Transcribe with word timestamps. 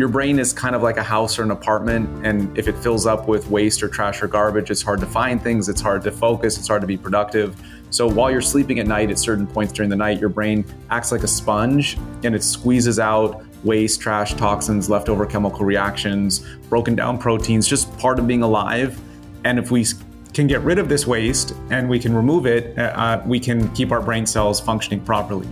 your 0.00 0.08
brain 0.08 0.38
is 0.38 0.54
kind 0.54 0.74
of 0.74 0.82
like 0.82 0.96
a 0.96 1.02
house 1.02 1.38
or 1.38 1.42
an 1.42 1.50
apartment. 1.50 2.24
And 2.24 2.56
if 2.58 2.68
it 2.68 2.76
fills 2.78 3.04
up 3.04 3.28
with 3.28 3.50
waste 3.50 3.82
or 3.82 3.88
trash 3.88 4.22
or 4.22 4.28
garbage, 4.28 4.70
it's 4.70 4.80
hard 4.80 4.98
to 5.00 5.06
find 5.06 5.42
things, 5.42 5.68
it's 5.68 5.82
hard 5.82 6.02
to 6.04 6.10
focus, 6.10 6.56
it's 6.56 6.68
hard 6.68 6.80
to 6.80 6.86
be 6.86 6.96
productive. 6.96 7.54
So 7.90 8.08
while 8.08 8.30
you're 8.30 8.40
sleeping 8.40 8.78
at 8.78 8.86
night, 8.86 9.10
at 9.10 9.18
certain 9.18 9.46
points 9.46 9.74
during 9.74 9.90
the 9.90 9.96
night, 9.96 10.18
your 10.18 10.30
brain 10.30 10.64
acts 10.88 11.12
like 11.12 11.22
a 11.22 11.28
sponge 11.28 11.98
and 12.24 12.34
it 12.34 12.42
squeezes 12.42 12.98
out 12.98 13.44
waste, 13.62 14.00
trash, 14.00 14.32
toxins, 14.32 14.88
leftover 14.88 15.26
chemical 15.26 15.66
reactions, 15.66 16.46
broken 16.70 16.94
down 16.94 17.18
proteins, 17.18 17.68
just 17.68 17.94
part 17.98 18.18
of 18.18 18.26
being 18.26 18.42
alive. 18.42 18.98
And 19.44 19.58
if 19.58 19.70
we 19.70 19.84
can 20.32 20.46
get 20.46 20.62
rid 20.62 20.78
of 20.78 20.88
this 20.88 21.06
waste 21.06 21.54
and 21.68 21.90
we 21.90 21.98
can 21.98 22.14
remove 22.14 22.46
it, 22.46 22.78
uh, 22.78 22.82
uh 22.82 23.22
we 23.26 23.38
can 23.38 23.70
keep 23.74 23.92
our 23.92 24.00
brain 24.00 24.24
cells 24.24 24.60
functioning 24.60 25.04
properly. 25.04 25.46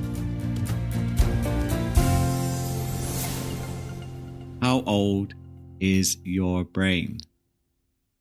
Old 4.99 5.35
is 5.79 6.17
your 6.25 6.65
brain? 6.65 7.19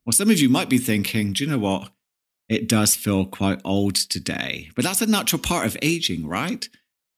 Well, 0.05 0.13
some 0.13 0.29
of 0.29 0.39
you 0.39 0.47
might 0.47 0.69
be 0.69 0.77
thinking, 0.77 1.33
do 1.33 1.43
you 1.43 1.49
know 1.49 1.57
what? 1.57 1.91
It 2.47 2.69
does 2.69 2.95
feel 2.95 3.25
quite 3.25 3.59
old 3.65 3.95
today, 3.95 4.69
but 4.75 4.85
that's 4.85 5.01
a 5.01 5.07
natural 5.07 5.41
part 5.41 5.65
of 5.65 5.75
aging, 5.81 6.27
right? 6.27 6.69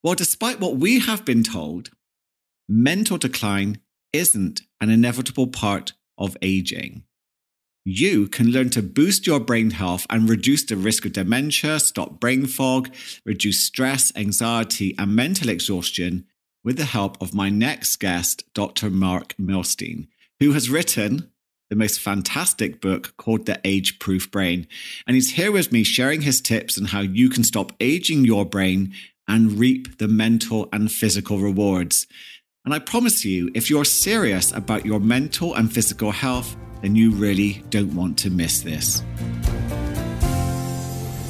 Well, 0.01 0.15
despite 0.15 0.61
what 0.61 0.77
we 0.77 0.99
have 0.99 1.25
been 1.25 1.43
told, 1.43 1.89
mental 2.69 3.17
decline 3.17 3.81
isn't 4.13 4.61
an 4.79 4.89
inevitable 4.89 5.47
part 5.47 5.91
of 6.17 6.37
aging. 6.41 7.03
You 7.83 8.27
can 8.27 8.51
learn 8.51 8.69
to 8.71 8.81
boost 8.81 9.27
your 9.27 9.41
brain 9.41 9.71
health 9.71 10.07
and 10.09 10.29
reduce 10.29 10.63
the 10.63 10.77
risk 10.77 11.05
of 11.05 11.13
dementia, 11.13 11.81
stop 11.81 12.19
brain 12.19 12.45
fog, 12.45 12.89
reduce 13.25 13.59
stress, 13.59 14.13
anxiety, 14.15 14.95
and 14.97 15.15
mental 15.15 15.49
exhaustion 15.49 16.25
with 16.63 16.77
the 16.77 16.85
help 16.85 17.21
of 17.21 17.33
my 17.33 17.49
next 17.49 17.97
guest, 17.97 18.43
Dr. 18.53 18.89
Marc 18.89 19.35
Milstein, 19.37 20.07
who 20.39 20.51
has 20.51 20.69
written 20.69 21.31
the 21.69 21.75
most 21.75 21.99
fantastic 21.99 22.81
book 22.81 23.13
called 23.17 23.45
The 23.45 23.59
Age 23.63 23.99
Proof 23.99 24.31
Brain. 24.31 24.67
And 25.05 25.15
he's 25.15 25.33
here 25.33 25.51
with 25.51 25.71
me 25.71 25.83
sharing 25.83 26.21
his 26.21 26.41
tips 26.41 26.77
on 26.77 26.85
how 26.85 27.01
you 27.01 27.29
can 27.29 27.43
stop 27.43 27.71
aging 27.79 28.25
your 28.25 28.45
brain 28.45 28.93
and 29.27 29.59
reap 29.59 29.99
the 29.99 30.07
mental 30.07 30.67
and 30.73 30.91
physical 30.91 31.37
rewards. 31.37 32.07
And 32.65 32.73
I 32.73 32.79
promise 32.79 33.23
you, 33.23 33.51
if 33.53 33.69
you're 33.69 33.85
serious 33.85 34.51
about 34.51 34.85
your 34.85 34.99
mental 34.99 35.53
and 35.53 35.71
physical 35.71 36.11
health, 36.11 36.57
then 36.81 36.95
you 36.95 37.11
really 37.11 37.63
don't 37.69 37.93
want 37.93 38.17
to 38.19 38.29
miss 38.29 38.61
this. 38.61 39.03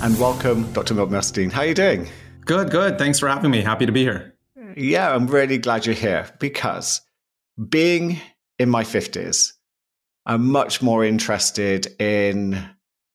And 0.02 0.18
welcome, 0.18 0.72
Dr. 0.72 0.94
Marc 0.94 1.10
Milstein. 1.10 1.52
How 1.52 1.62
are 1.62 1.68
you 1.68 1.74
doing? 1.74 2.08
Good, 2.46 2.72
good. 2.72 2.98
Thanks 2.98 3.20
for 3.20 3.28
having 3.28 3.52
me. 3.52 3.62
Happy 3.62 3.86
to 3.86 3.92
be 3.92 4.04
here. 4.04 4.29
Yeah, 4.76 5.14
I'm 5.14 5.28
really 5.28 5.58
glad 5.58 5.86
you're 5.86 5.96
here 5.96 6.30
because 6.40 7.02
being 7.70 8.20
in 8.58 8.70
my 8.70 8.84
50s, 8.84 9.54
I'm 10.26 10.52
much 10.52 10.82
more 10.82 11.04
interested 11.04 11.88
in, 12.00 12.54
uh, 12.54 12.68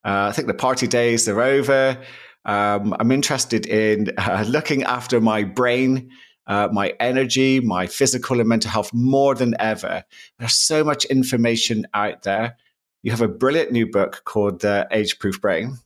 I 0.05 0.33
think 0.33 0.49
the 0.49 0.55
party 0.55 0.87
days 0.87 1.29
are 1.29 1.41
over. 1.41 1.99
Um, 2.45 2.95
I'm 2.99 3.13
interested 3.13 3.67
in 3.67 4.13
uh, 4.19 4.45
looking 4.47 4.83
after 4.85 5.21
my 5.21 5.45
brain, 5.45 6.11
uh, 6.47 6.69
my 6.73 6.95
energy, 6.99 7.61
my 7.61 7.87
physical 7.87 8.41
and 8.41 8.49
mental 8.49 8.71
health 8.71 8.93
more 8.93 9.35
than 9.35 9.55
ever. 9.61 10.05
There's 10.39 10.55
so 10.55 10.83
much 10.83 11.05
information 11.05 11.87
out 11.95 12.23
there. 12.23 12.57
You 13.03 13.11
have 13.11 13.23
a 13.23 13.29
brilliant 13.29 13.71
new 13.71 13.91
book 13.91 14.23
called 14.25 14.61
The 14.61 14.89
Age 14.91 15.19
Proof 15.19 15.41
Brain. 15.41 15.79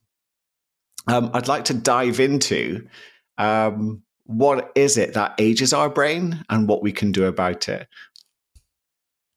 Um, 1.06 1.30
I'd 1.34 1.48
like 1.48 1.64
to 1.66 1.74
dive 1.74 2.20
into 2.20 2.86
um, 3.38 4.02
what 4.28 4.70
is 4.74 4.98
it 4.98 5.14
that 5.14 5.34
ages 5.38 5.72
our 5.72 5.88
brain 5.88 6.44
and 6.50 6.68
what 6.68 6.82
we 6.82 6.92
can 6.92 7.10
do 7.10 7.24
about 7.24 7.66
it. 7.66 7.88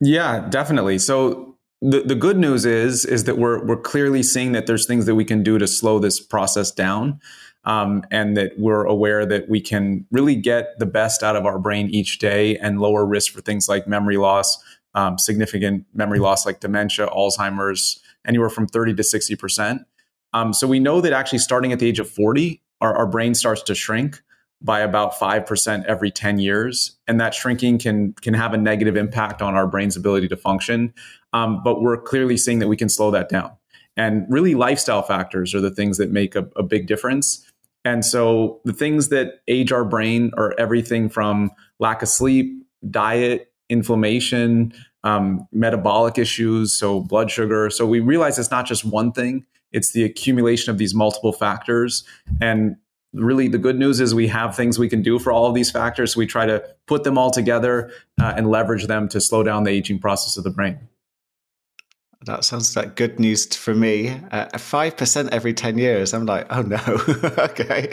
Yeah, 0.02 0.48
definitely. 0.50 1.00
So 1.00 1.56
the, 1.82 2.02
the 2.02 2.16
good 2.16 2.38
news 2.38 2.66
is 2.66 3.06
is 3.06 3.24
that 3.24 3.38
we're 3.38 3.66
we're 3.66 3.82
clearly 3.82 4.22
seeing 4.22 4.52
that 4.52 4.68
there's 4.68 4.86
things 4.86 5.06
that 5.06 5.16
we 5.16 5.24
can 5.24 5.44
do 5.44 5.58
to 5.58 5.66
slow 5.66 5.98
this 5.98 6.20
process 6.20 6.72
down. 6.72 7.20
Um, 7.64 8.04
and 8.10 8.36
that 8.38 8.54
we're 8.58 8.86
aware 8.86 9.24
that 9.24 9.48
we 9.48 9.62
can 9.62 10.08
really 10.10 10.36
get 10.36 10.80
the 10.80 10.88
best 10.88 11.22
out 11.22 11.36
of 11.36 11.46
our 11.46 11.60
brain 11.60 11.92
each 11.92 12.18
day 12.18 12.58
and 12.58 12.82
lower 12.82 13.06
risk 13.06 13.32
for 13.32 13.40
things 13.40 13.70
like 13.70 13.88
memory 13.88 14.18
loss, 14.18 14.58
um, 14.96 15.20
significant 15.20 15.86
memory 15.94 16.18
loss 16.18 16.44
like 16.44 16.60
dementia, 16.60 17.06
Alzheimer's, 17.10 18.02
anywhere 18.26 18.50
from 18.50 18.66
30 18.66 18.96
to 18.96 19.04
60%. 19.04 19.86
Um, 20.34 20.54
so 20.54 20.66
we 20.66 20.80
know 20.80 21.02
that 21.02 21.14
actually 21.14 21.38
starting 21.38 21.72
at 21.72 21.78
the 21.78 21.88
age 21.88 22.00
of 22.00 22.10
40, 22.10 22.64
our, 22.82 22.98
our 22.98 23.06
brain 23.06 23.36
starts 23.36 23.62
to 23.62 23.76
shrink 23.76 24.24
by 24.62 24.80
about 24.80 25.14
5% 25.14 25.86
every 25.86 26.12
10 26.12 26.40
years 26.40 26.98
and 27.08 27.20
that 27.20 27.34
shrinking 27.34 27.80
can 27.80 28.14
can 28.14 28.34
have 28.34 28.54
a 28.54 28.58
negative 28.58 28.96
impact 28.96 29.42
on 29.42 29.56
our 29.56 29.68
brain's 29.68 29.96
ability 29.98 30.28
to 30.28 30.38
function. 30.38 30.94
Um, 31.34 31.62
but 31.64 31.82
we're 31.82 31.98
clearly 31.98 32.38
seeing 32.38 32.60
that 32.60 32.68
we 32.68 32.78
can 32.78 32.90
slow 32.90 33.12
that 33.12 33.30
down. 33.30 33.52
And 33.98 34.26
really 34.30 34.56
lifestyle 34.56 35.02
factors 35.02 35.54
are 35.54 35.62
the 35.62 35.72
things 35.72 35.98
that 35.98 36.12
make 36.12 36.36
a, 36.36 36.48
a 36.56 36.64
big 36.64 36.88
difference. 36.88 37.46
And 37.84 38.06
so 38.06 38.62
the 38.64 38.74
things 38.74 39.10
that 39.10 39.42
age 39.48 39.72
our 39.72 39.84
brain 39.84 40.32
are 40.38 40.54
everything 40.60 41.10
from 41.10 41.52
lack 41.80 42.02
of 42.02 42.10
sleep 42.10 42.54
diet 42.90 43.52
inflammation 43.70 44.74
um, 45.04 45.48
metabolic 45.52 46.18
issues 46.18 46.74
so 46.74 47.00
blood 47.00 47.32
sugar. 47.32 47.70
So 47.70 47.88
we 47.88 48.00
realize 48.00 48.38
it's 48.38 48.52
not 48.52 48.68
just 48.68 48.86
one 48.86 49.12
thing 49.12 49.46
it's 49.72 49.94
the 49.94 50.04
accumulation 50.04 50.72
of 50.72 50.78
these 50.78 50.94
multiple 50.94 51.34
factors. 51.34 52.04
And 52.40 52.76
really 53.14 53.48
the 53.48 53.58
good 53.58 53.78
news 53.78 54.00
is 54.00 54.16
we 54.16 54.28
have 54.28 54.56
things 54.56 54.80
we 54.80 54.90
can 54.90 55.02
do 55.02 55.20
for 55.20 55.32
all 55.32 55.46
of 55.46 55.54
these 55.54 55.72
factors. 55.72 56.16
We 56.16 56.28
try 56.28 56.46
to 56.46 56.64
put 56.88 57.04
them 57.04 57.18
all 57.18 57.32
together 57.32 57.92
uh, 58.22 58.34
and 58.36 58.50
leverage 58.50 58.88
them 58.88 59.10
to 59.10 59.22
slow 59.22 59.44
down 59.44 59.64
the 59.64 59.72
aging 59.72 60.00
process 60.00 60.38
of 60.38 60.44
the 60.44 60.50
brain. 60.50 60.80
That 62.26 62.46
sounds 62.46 62.76
like 62.76 62.96
good 62.96 63.20
news 63.20 63.56
for 63.56 63.74
me. 63.74 64.10
Uh, 64.32 64.56
five 64.60 64.94
uh, 64.94 64.98
percent 64.98 65.34
every 65.34 65.56
ten 65.56 65.80
years. 65.80 66.14
I'm 66.14 66.28
like, 66.28 66.46
oh 66.52 66.62
no. 66.62 66.78
okay. 67.46 67.90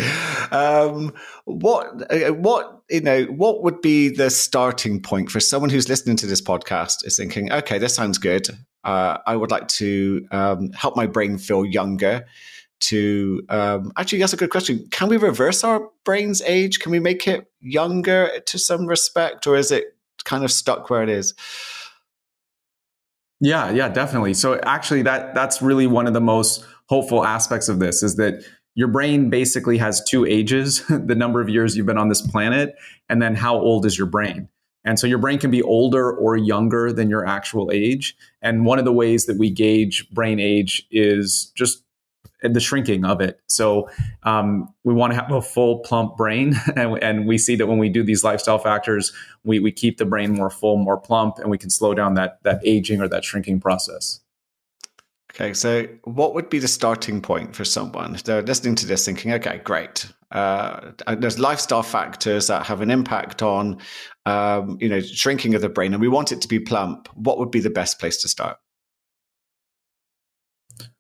Um, 0.50 1.14
what? 1.46 2.12
Uh, 2.12 2.34
what? 2.34 2.82
You 2.90 3.00
know, 3.00 3.24
what 3.24 3.62
would 3.62 3.80
be 3.80 4.10
the 4.10 4.28
starting 4.28 5.00
point 5.00 5.30
for 5.30 5.40
someone 5.40 5.70
who's 5.70 5.88
listening 5.88 6.16
to 6.16 6.26
this 6.26 6.42
podcast? 6.42 7.06
Is 7.06 7.16
thinking, 7.16 7.50
okay, 7.50 7.78
this 7.78 7.94
sounds 7.94 8.18
good. 8.18 8.48
Uh, 8.84 9.16
I 9.26 9.34
would 9.34 9.50
like 9.50 9.66
to 9.68 10.26
um, 10.30 10.72
help 10.72 10.94
my 10.94 11.06
brain 11.06 11.38
feel 11.38 11.64
younger 11.64 12.26
to 12.80 13.42
um, 13.48 13.92
actually 13.96 14.18
that's 14.18 14.32
a 14.32 14.36
good 14.36 14.50
question. 14.50 14.86
Can 14.90 15.08
we 15.08 15.16
reverse 15.16 15.64
our 15.64 15.88
brain's 16.04 16.42
age? 16.42 16.80
Can 16.80 16.92
we 16.92 17.00
make 17.00 17.26
it 17.26 17.50
younger 17.60 18.30
to 18.46 18.58
some 18.58 18.86
respect 18.86 19.46
or 19.46 19.56
is 19.56 19.72
it 19.72 19.96
kind 20.24 20.44
of 20.44 20.52
stuck 20.52 20.90
where 20.90 21.02
it 21.02 21.08
is? 21.08 21.34
Yeah 23.40 23.70
yeah 23.70 23.88
definitely. 23.88 24.34
So 24.34 24.60
actually 24.62 25.02
that 25.02 25.34
that's 25.34 25.62
really 25.62 25.86
one 25.86 26.06
of 26.06 26.14
the 26.14 26.20
most 26.20 26.64
hopeful 26.86 27.24
aspects 27.24 27.68
of 27.68 27.78
this 27.78 28.02
is 28.02 28.16
that 28.16 28.44
your 28.74 28.88
brain 28.88 29.28
basically 29.28 29.78
has 29.78 30.02
two 30.04 30.24
ages 30.24 30.84
the 30.88 31.14
number 31.14 31.40
of 31.40 31.48
years 31.48 31.76
you've 31.76 31.86
been 31.86 31.98
on 31.98 32.08
this 32.08 32.22
planet 32.22 32.76
and 33.08 33.20
then 33.20 33.34
how 33.34 33.56
old 33.56 33.84
is 33.84 33.98
your 33.98 34.06
brain. 34.06 34.48
And 34.84 34.98
so 34.98 35.06
your 35.06 35.18
brain 35.18 35.38
can 35.38 35.50
be 35.50 35.62
older 35.62 36.10
or 36.12 36.36
younger 36.36 36.92
than 36.92 37.10
your 37.10 37.26
actual 37.26 37.70
age. 37.72 38.16
And 38.40 38.64
one 38.64 38.78
of 38.78 38.84
the 38.84 38.92
ways 38.92 39.26
that 39.26 39.36
we 39.36 39.50
gauge 39.50 40.08
brain 40.10 40.38
age 40.38 40.86
is 40.90 41.52
just 41.56 41.82
the 42.42 42.60
shrinking 42.60 43.04
of 43.04 43.20
it. 43.20 43.40
So 43.46 43.88
um, 44.22 44.72
we 44.84 44.94
want 44.94 45.12
to 45.12 45.18
have 45.18 45.30
a 45.32 45.42
full 45.42 45.80
plump 45.80 46.16
brain, 46.16 46.54
and, 46.76 47.02
and, 47.02 47.26
we 47.26 47.38
see 47.38 47.56
that 47.56 47.66
when 47.66 47.78
we 47.78 47.88
do 47.88 48.02
these 48.02 48.22
lifestyle 48.24 48.58
factors, 48.58 49.12
we, 49.44 49.58
we 49.58 49.72
keep 49.72 49.98
the 49.98 50.04
brain 50.04 50.32
more 50.32 50.50
full, 50.50 50.76
more 50.76 50.96
plump, 50.96 51.38
and 51.38 51.50
we 51.50 51.58
can 51.58 51.70
slow 51.70 51.94
down 51.94 52.14
that 52.14 52.42
that 52.44 52.60
aging 52.64 53.00
or 53.00 53.08
that 53.08 53.24
shrinking 53.24 53.60
process. 53.60 54.20
Okay, 55.34 55.52
so 55.52 55.86
what 56.04 56.34
would 56.34 56.48
be 56.48 56.58
the 56.58 56.68
starting 56.68 57.20
point 57.20 57.54
for 57.54 57.64
someone? 57.64 58.16
They're 58.24 58.42
listening 58.42 58.74
to 58.76 58.86
this, 58.86 59.04
thinking, 59.04 59.32
"Okay, 59.32 59.60
great. 59.62 60.06
Uh, 60.32 60.92
there's 61.18 61.38
lifestyle 61.38 61.82
factors 61.82 62.48
that 62.48 62.66
have 62.66 62.80
an 62.80 62.90
impact 62.90 63.42
on, 63.42 63.78
um, 64.26 64.78
you 64.80 64.88
know, 64.88 65.00
shrinking 65.00 65.54
of 65.54 65.62
the 65.62 65.68
brain, 65.68 65.92
and 65.92 66.00
we 66.00 66.08
want 66.08 66.32
it 66.32 66.40
to 66.42 66.48
be 66.48 66.58
plump. 66.58 67.08
What 67.14 67.38
would 67.38 67.50
be 67.50 67.60
the 67.60 67.70
best 67.70 67.98
place 67.98 68.20
to 68.22 68.28
start?" 68.28 68.58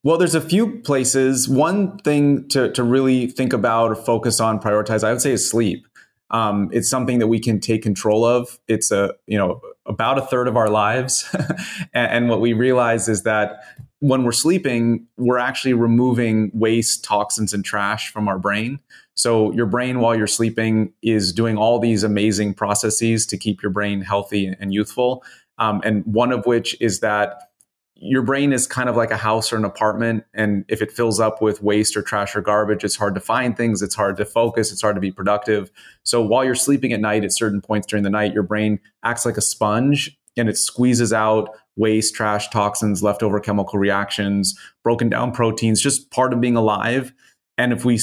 Well, 0.02 0.16
there's 0.16 0.34
a 0.34 0.40
few 0.40 0.80
places. 0.80 1.48
One 1.48 1.98
thing 1.98 2.48
to, 2.48 2.70
to 2.72 2.82
really 2.82 3.26
think 3.26 3.52
about 3.52 3.90
or 3.90 3.96
focus 3.96 4.40
on, 4.40 4.60
prioritize, 4.60 5.04
I 5.04 5.12
would 5.12 5.20
say 5.20 5.32
is 5.32 5.48
sleep. 5.48 5.86
Um, 6.30 6.68
it's 6.72 6.90
something 6.90 7.18
that 7.20 7.28
we 7.28 7.40
can 7.40 7.58
take 7.58 7.82
control 7.82 8.24
of. 8.24 8.58
It's 8.68 8.90
a, 8.90 9.14
you 9.26 9.38
know, 9.38 9.60
about 9.86 10.18
a 10.18 10.22
third 10.22 10.46
of 10.46 10.56
our 10.56 10.68
lives. 10.68 11.28
and, 11.94 12.10
and 12.10 12.28
what 12.28 12.40
we 12.40 12.52
realize 12.52 13.08
is 13.08 13.22
that 13.22 13.60
when 14.00 14.22
we're 14.22 14.32
sleeping, 14.32 15.06
we're 15.16 15.38
actually 15.38 15.72
removing 15.72 16.50
waste, 16.54 17.02
toxins, 17.02 17.52
and 17.52 17.64
trash 17.64 18.12
from 18.12 18.28
our 18.28 18.38
brain. 18.38 18.78
So 19.14 19.52
your 19.52 19.66
brain, 19.66 19.98
while 20.00 20.14
you're 20.14 20.28
sleeping, 20.28 20.92
is 21.02 21.32
doing 21.32 21.56
all 21.56 21.80
these 21.80 22.04
amazing 22.04 22.54
processes 22.54 23.26
to 23.26 23.36
keep 23.36 23.62
your 23.62 23.72
brain 23.72 24.00
healthy 24.02 24.46
and 24.46 24.72
youthful. 24.72 25.24
Um, 25.58 25.80
and 25.84 26.04
one 26.06 26.30
of 26.30 26.46
which 26.46 26.80
is 26.80 27.00
that 27.00 27.47
your 28.00 28.22
brain 28.22 28.52
is 28.52 28.66
kind 28.66 28.88
of 28.88 28.96
like 28.96 29.10
a 29.10 29.16
house 29.16 29.52
or 29.52 29.56
an 29.56 29.64
apartment. 29.64 30.24
And 30.32 30.64
if 30.68 30.80
it 30.80 30.92
fills 30.92 31.18
up 31.18 31.42
with 31.42 31.62
waste 31.62 31.96
or 31.96 32.02
trash 32.02 32.36
or 32.36 32.40
garbage, 32.40 32.84
it's 32.84 32.96
hard 32.96 33.14
to 33.16 33.20
find 33.20 33.56
things. 33.56 33.82
It's 33.82 33.94
hard 33.94 34.16
to 34.18 34.24
focus. 34.24 34.70
It's 34.70 34.82
hard 34.82 34.94
to 34.94 35.00
be 35.00 35.10
productive. 35.10 35.70
So 36.04 36.22
while 36.22 36.44
you're 36.44 36.54
sleeping 36.54 36.92
at 36.92 37.00
night, 37.00 37.24
at 37.24 37.32
certain 37.32 37.60
points 37.60 37.86
during 37.88 38.04
the 38.04 38.10
night, 38.10 38.32
your 38.32 38.44
brain 38.44 38.78
acts 39.04 39.26
like 39.26 39.36
a 39.36 39.42
sponge 39.42 40.16
and 40.36 40.48
it 40.48 40.56
squeezes 40.56 41.12
out 41.12 41.50
waste, 41.76 42.14
trash, 42.14 42.48
toxins, 42.50 43.02
leftover 43.02 43.40
chemical 43.40 43.78
reactions, 43.78 44.58
broken 44.84 45.08
down 45.08 45.32
proteins, 45.32 45.80
just 45.80 46.10
part 46.10 46.32
of 46.32 46.40
being 46.40 46.56
alive. 46.56 47.12
And 47.56 47.72
if 47.72 47.84
we 47.84 47.98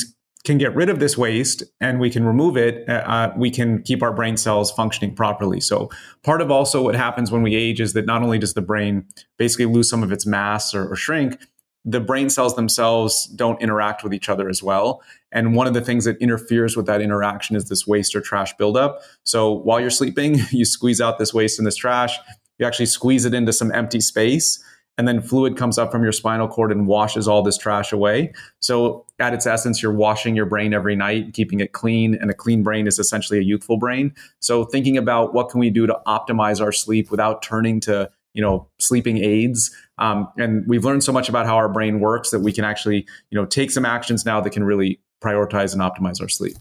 can 0.45 0.57
get 0.57 0.75
rid 0.75 0.89
of 0.89 0.99
this 0.99 1.17
waste 1.17 1.63
and 1.81 1.99
we 1.99 2.09
can 2.09 2.25
remove 2.25 2.55
it, 2.55 2.87
uh, 2.87 2.93
uh, 2.93 3.33
we 3.35 3.49
can 3.49 3.81
keep 3.81 4.01
our 4.01 4.13
brain 4.13 4.37
cells 4.37 4.71
functioning 4.71 5.15
properly. 5.15 5.59
So, 5.59 5.89
part 6.23 6.41
of 6.41 6.51
also 6.51 6.81
what 6.81 6.95
happens 6.95 7.31
when 7.31 7.41
we 7.41 7.55
age 7.55 7.81
is 7.81 7.93
that 7.93 8.05
not 8.05 8.21
only 8.21 8.37
does 8.37 8.53
the 8.53 8.61
brain 8.61 9.05
basically 9.37 9.65
lose 9.65 9.89
some 9.89 10.03
of 10.03 10.11
its 10.11 10.25
mass 10.25 10.73
or, 10.73 10.87
or 10.87 10.95
shrink, 10.95 11.39
the 11.83 11.99
brain 11.99 12.29
cells 12.29 12.55
themselves 12.55 13.25
don't 13.35 13.61
interact 13.61 14.03
with 14.03 14.13
each 14.13 14.29
other 14.29 14.49
as 14.49 14.63
well. 14.63 15.01
And 15.31 15.55
one 15.55 15.67
of 15.67 15.73
the 15.73 15.81
things 15.81 16.05
that 16.05 16.17
interferes 16.17 16.77
with 16.77 16.85
that 16.85 17.01
interaction 17.01 17.55
is 17.55 17.67
this 17.67 17.85
waste 17.85 18.15
or 18.15 18.21
trash 18.21 18.55
buildup. 18.57 19.01
So, 19.23 19.51
while 19.51 19.79
you're 19.79 19.89
sleeping, 19.89 20.39
you 20.51 20.65
squeeze 20.65 21.01
out 21.01 21.17
this 21.17 21.33
waste 21.33 21.59
and 21.59 21.65
this 21.65 21.75
trash, 21.75 22.17
you 22.59 22.65
actually 22.65 22.85
squeeze 22.85 23.25
it 23.25 23.33
into 23.33 23.51
some 23.51 23.71
empty 23.71 23.99
space 23.99 24.63
and 24.97 25.07
then 25.07 25.21
fluid 25.21 25.57
comes 25.57 25.77
up 25.77 25.91
from 25.91 26.03
your 26.03 26.11
spinal 26.11 26.47
cord 26.47 26.71
and 26.71 26.87
washes 26.87 27.27
all 27.27 27.41
this 27.41 27.57
trash 27.57 27.91
away. 27.91 28.33
So, 28.59 29.05
at 29.19 29.33
its 29.33 29.45
essence, 29.45 29.81
you're 29.81 29.93
washing 29.93 30.35
your 30.35 30.45
brain 30.45 30.73
every 30.73 30.95
night, 30.95 31.33
keeping 31.33 31.59
it 31.59 31.71
clean, 31.73 32.15
and 32.15 32.29
a 32.29 32.33
clean 32.33 32.63
brain 32.63 32.87
is 32.87 32.99
essentially 32.99 33.39
a 33.39 33.43
youthful 33.43 33.77
brain. 33.77 34.13
So, 34.39 34.65
thinking 34.65 34.97
about 34.97 35.33
what 35.33 35.49
can 35.49 35.59
we 35.59 35.69
do 35.69 35.87
to 35.87 35.99
optimize 36.07 36.61
our 36.61 36.71
sleep 36.71 37.11
without 37.11 37.41
turning 37.41 37.79
to 37.81 38.09
you 38.33 38.41
know 38.41 38.67
sleeping 38.79 39.17
aids 39.17 39.73
um, 39.97 40.27
and 40.37 40.67
we've 40.67 40.83
learned 40.83 41.03
so 41.03 41.13
much 41.13 41.29
about 41.29 41.45
how 41.45 41.55
our 41.55 41.69
brain 41.69 42.01
works 42.01 42.31
that 42.31 42.41
we 42.41 42.51
can 42.51 42.65
actually 42.65 43.07
you 43.29 43.39
know 43.39 43.45
take 43.45 43.71
some 43.71 43.85
actions 43.85 44.25
now 44.25 44.41
that 44.41 44.49
can 44.51 44.63
really 44.63 44.99
prioritize 45.23 45.73
and 45.73 45.81
optimize 45.81 46.21
our 46.21 46.27
sleep 46.27 46.57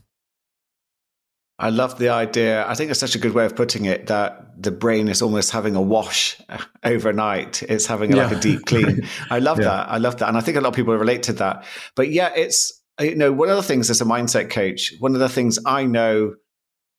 I 1.58 1.70
love 1.70 1.98
the 1.98 2.08
idea. 2.08 2.66
I 2.66 2.74
think 2.74 2.90
it's 2.90 2.98
such 2.98 3.14
a 3.14 3.18
good 3.18 3.32
way 3.32 3.44
of 3.44 3.54
putting 3.54 3.84
it 3.84 4.08
that 4.08 4.60
the 4.60 4.72
brain 4.72 5.08
is 5.08 5.22
almost 5.22 5.52
having 5.52 5.76
a 5.76 5.82
wash 5.82 6.40
overnight. 6.84 7.62
It's 7.62 7.86
having 7.86 8.10
yeah. 8.10 8.26
like 8.26 8.36
a 8.36 8.40
deep 8.40 8.66
clean. 8.66 9.06
I 9.30 9.38
love 9.38 9.58
yeah. 9.58 9.66
that. 9.66 9.88
I 9.88 9.98
love 9.98 10.18
that. 10.18 10.28
And 10.28 10.36
I 10.36 10.40
think 10.40 10.56
a 10.56 10.60
lot 10.60 10.70
of 10.70 10.74
people 10.74 10.96
relate 10.96 11.22
to 11.24 11.32
that. 11.34 11.64
But 11.94 12.10
yeah, 12.10 12.32
it's, 12.34 12.82
you 13.00 13.14
know, 13.14 13.32
one 13.32 13.50
of 13.50 13.56
the 13.56 13.62
things 13.62 13.88
as 13.88 14.00
a 14.00 14.04
mindset 14.04 14.50
coach, 14.50 14.92
one 14.98 15.14
of 15.14 15.20
the 15.20 15.28
things 15.28 15.58
I 15.64 15.84
know, 15.84 16.34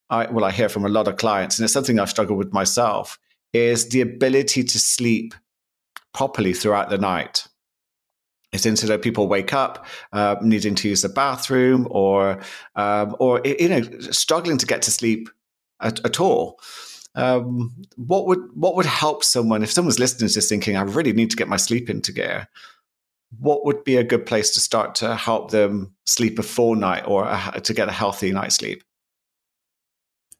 I, 0.09 0.31
well, 0.31 0.45
I 0.45 0.51
hear 0.51 0.69
from 0.69 0.85
a 0.85 0.89
lot 0.89 1.07
of 1.07 1.17
clients, 1.17 1.57
and 1.57 1.63
it's 1.63 1.73
something 1.73 1.99
I've 1.99 2.09
struggled 2.09 2.37
with 2.37 2.53
myself, 2.53 3.17
is 3.51 3.89
the 3.89 4.01
ability 4.01 4.63
to 4.63 4.79
sleep 4.79 5.33
properly 6.13 6.53
throughout 6.53 6.89
the 6.89 6.97
night. 6.97 7.47
Into 8.63 8.85
that 8.87 9.01
people 9.01 9.27
wake 9.27 9.53
up 9.53 9.85
uh, 10.13 10.35
needing 10.41 10.75
to 10.75 10.87
use 10.87 11.01
the 11.01 11.09
bathroom 11.09 11.87
or 11.89 12.39
um, 12.75 13.15
or 13.19 13.41
you 13.43 13.69
know 13.69 13.81
struggling 14.11 14.57
to 14.59 14.65
get 14.65 14.81
to 14.83 14.91
sleep 14.91 15.29
at, 15.81 16.03
at 16.05 16.19
all. 16.19 16.59
Um, 17.15 17.75
what 17.95 18.27
would 18.27 18.39
what 18.53 18.75
would 18.75 18.85
help 18.85 19.23
someone 19.23 19.63
if 19.63 19.71
someone's 19.71 19.99
listening 19.99 20.29
to 20.29 20.35
this 20.35 20.49
thinking 20.49 20.75
I 20.75 20.81
really 20.81 21.13
need 21.13 21.31
to 21.31 21.37
get 21.37 21.47
my 21.47 21.57
sleep 21.57 21.89
into 21.89 22.11
gear? 22.11 22.47
What 23.39 23.65
would 23.65 23.83
be 23.83 23.97
a 23.97 24.03
good 24.03 24.25
place 24.25 24.51
to 24.51 24.59
start 24.59 24.95
to 24.95 25.15
help 25.15 25.51
them 25.51 25.95
sleep 26.05 26.39
a 26.39 26.43
full 26.43 26.75
night 26.75 27.03
or 27.07 27.25
a, 27.25 27.59
to 27.61 27.73
get 27.73 27.89
a 27.89 27.93
healthy 27.93 28.31
night's 28.31 28.55
sleep? 28.55 28.83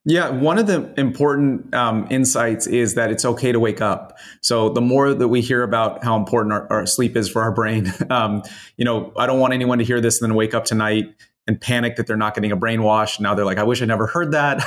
Yeah, 0.07 0.29
one 0.29 0.59
of 0.59 0.67
the 0.67 0.93
important 0.99 1.73
um, 1.73 2.07
insights 2.11 2.67
is 2.67 2.93
that 2.93 3.09
it's 3.09 3.25
okay 3.25 3.51
to 3.51 3.59
wake 3.59 3.81
up. 3.81 4.19
So 4.41 4.69
the 4.69 4.81
more 4.81 5.15
that 5.15 5.27
we 5.27 5.41
hear 5.41 5.63
about 5.63 6.03
how 6.03 6.15
important 6.15 6.53
our, 6.53 6.71
our 6.71 6.85
sleep 6.85 7.17
is 7.17 7.27
for 7.27 7.41
our 7.41 7.51
brain, 7.51 7.91
um, 8.11 8.43
you 8.77 8.85
know, 8.85 9.11
I 9.17 9.25
don't 9.25 9.39
want 9.39 9.53
anyone 9.53 9.79
to 9.79 9.83
hear 9.83 9.99
this 9.99 10.21
and 10.21 10.29
then 10.29 10.35
wake 10.35 10.53
up 10.53 10.65
tonight 10.65 11.05
and 11.47 11.59
panic 11.59 11.95
that 11.95 12.05
they're 12.05 12.17
not 12.17 12.35
getting 12.35 12.51
a 12.51 12.57
brainwash. 12.57 13.19
Now 13.19 13.33
they're 13.33 13.45
like, 13.45 13.57
I 13.57 13.63
wish 13.63 13.81
I 13.81 13.85
never 13.85 14.05
heard 14.05 14.31
that. 14.31 14.61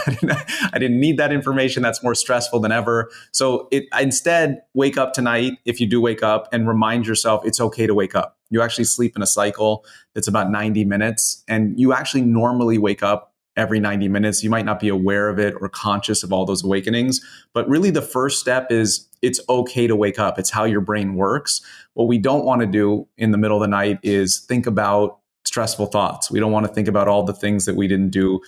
I 0.73 0.79
didn't 0.79 0.99
need 0.99 1.19
that 1.19 1.33
information. 1.33 1.83
That's 1.85 2.03
more 2.03 2.15
stressful 2.15 2.59
than 2.61 2.73
ever. 2.73 3.11
So 3.33 3.69
it, 3.71 3.87
instead, 3.99 4.63
wake 4.75 4.97
up 4.97 5.13
tonight 5.13 5.55
if 5.65 5.81
you 5.81 5.87
do 5.87 6.01
wake 6.01 6.23
up 6.23 6.49
and 6.53 6.69
remind 6.69 7.07
yourself 7.07 7.45
it's 7.45 7.61
okay 7.61 7.87
to 7.87 7.95
wake 7.95 8.15
up. 8.15 8.39
You 8.51 8.63
actually 8.63 8.85
sleep 8.85 9.15
in 9.15 9.23
a 9.23 9.27
cycle 9.27 9.85
that's 10.15 10.29
about 10.29 10.51
90 10.51 10.85
minutes, 10.85 11.45
and 11.49 11.79
you 11.79 11.93
actually 11.93 12.23
normally 12.23 12.79
wake 12.79 13.03
up 13.03 13.35
every 13.59 13.81
90 13.81 14.09
minutes. 14.09 14.43
You 14.43 14.49
might 14.49 14.65
not 14.65 14.81
be 14.81 14.89
aware 14.89 15.29
of 15.29 15.39
it 15.39 15.55
or 15.61 15.69
conscious 15.69 16.23
of 16.23 16.33
all 16.33 16.47
those 16.47 16.65
awakenings. 16.65 17.21
But 17.53 17.69
really, 17.69 17.91
the 17.91 18.01
first 18.01 18.41
step 18.41 18.71
is 18.71 19.07
it's 19.21 19.41
okay 19.49 19.87
to 19.87 19.97
wake 19.97 20.19
up. 20.19 20.39
It's 20.39 20.51
how 20.51 20.65
your 20.65 20.81
brain 20.81 21.15
works. 21.15 21.61
What 21.95 22.09
we 22.09 22.19
don't 22.19 22.45
want 22.45 22.61
to 22.63 22.67
do 22.67 23.07
in 23.19 23.33
the 23.33 23.39
middle 23.39 23.57
of 23.57 23.61
the 23.61 23.69
night 23.69 23.99
is 24.03 24.39
think 24.39 24.67
about 24.67 25.19
stressful 25.45 25.87
thoughts. 25.87 26.31
We 26.31 26.41
don't 26.41 26.53
want 26.53 26.67
to 26.67 26.73
think 26.73 26.89
about 26.89 27.09
all 27.09 27.25
the 27.25 27.35
things 27.35 27.65
that 27.67 27.75
we 27.75 27.89
didn't 27.89 28.11
do 28.11 28.41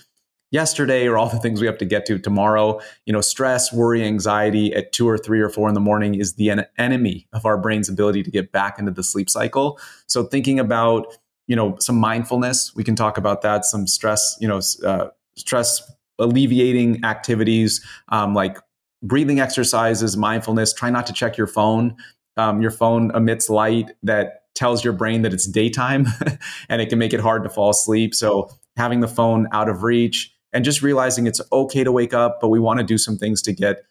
yesterday 0.51 1.07
or 1.07 1.17
all 1.17 1.29
the 1.29 1.39
things 1.39 1.61
we 1.61 1.67
have 1.67 1.79
to 1.79 1.85
get 1.85 2.07
to 2.07 2.19
tomorrow. 2.19 2.81
You 3.07 3.13
know, 3.13 3.21
stress, 3.21 3.73
worry, 3.73 4.05
anxiety 4.05 4.75
at 4.75 4.93
two 4.93 5.09
or 5.09 5.17
three 5.17 5.41
or 5.41 5.49
four 5.49 5.69
in 5.69 5.75
the 5.75 5.81
morning 5.81 6.15
is 6.15 6.35
the 6.35 6.51
en- 6.51 6.67
enemy 6.79 7.27
of 7.33 7.47
our 7.47 7.57
brain's 7.57 7.89
ability 7.89 8.23
to 8.25 8.31
get 8.31 8.53
back 8.53 8.79
into 8.79 8.91
the 8.91 9.03
sleep 9.03 9.31
cycle. 9.31 9.79
So 10.07 10.25
thinking 10.25 10.59
about 10.59 11.17
you 11.47 11.57
know 11.57 11.77
some 11.81 11.97
mindfulness 11.97 12.73
we 12.75 12.85
can 12.85 12.95
talk 12.95 13.19
about 13.19 13.43
that 13.43 13.65
some 13.65 13.87
stress 13.87 14.37
you 14.41 14.49
know 14.49 14.61
uh, 14.85 15.09
stress 15.37 15.83
alleviating 16.19 17.05
activities 17.05 17.85
um, 18.11 18.35
like 18.35 18.59
breathing 19.03 19.41
exercises 19.41 20.17
mindfulness 20.17 20.73
try 20.73 20.91
not 20.91 21.07
to 21.07 21.13
check 21.13 21.37
your 21.37 21.47
phone. 21.47 21.97
Um, 22.37 22.63
your 22.63 22.71
phone 22.71 23.15
emits 23.15 23.51
light 23.51 23.91
that 24.03 24.55
tells 24.55 24.85
your 24.85 24.93
brain 24.93 25.23
that 25.23 25.33
it's 25.33 25.47
daytime 25.47 26.07
and 26.69 26.81
it 26.81 26.89
can 26.89 26.99
make 26.99 27.13
it 27.13 27.21
hard 27.21 27.43
to 27.45 27.51
fall 27.51 27.71
asleep. 27.71 28.15
So 28.15 28.51
having 28.77 29.01
the 29.01 29.09
phone 29.09 29.47
out 29.53 29.69
of 29.69 29.83
reach 29.83 30.33
and 30.53 30.65
just 30.65 30.83
realizing 30.83 31.27
it's 31.27 31.41
okay 31.53 31.85
to 31.85 31.93
wake 31.93 32.15
up 32.15 32.39
but 32.41 32.49
we 32.49 32.59
want 32.59 32.79
to 32.79 32.85
do 32.85 32.99
some 32.99 33.17
things 33.17 33.43
to 33.43 33.53
get 33.53 33.83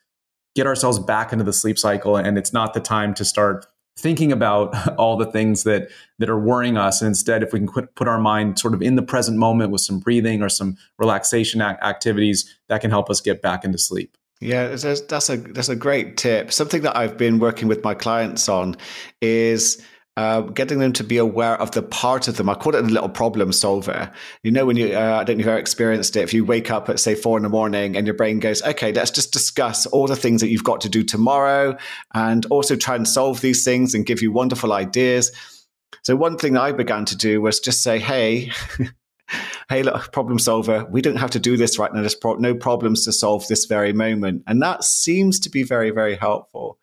get 0.56 0.66
ourselves 0.66 1.00
back 1.00 1.31
into 1.31 1.44
the 1.44 1.54
sleep 1.54 1.78
cycle 1.78 2.18
and 2.18 2.38
it's 2.38 2.51
not 2.51 2.74
the 2.74 2.80
time 2.80 3.13
to 3.13 3.24
start 3.24 3.66
thinking 4.00 4.31
about 4.31 4.75
all 4.98 5.18
the 5.18 5.25
things 5.25 5.63
that 5.63 5.90
that 6.18 6.30
are 6.30 6.40
worrying 6.40 6.78
us. 6.78 7.01
And 7.01 7.10
instead 7.10 7.44
if 7.44 7.54
we 7.54 7.60
can 7.60 7.68
put, 7.68 7.96
put 7.96 8.07
our 8.07 8.19
mind 8.19 8.60
sort 8.60 8.74
of 8.74 8.81
in 8.81 8.96
the 8.96 9.01
present 9.01 9.38
moment 9.38 9.72
with 9.72 9.81
some 9.81 10.00
breathing 10.00 10.42
or 10.42 10.50
some 10.50 10.78
relaxation 10.98 11.62
activities 11.62 12.57
that 12.68 12.81
can 12.81 12.92
help 12.92 13.10
us 13.10 13.22
get 13.22 13.42
back 13.42 13.63
into 13.63 13.78
sleep. 13.78 14.18
Yeah 14.42 14.69
that's, 14.69 15.01
that's 15.01 15.30
a 15.30 15.38
that's 15.38 15.69
a 15.69 15.75
great 15.75 16.18
tip. 16.18 16.51
Something 16.51 16.81
that 16.84 16.96
i've 16.96 17.18
been 17.18 17.40
working 17.40 17.68
with 17.68 17.84
my 17.84 17.94
clients 17.94 18.48
on 18.48 18.75
is 19.22 19.81
uh, 20.19 20.42
getting 20.42 20.80
them 20.80 20.92
to 20.92 21.01
be 21.01 21.16
aware 21.16 21.56
of 21.62 21.71
the 21.71 21.81
part 21.81 22.27
of 22.27 22.36
them. 22.36 22.50
I 22.50 22.54
call 22.54 22.75
it 22.75 22.83
a 22.83 22.88
little 22.88 23.07
problem 23.07 23.54
solver. 23.54 24.12
You 24.44 24.51
know, 24.51 24.66
when 24.66 24.75
you, 24.75 24.94
uh, 24.94 25.19
I 25.21 25.24
don't 25.24 25.27
know 25.27 25.31
if 25.31 25.38
you've 25.39 25.48
ever 25.48 25.57
experienced 25.57 26.17
it, 26.17 26.24
if 26.24 26.34
you 26.34 26.43
wake 26.43 26.70
up 26.70 26.89
at 26.89 27.00
say 27.00 27.15
four 27.15 27.38
in 27.38 27.43
the 27.43 27.50
morning 27.50 27.96
and 27.96 28.05
your 28.05 28.17
brain 28.17 28.39
goes, 28.39 28.62
okay, 28.62 28.91
let's 28.91 29.12
just 29.12 29.32
discuss 29.32 29.86
all 29.86 30.08
the 30.08 30.17
things 30.17 30.41
that 30.41 30.50
you've 30.50 30.65
got 30.65 30.82
to 30.82 30.89
do 30.89 31.03
tomorrow 31.03 31.77
and 32.13 32.46
also 32.48 32.75
try 32.75 32.98
and 32.98 33.08
solve 33.08 33.39
these 33.39 33.63
things 33.63 33.96
and 33.96 34.05
give 34.05 34.22
you 34.22 34.29
wonderful 34.29 34.74
ideas. 34.74 35.32
So, 36.01 36.17
one 36.17 36.38
thing 36.38 36.58
I 36.58 36.74
began 36.74 37.05
to 37.05 37.15
do 37.15 37.39
was 37.39 37.62
just 37.62 37.82
say, 37.82 37.98
hey, 37.98 38.51
hey, 39.70 39.84
look, 39.84 40.12
problem 40.12 40.38
solver, 40.38 40.86
we 40.89 41.01
don't 41.01 41.15
have 41.15 41.32
to 41.32 41.39
do 41.39 41.55
this 41.55 41.79
right 41.79 41.93
now. 41.93 42.01
There's 42.01 42.13
pro- 42.13 42.36
no 42.36 42.55
problems 42.55 43.05
to 43.05 43.13
solve 43.13 43.48
this 43.48 43.63
very 43.63 43.93
moment. 43.93 44.43
And 44.48 44.62
that 44.62 44.84
seems 44.84 45.39
to 45.39 45.50
be 45.50 45.63
very, 45.63 45.91
very 45.91 46.17
helpful. 46.17 46.77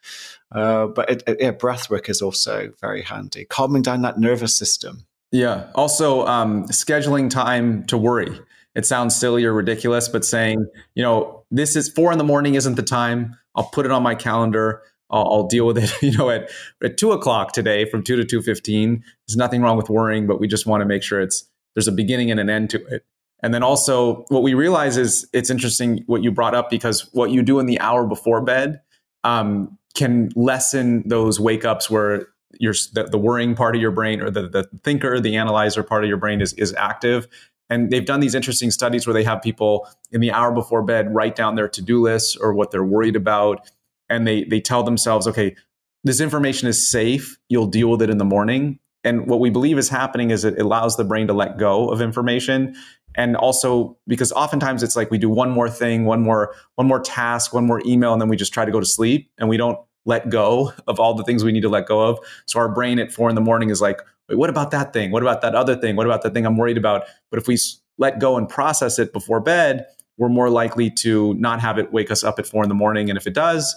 Uh, 0.52 0.86
but 0.86 1.10
it, 1.10 1.22
it, 1.26 1.36
yeah, 1.40 1.50
breath 1.50 1.90
work 1.90 2.08
is 2.08 2.22
also 2.22 2.72
very 2.80 3.02
handy, 3.02 3.44
calming 3.44 3.82
down 3.82 4.02
that 4.02 4.18
nervous 4.18 4.56
system. 4.56 5.06
Yeah. 5.32 5.66
Also, 5.74 6.24
um, 6.26 6.64
scheduling 6.68 7.28
time 7.28 7.84
to 7.86 7.98
worry. 7.98 8.38
It 8.74 8.86
sounds 8.86 9.16
silly 9.16 9.44
or 9.44 9.52
ridiculous, 9.52 10.08
but 10.08 10.24
saying, 10.24 10.66
you 10.94 11.02
know, 11.02 11.44
this 11.50 11.76
is 11.76 11.88
four 11.88 12.12
in 12.12 12.18
the 12.18 12.24
morning 12.24 12.54
isn't 12.54 12.74
the 12.74 12.82
time. 12.82 13.36
I'll 13.54 13.64
put 13.64 13.86
it 13.86 13.92
on 13.92 14.02
my 14.02 14.14
calendar. 14.14 14.82
I'll, 15.10 15.24
I'll 15.32 15.46
deal 15.46 15.66
with 15.66 15.78
it, 15.78 15.92
you 16.02 16.16
know, 16.16 16.30
at, 16.30 16.50
at 16.82 16.96
two 16.96 17.12
o'clock 17.12 17.52
today 17.52 17.88
from 17.88 18.02
two 18.02 18.16
to 18.16 18.24
two 18.24 18.42
fifteen. 18.42 19.02
There's 19.26 19.36
nothing 19.36 19.62
wrong 19.62 19.76
with 19.76 19.88
worrying, 19.88 20.26
but 20.26 20.40
we 20.40 20.46
just 20.46 20.66
want 20.66 20.82
to 20.82 20.84
make 20.84 21.02
sure 21.02 21.20
it's 21.20 21.48
there's 21.74 21.88
a 21.88 21.92
beginning 21.92 22.30
and 22.30 22.38
an 22.38 22.50
end 22.50 22.70
to 22.70 22.84
it. 22.86 23.04
And 23.42 23.52
then 23.52 23.62
also, 23.62 24.24
what 24.28 24.42
we 24.42 24.54
realize 24.54 24.96
is 24.96 25.28
it's 25.32 25.50
interesting 25.50 26.02
what 26.06 26.22
you 26.22 26.30
brought 26.30 26.54
up 26.54 26.70
because 26.70 27.12
what 27.12 27.30
you 27.30 27.42
do 27.42 27.58
in 27.58 27.66
the 27.66 27.78
hour 27.80 28.06
before 28.06 28.40
bed 28.40 28.80
um, 29.24 29.78
can 29.96 30.30
lessen 30.36 31.02
those 31.08 31.40
wake 31.40 31.64
ups 31.64 31.90
where 31.90 32.28
your 32.58 32.74
the, 32.92 33.04
the, 33.04 33.18
worrying 33.18 33.54
part 33.54 33.74
of 33.74 33.82
your 33.82 33.90
brain 33.90 34.20
or 34.20 34.30
the, 34.30 34.48
the 34.48 34.64
thinker, 34.84 35.20
the 35.20 35.36
analyzer 35.36 35.82
part 35.82 36.04
of 36.04 36.08
your 36.08 36.16
brain 36.16 36.40
is, 36.40 36.52
is 36.54 36.74
active. 36.74 37.26
And 37.68 37.90
they've 37.90 38.04
done 38.04 38.20
these 38.20 38.34
interesting 38.34 38.70
studies 38.70 39.06
where 39.06 39.14
they 39.14 39.24
have 39.24 39.42
people 39.42 39.88
in 40.12 40.20
the 40.20 40.30
hour 40.30 40.52
before 40.52 40.82
bed 40.82 41.12
write 41.12 41.34
down 41.34 41.56
their 41.56 41.68
to-do 41.68 42.00
lists 42.00 42.36
or 42.36 42.54
what 42.54 42.70
they're 42.70 42.84
worried 42.84 43.16
about. 43.16 43.68
And 44.08 44.26
they 44.26 44.44
they 44.44 44.60
tell 44.60 44.84
themselves, 44.84 45.26
okay, 45.26 45.56
this 46.04 46.20
information 46.20 46.68
is 46.68 46.88
safe. 46.88 47.36
You'll 47.48 47.66
deal 47.66 47.90
with 47.90 48.02
it 48.02 48.10
in 48.10 48.18
the 48.18 48.24
morning. 48.24 48.78
And 49.02 49.26
what 49.26 49.40
we 49.40 49.50
believe 49.50 49.78
is 49.78 49.88
happening 49.88 50.30
is 50.30 50.44
it 50.44 50.60
allows 50.60 50.96
the 50.96 51.04
brain 51.04 51.26
to 51.26 51.32
let 51.32 51.58
go 51.58 51.90
of 51.90 52.00
information 52.00 52.76
and 53.16 53.36
also 53.36 53.96
because 54.06 54.30
oftentimes 54.32 54.82
it's 54.82 54.94
like 54.94 55.10
we 55.10 55.18
do 55.18 55.30
one 55.30 55.50
more 55.50 55.68
thing 55.68 56.04
one 56.04 56.22
more 56.22 56.54
one 56.74 56.86
more 56.86 57.00
task 57.00 57.52
one 57.52 57.66
more 57.66 57.82
email 57.86 58.12
and 58.12 58.20
then 58.20 58.28
we 58.28 58.36
just 58.36 58.52
try 58.52 58.64
to 58.64 58.70
go 58.70 58.78
to 58.78 58.86
sleep 58.86 59.30
and 59.38 59.48
we 59.48 59.56
don't 59.56 59.78
let 60.06 60.28
go 60.30 60.72
of 60.86 60.98
all 60.98 61.14
the 61.14 61.24
things 61.24 61.44
we 61.44 61.52
need 61.52 61.60
to 61.60 61.68
let 61.68 61.86
go 61.86 62.00
of 62.00 62.18
so 62.46 62.58
our 62.58 62.68
brain 62.68 62.98
at 62.98 63.12
four 63.12 63.28
in 63.28 63.34
the 63.34 63.40
morning 63.40 63.70
is 63.70 63.80
like 63.80 64.00
wait 64.28 64.38
what 64.38 64.48
about 64.48 64.70
that 64.70 64.92
thing 64.92 65.10
what 65.10 65.22
about 65.22 65.42
that 65.42 65.54
other 65.54 65.76
thing 65.76 65.96
what 65.96 66.06
about 66.06 66.22
that 66.22 66.32
thing 66.32 66.46
i'm 66.46 66.56
worried 66.56 66.78
about 66.78 67.04
but 67.30 67.38
if 67.38 67.46
we 67.46 67.58
let 67.98 68.18
go 68.18 68.36
and 68.36 68.48
process 68.48 68.98
it 68.98 69.12
before 69.12 69.40
bed 69.40 69.86
we're 70.18 70.30
more 70.30 70.48
likely 70.48 70.90
to 70.90 71.34
not 71.34 71.60
have 71.60 71.78
it 71.78 71.92
wake 71.92 72.10
us 72.10 72.24
up 72.24 72.38
at 72.38 72.46
four 72.46 72.62
in 72.62 72.70
the 72.70 72.74
morning 72.74 73.10
and 73.10 73.18
if 73.18 73.26
it 73.26 73.34
does 73.34 73.76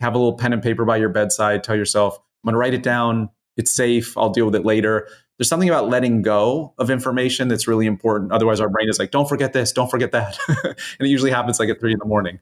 have 0.00 0.14
a 0.14 0.18
little 0.18 0.36
pen 0.36 0.52
and 0.52 0.62
paper 0.62 0.84
by 0.84 0.96
your 0.96 1.08
bedside. 1.08 1.64
Tell 1.64 1.76
yourself, 1.76 2.16
I'm 2.16 2.48
going 2.48 2.54
to 2.54 2.58
write 2.58 2.74
it 2.74 2.82
down. 2.82 3.30
It's 3.56 3.70
safe. 3.70 4.16
I'll 4.16 4.30
deal 4.30 4.46
with 4.46 4.54
it 4.54 4.64
later. 4.64 5.08
There's 5.38 5.48
something 5.48 5.68
about 5.68 5.88
letting 5.88 6.22
go 6.22 6.74
of 6.78 6.90
information 6.90 7.48
that's 7.48 7.68
really 7.68 7.86
important. 7.86 8.32
Otherwise, 8.32 8.60
our 8.60 8.68
brain 8.68 8.88
is 8.88 8.98
like, 8.98 9.10
don't 9.10 9.28
forget 9.28 9.52
this, 9.52 9.72
don't 9.72 9.90
forget 9.90 10.12
that. 10.12 10.38
and 10.64 10.76
it 11.00 11.08
usually 11.08 11.30
happens 11.30 11.58
like 11.60 11.68
at 11.68 11.80
three 11.80 11.92
in 11.92 11.98
the 11.98 12.06
morning. 12.06 12.40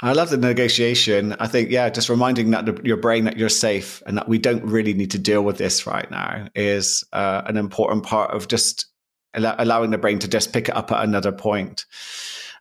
I 0.00 0.12
love 0.12 0.30
the 0.30 0.36
negotiation. 0.36 1.34
I 1.40 1.48
think, 1.48 1.70
yeah, 1.70 1.90
just 1.90 2.08
reminding 2.08 2.52
that 2.52 2.84
your 2.86 2.96
brain 2.96 3.24
that 3.24 3.36
you're 3.36 3.48
safe 3.48 4.00
and 4.06 4.16
that 4.16 4.28
we 4.28 4.38
don't 4.38 4.64
really 4.64 4.94
need 4.94 5.10
to 5.10 5.18
deal 5.18 5.42
with 5.42 5.58
this 5.58 5.86
right 5.86 6.08
now 6.10 6.46
is 6.54 7.02
uh, 7.12 7.42
an 7.46 7.56
important 7.56 8.04
part 8.04 8.30
of 8.30 8.46
just 8.46 8.86
al- 9.34 9.56
allowing 9.58 9.90
the 9.90 9.98
brain 9.98 10.20
to 10.20 10.28
just 10.28 10.52
pick 10.52 10.68
it 10.68 10.76
up 10.76 10.92
at 10.92 11.02
another 11.02 11.32
point. 11.32 11.84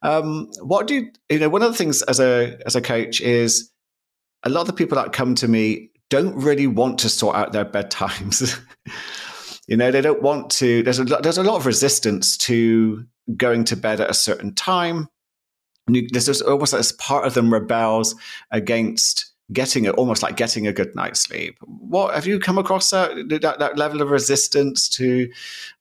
Um, 0.02 0.50
what 0.62 0.88
do 0.88 0.96
you, 0.96 1.12
you 1.30 1.40
know? 1.40 1.50
One 1.50 1.62
of 1.62 1.72
the 1.72 1.78
things 1.78 2.02
as 2.04 2.20
a 2.20 2.58
as 2.66 2.76
a 2.76 2.82
coach 2.82 3.22
is 3.22 3.72
a 4.44 4.50
lot 4.50 4.62
of 4.62 4.68
the 4.68 4.74
people 4.74 4.96
that 4.96 5.14
come 5.14 5.36
to 5.36 5.48
me 5.48 5.90
don't 6.10 6.36
really 6.36 6.68
want 6.68 7.00
to 7.00 7.10
sort 7.10 7.36
out 7.36 7.52
their 7.52 7.66
bedtimes. 7.66 8.60
you 9.68 9.76
know, 9.76 9.92
they 9.92 10.02
don't 10.02 10.22
want 10.22 10.52
to. 10.52 10.84
There's 10.84 11.00
a 11.00 11.06
there's 11.06 11.40
a 11.40 11.44
lot 11.44 11.58
of 11.58 11.66
resistance 11.66 12.38
to 12.38 13.06
going 13.36 13.64
to 13.66 13.76
bed 13.76 14.00
at 14.00 14.10
a 14.10 14.16
certain 14.16 14.54
time 14.54 15.08
this 15.88 16.28
is 16.28 16.42
almost 16.42 16.74
like 16.74 16.86
part 16.98 17.26
of 17.26 17.34
them 17.34 17.52
rebels 17.52 18.16
against 18.52 19.32
getting 19.54 19.86
it 19.86 19.96
almost 19.96 20.22
like 20.22 20.36
getting 20.36 20.68
a 20.68 20.74
good 20.74 20.94
night's 20.96 21.22
sleep. 21.22 21.58
What 21.62 22.14
have 22.14 22.28
you 22.28 22.40
come 22.40 22.58
across 22.58 22.90
that 22.90 23.12
that, 23.42 23.60
that 23.60 23.78
level 23.78 24.02
of 24.02 24.10
resistance 24.10 24.90
to 24.90 25.30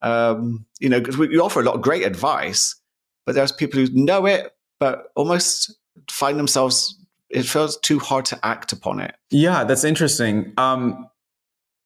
um, 0.02 0.64
you 0.78 0.88
know 0.88 1.00
because 1.00 1.18
we 1.18 1.38
offer 1.38 1.60
a 1.60 1.64
lot 1.64 1.74
of 1.74 1.82
great 1.82 2.04
advice 2.04 2.76
but 3.24 3.34
there's 3.34 3.52
people 3.52 3.80
who 3.80 3.88
know 3.92 4.26
it 4.26 4.54
but 4.78 5.10
almost 5.16 5.76
find 6.10 6.38
themselves 6.38 6.96
it 7.28 7.42
feels 7.42 7.76
too 7.78 7.98
hard 7.98 8.24
to 8.26 8.46
act 8.46 8.72
upon 8.72 9.00
it. 9.00 9.16
Yeah 9.30 9.64
that's 9.64 9.84
interesting. 9.84 10.52
Um, 10.56 11.08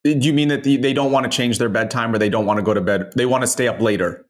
do 0.03 0.19
you 0.19 0.33
mean 0.33 0.47
that 0.47 0.63
they 0.63 0.93
don't 0.93 1.11
want 1.11 1.31
to 1.31 1.35
change 1.35 1.57
their 1.57 1.69
bedtime 1.69 2.13
or 2.13 2.17
they 2.17 2.29
don't 2.29 2.45
want 2.45 2.57
to 2.57 2.63
go 2.63 2.73
to 2.73 2.81
bed 2.81 3.11
they 3.15 3.25
want 3.25 3.41
to 3.41 3.47
stay 3.47 3.67
up 3.67 3.79
later 3.79 4.25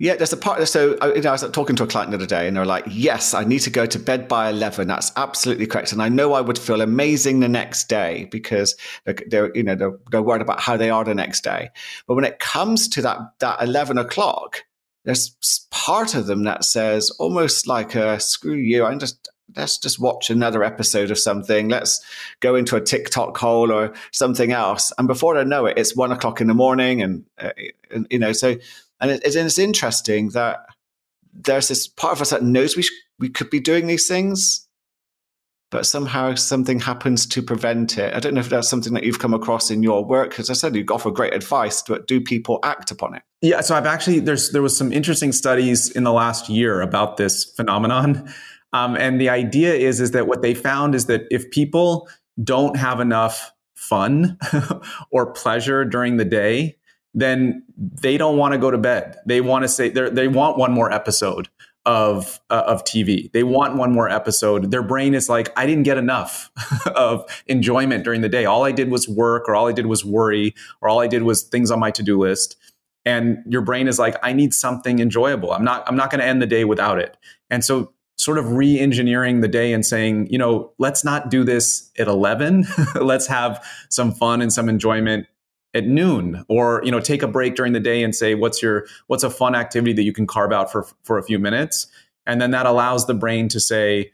yeah, 0.00 0.16
there's 0.16 0.32
a 0.32 0.36
part. 0.36 0.66
So 0.66 0.96
uh, 1.00 1.12
you 1.14 1.22
know, 1.22 1.28
I 1.28 1.32
was 1.32 1.48
talking 1.52 1.76
to 1.76 1.84
a 1.84 1.86
client 1.86 2.10
the 2.10 2.16
other 2.16 2.26
day, 2.26 2.48
and 2.48 2.56
they're 2.56 2.66
like, 2.66 2.84
"Yes, 2.88 3.32
I 3.32 3.44
need 3.44 3.60
to 3.60 3.70
go 3.70 3.86
to 3.86 3.98
bed 3.98 4.26
by 4.26 4.50
eleven. 4.50 4.88
That's 4.88 5.12
absolutely 5.16 5.66
correct." 5.66 5.92
And 5.92 6.02
I 6.02 6.08
know 6.08 6.32
I 6.32 6.40
would 6.40 6.58
feel 6.58 6.80
amazing 6.80 7.40
the 7.40 7.48
next 7.48 7.88
day 7.88 8.26
because 8.30 8.74
they're, 9.04 9.54
you 9.54 9.62
know 9.62 9.76
they're, 9.76 9.96
they're, 10.10 10.22
worried 10.22 10.42
about 10.42 10.60
how 10.60 10.76
they 10.76 10.90
are 10.90 11.04
the 11.04 11.14
next 11.14 11.44
day. 11.44 11.70
But 12.08 12.14
when 12.16 12.24
it 12.24 12.40
comes 12.40 12.88
to 12.88 13.02
that 13.02 13.18
that 13.38 13.62
eleven 13.62 13.96
o'clock, 13.96 14.64
there's 15.04 15.36
part 15.70 16.16
of 16.16 16.26
them 16.26 16.42
that 16.42 16.64
says 16.64 17.10
almost 17.20 17.68
like, 17.68 17.94
a, 17.94 18.18
"Screw 18.18 18.56
you! 18.56 18.84
I'm 18.84 18.98
just 18.98 19.28
let's 19.54 19.78
just 19.78 20.00
watch 20.00 20.28
another 20.28 20.64
episode 20.64 21.12
of 21.12 21.18
something. 21.20 21.68
Let's 21.68 22.04
go 22.40 22.56
into 22.56 22.74
a 22.74 22.80
TikTok 22.80 23.36
hole 23.36 23.70
or 23.70 23.94
something 24.10 24.50
else." 24.50 24.92
And 24.98 25.06
before 25.06 25.38
I 25.38 25.44
know 25.44 25.66
it, 25.66 25.78
it's 25.78 25.94
one 25.94 26.10
o'clock 26.10 26.40
in 26.40 26.48
the 26.48 26.54
morning, 26.54 27.00
and, 27.00 27.24
uh, 27.38 27.50
and 27.92 28.08
you 28.10 28.18
know 28.18 28.32
so 28.32 28.56
and 29.04 29.12
it, 29.12 29.22
it's 29.36 29.58
interesting 29.58 30.30
that 30.30 30.64
there's 31.34 31.68
this 31.68 31.86
part 31.86 32.14
of 32.14 32.22
us 32.22 32.30
that 32.30 32.42
knows 32.42 32.74
we, 32.74 32.82
sh- 32.82 33.02
we 33.18 33.28
could 33.28 33.50
be 33.50 33.60
doing 33.60 33.86
these 33.86 34.08
things, 34.08 34.66
but 35.70 35.84
somehow 35.84 36.34
something 36.36 36.80
happens 36.80 37.26
to 37.26 37.42
prevent 37.42 37.98
it. 37.98 38.14
I 38.14 38.20
don't 38.20 38.32
know 38.32 38.40
if 38.40 38.48
that's 38.48 38.70
something 38.70 38.94
that 38.94 39.04
you've 39.04 39.18
come 39.18 39.34
across 39.34 39.70
in 39.70 39.82
your 39.82 40.02
work. 40.02 40.30
Because 40.30 40.48
I 40.48 40.54
said 40.54 40.74
you 40.74 40.86
offer 40.90 41.10
great 41.10 41.34
advice, 41.34 41.82
but 41.86 42.06
do 42.06 42.18
people 42.18 42.60
act 42.62 42.90
upon 42.90 43.14
it? 43.14 43.22
Yeah, 43.42 43.60
so 43.60 43.74
I've 43.74 43.84
actually 43.84 44.20
there's 44.20 44.52
there 44.52 44.62
was 44.62 44.74
some 44.74 44.90
interesting 44.90 45.32
studies 45.32 45.90
in 45.90 46.04
the 46.04 46.12
last 46.12 46.48
year 46.48 46.80
about 46.80 47.18
this 47.18 47.44
phenomenon, 47.44 48.32
um, 48.72 48.96
and 48.96 49.20
the 49.20 49.28
idea 49.28 49.74
is 49.74 50.00
is 50.00 50.12
that 50.12 50.26
what 50.26 50.40
they 50.40 50.54
found 50.54 50.94
is 50.94 51.06
that 51.06 51.26
if 51.30 51.50
people 51.50 52.08
don't 52.42 52.78
have 52.78 53.00
enough 53.00 53.52
fun 53.74 54.38
or 55.10 55.30
pleasure 55.32 55.84
during 55.84 56.16
the 56.16 56.24
day, 56.24 56.78
then 57.14 57.62
they 57.76 58.18
don't 58.18 58.36
want 58.36 58.52
to 58.52 58.58
go 58.58 58.70
to 58.70 58.78
bed. 58.78 59.16
They 59.24 59.40
want 59.40 59.62
to 59.62 59.68
say 59.68 59.88
they 59.88 60.28
want 60.28 60.58
one 60.58 60.72
more 60.72 60.92
episode 60.92 61.48
of 61.86 62.40
uh, 62.50 62.64
of 62.66 62.84
TV. 62.84 63.30
They 63.32 63.44
want 63.44 63.76
one 63.76 63.92
more 63.92 64.08
episode. 64.08 64.70
Their 64.70 64.82
brain 64.82 65.14
is 65.14 65.28
like, 65.28 65.52
I 65.56 65.66
didn't 65.66 65.84
get 65.84 65.96
enough 65.96 66.50
of 66.94 67.24
enjoyment 67.46 68.04
during 68.04 68.20
the 68.20 68.28
day. 68.28 68.44
All 68.44 68.64
I 68.64 68.72
did 68.72 68.90
was 68.90 69.08
work, 69.08 69.48
or 69.48 69.54
all 69.54 69.68
I 69.68 69.72
did 69.72 69.86
was 69.86 70.04
worry, 70.04 70.54
or 70.80 70.88
all 70.88 71.00
I 71.00 71.06
did 71.06 71.22
was 71.22 71.42
things 71.44 71.70
on 71.70 71.78
my 71.78 71.90
to 71.92 72.02
do 72.02 72.18
list. 72.18 72.56
And 73.06 73.38
your 73.46 73.60
brain 73.60 73.86
is 73.86 73.98
like, 73.98 74.16
I 74.22 74.32
need 74.32 74.54
something 74.54 74.98
enjoyable. 74.98 75.52
I'm 75.52 75.64
not 75.64 75.84
I'm 75.86 75.96
not 75.96 76.10
going 76.10 76.20
to 76.20 76.26
end 76.26 76.42
the 76.42 76.46
day 76.46 76.64
without 76.64 76.98
it. 76.98 77.16
And 77.50 77.64
so 77.64 77.92
sort 78.16 78.38
of 78.38 78.52
re-engineering 78.52 79.40
the 79.40 79.48
day 79.48 79.72
and 79.72 79.84
saying, 79.84 80.28
you 80.30 80.38
know, 80.38 80.72
let's 80.78 81.04
not 81.04 81.30
do 81.30 81.42
this 81.42 81.90
at 81.98 82.06
11. 82.06 82.64
let's 82.94 83.26
have 83.26 83.62
some 83.90 84.12
fun 84.12 84.40
and 84.40 84.52
some 84.52 84.68
enjoyment 84.68 85.26
at 85.74 85.86
noon 85.86 86.44
or 86.48 86.80
you 86.84 86.90
know 86.90 87.00
take 87.00 87.22
a 87.22 87.28
break 87.28 87.56
during 87.56 87.72
the 87.72 87.80
day 87.80 88.02
and 88.02 88.14
say 88.14 88.34
what's 88.34 88.62
your 88.62 88.86
what's 89.08 89.24
a 89.24 89.30
fun 89.30 89.54
activity 89.54 89.92
that 89.92 90.04
you 90.04 90.12
can 90.12 90.26
carve 90.26 90.52
out 90.52 90.70
for 90.70 90.86
for 91.02 91.18
a 91.18 91.22
few 91.22 91.38
minutes? 91.38 91.86
And 92.26 92.40
then 92.40 92.52
that 92.52 92.64
allows 92.64 93.06
the 93.06 93.14
brain 93.14 93.48
to 93.48 93.60
say 93.60 94.12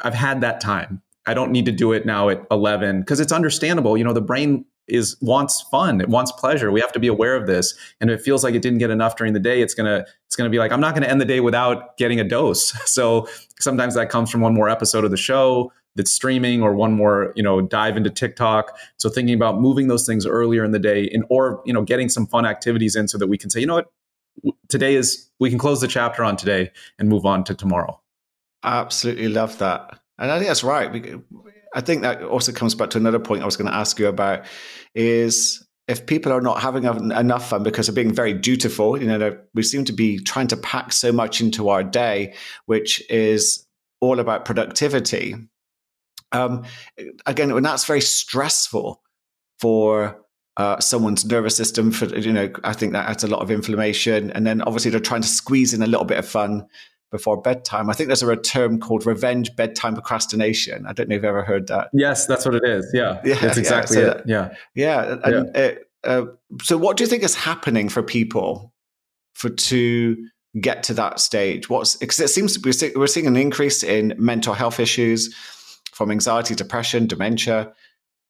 i've 0.00 0.14
had 0.14 0.40
that 0.42 0.60
time. 0.60 1.02
I 1.26 1.34
don't 1.34 1.50
need 1.50 1.66
to 1.66 1.72
do 1.72 1.92
it 1.92 2.06
now 2.06 2.28
at 2.28 2.46
11 2.50 3.00
because 3.00 3.20
it's 3.20 3.32
understandable 3.32 3.96
you 3.96 4.04
know 4.04 4.12
the 4.12 4.20
brain 4.20 4.64
is 4.86 5.16
wants 5.20 5.60
fun. 5.70 6.00
It 6.00 6.08
wants 6.08 6.32
pleasure. 6.32 6.72
We 6.72 6.80
have 6.80 6.92
to 6.92 6.98
be 6.98 7.08
aware 7.08 7.36
of 7.36 7.46
this. 7.46 7.74
And 8.00 8.10
if 8.10 8.20
it 8.20 8.22
feels 8.24 8.42
like 8.42 8.54
it 8.54 8.62
didn't 8.62 8.78
get 8.78 8.88
enough 8.88 9.16
during 9.16 9.34
the 9.34 9.40
day 9.40 9.60
it's 9.60 9.74
to 9.74 10.06
it's 10.26 10.36
to 10.36 10.48
be 10.48 10.58
like 10.58 10.72
i'm 10.72 10.80
not 10.80 10.94
to 10.94 11.08
end 11.08 11.20
the 11.20 11.26
day 11.26 11.40
without 11.40 11.96
getting 11.96 12.20
a 12.20 12.24
dose. 12.24 12.74
So 12.88 13.28
sometimes 13.60 13.94
that 13.94 14.08
comes 14.08 14.30
from 14.30 14.40
one 14.40 14.54
more 14.54 14.68
episode 14.68 15.04
of 15.04 15.10
the 15.10 15.16
show 15.16 15.72
that's 15.98 16.10
streaming 16.10 16.62
or 16.62 16.72
one 16.72 16.94
more 16.94 17.34
you 17.36 17.42
know 17.42 17.60
dive 17.60 17.98
into 17.98 18.08
tiktok. 18.08 18.78
So 18.96 19.10
thinking 19.10 19.34
about 19.34 19.60
moving 19.60 19.88
those 19.88 20.06
things 20.06 20.24
earlier 20.24 20.64
in 20.64 20.70
the 20.70 20.78
day 20.78 21.04
in 21.04 21.24
or 21.28 21.62
you 21.66 21.74
know 21.74 21.82
getting 21.82 22.08
some 22.08 22.26
fun 22.26 22.46
activities 22.46 22.96
in 22.96 23.06
so 23.08 23.18
that 23.18 23.26
we 23.26 23.36
can 23.36 23.50
say 23.50 23.60
you 23.60 23.66
know 23.66 23.74
what? 23.74 23.92
Today 24.68 24.94
is 24.94 25.30
we 25.38 25.50
can 25.50 25.58
close 25.58 25.82
the 25.82 25.88
chapter 25.88 26.24
on 26.24 26.36
today 26.36 26.70
and 26.98 27.08
move 27.08 27.26
on 27.26 27.44
to 27.44 27.54
tomorrow. 27.54 28.00
Absolutely 28.62 29.28
love 29.28 29.58
that. 29.58 30.00
And 30.18 30.32
i 30.32 30.38
think 30.38 30.48
that's 30.48 30.64
right 30.64 31.20
i 31.74 31.80
think 31.80 32.02
that 32.02 32.22
also 32.22 32.50
comes 32.50 32.74
back 32.74 32.90
to 32.90 32.98
another 32.98 33.20
point 33.20 33.42
i 33.42 33.44
was 33.44 33.56
going 33.56 33.70
to 33.70 33.76
ask 33.76 34.00
you 34.00 34.08
about 34.08 34.44
is 34.96 35.68
if 35.88 36.04
people 36.04 36.30
are 36.32 36.42
not 36.42 36.60
having 36.60 36.84
enough 36.84 37.48
fun 37.48 37.62
because 37.62 37.86
they're 37.86 37.94
being 37.94 38.14
very 38.14 38.34
dutiful, 38.34 39.00
you 39.00 39.06
know, 39.06 39.36
we 39.54 39.62
seem 39.62 39.86
to 39.86 39.92
be 39.92 40.18
trying 40.18 40.46
to 40.48 40.56
pack 40.56 40.92
so 40.92 41.10
much 41.10 41.40
into 41.40 41.70
our 41.70 41.82
day, 41.82 42.34
which 42.66 43.02
is 43.10 43.66
all 44.00 44.20
about 44.20 44.44
productivity. 44.44 45.34
Um, 46.32 46.64
again, 47.26 47.50
and 47.50 47.64
that's 47.64 47.84
very 47.84 48.00
stressful 48.00 49.02
for 49.58 50.24
uh, 50.56 50.80
someone's 50.80 51.24
nervous 51.24 51.56
system. 51.56 51.90
For 51.90 52.06
you 52.06 52.32
know, 52.32 52.50
I 52.64 52.72
think 52.72 52.92
that 52.92 53.08
adds 53.08 53.24
a 53.24 53.28
lot 53.28 53.40
of 53.40 53.50
inflammation, 53.50 54.30
and 54.32 54.46
then 54.46 54.60
obviously 54.62 54.90
they're 54.90 55.00
trying 55.00 55.22
to 55.22 55.28
squeeze 55.28 55.72
in 55.72 55.82
a 55.82 55.86
little 55.86 56.04
bit 56.04 56.18
of 56.18 56.28
fun 56.28 56.66
before 57.10 57.40
bedtime. 57.40 57.88
I 57.88 57.94
think 57.94 58.08
there's 58.08 58.22
a 58.22 58.36
term 58.36 58.78
called 58.78 59.06
revenge 59.06 59.54
bedtime 59.56 59.94
procrastination. 59.94 60.84
I 60.86 60.92
don't 60.92 61.08
know 61.08 61.14
if 61.14 61.18
you've 61.18 61.24
ever 61.24 61.44
heard 61.44 61.68
that. 61.68 61.88
Yes, 61.92 62.26
that's 62.26 62.44
what 62.44 62.54
it 62.54 62.64
is. 62.64 62.90
Yeah, 62.92 63.20
yeah 63.24 63.38
that's 63.40 63.56
exactly 63.56 63.98
yeah, 63.98 64.04
so, 64.04 64.10
it. 64.10 64.22
Yeah, 64.26 64.54
yeah. 64.74 65.16
And 65.24 65.50
yeah. 65.54 65.60
It, 65.62 65.90
uh, 66.04 66.24
so, 66.62 66.76
what 66.76 66.96
do 66.96 67.04
you 67.04 67.08
think 67.08 67.22
is 67.22 67.34
happening 67.34 67.88
for 67.88 68.02
people 68.02 68.72
for 69.34 69.48
to 69.48 70.16
get 70.60 70.82
to 70.84 70.94
that 70.94 71.20
stage? 71.20 71.68
What's 71.68 71.96
because 71.96 72.20
it 72.20 72.28
seems 72.28 72.54
to 72.54 72.60
be 72.60 72.72
we're 72.96 73.06
seeing 73.06 73.26
an 73.26 73.36
increase 73.36 73.82
in 73.82 74.14
mental 74.18 74.54
health 74.54 74.80
issues 74.80 75.34
from 75.98 76.12
anxiety, 76.12 76.54
depression, 76.54 77.08
dementia. 77.08 77.72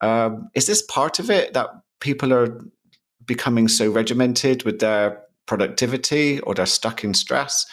Um, 0.00 0.48
is 0.54 0.66
this 0.66 0.80
part 0.80 1.18
of 1.18 1.30
it 1.30 1.52
that 1.52 1.68
people 2.00 2.32
are 2.32 2.64
becoming 3.26 3.68
so 3.68 3.90
regimented 3.90 4.62
with 4.62 4.78
their 4.78 5.20
productivity 5.44 6.40
or 6.40 6.54
they're 6.54 6.64
stuck 6.64 7.04
in 7.04 7.12
stress? 7.12 7.66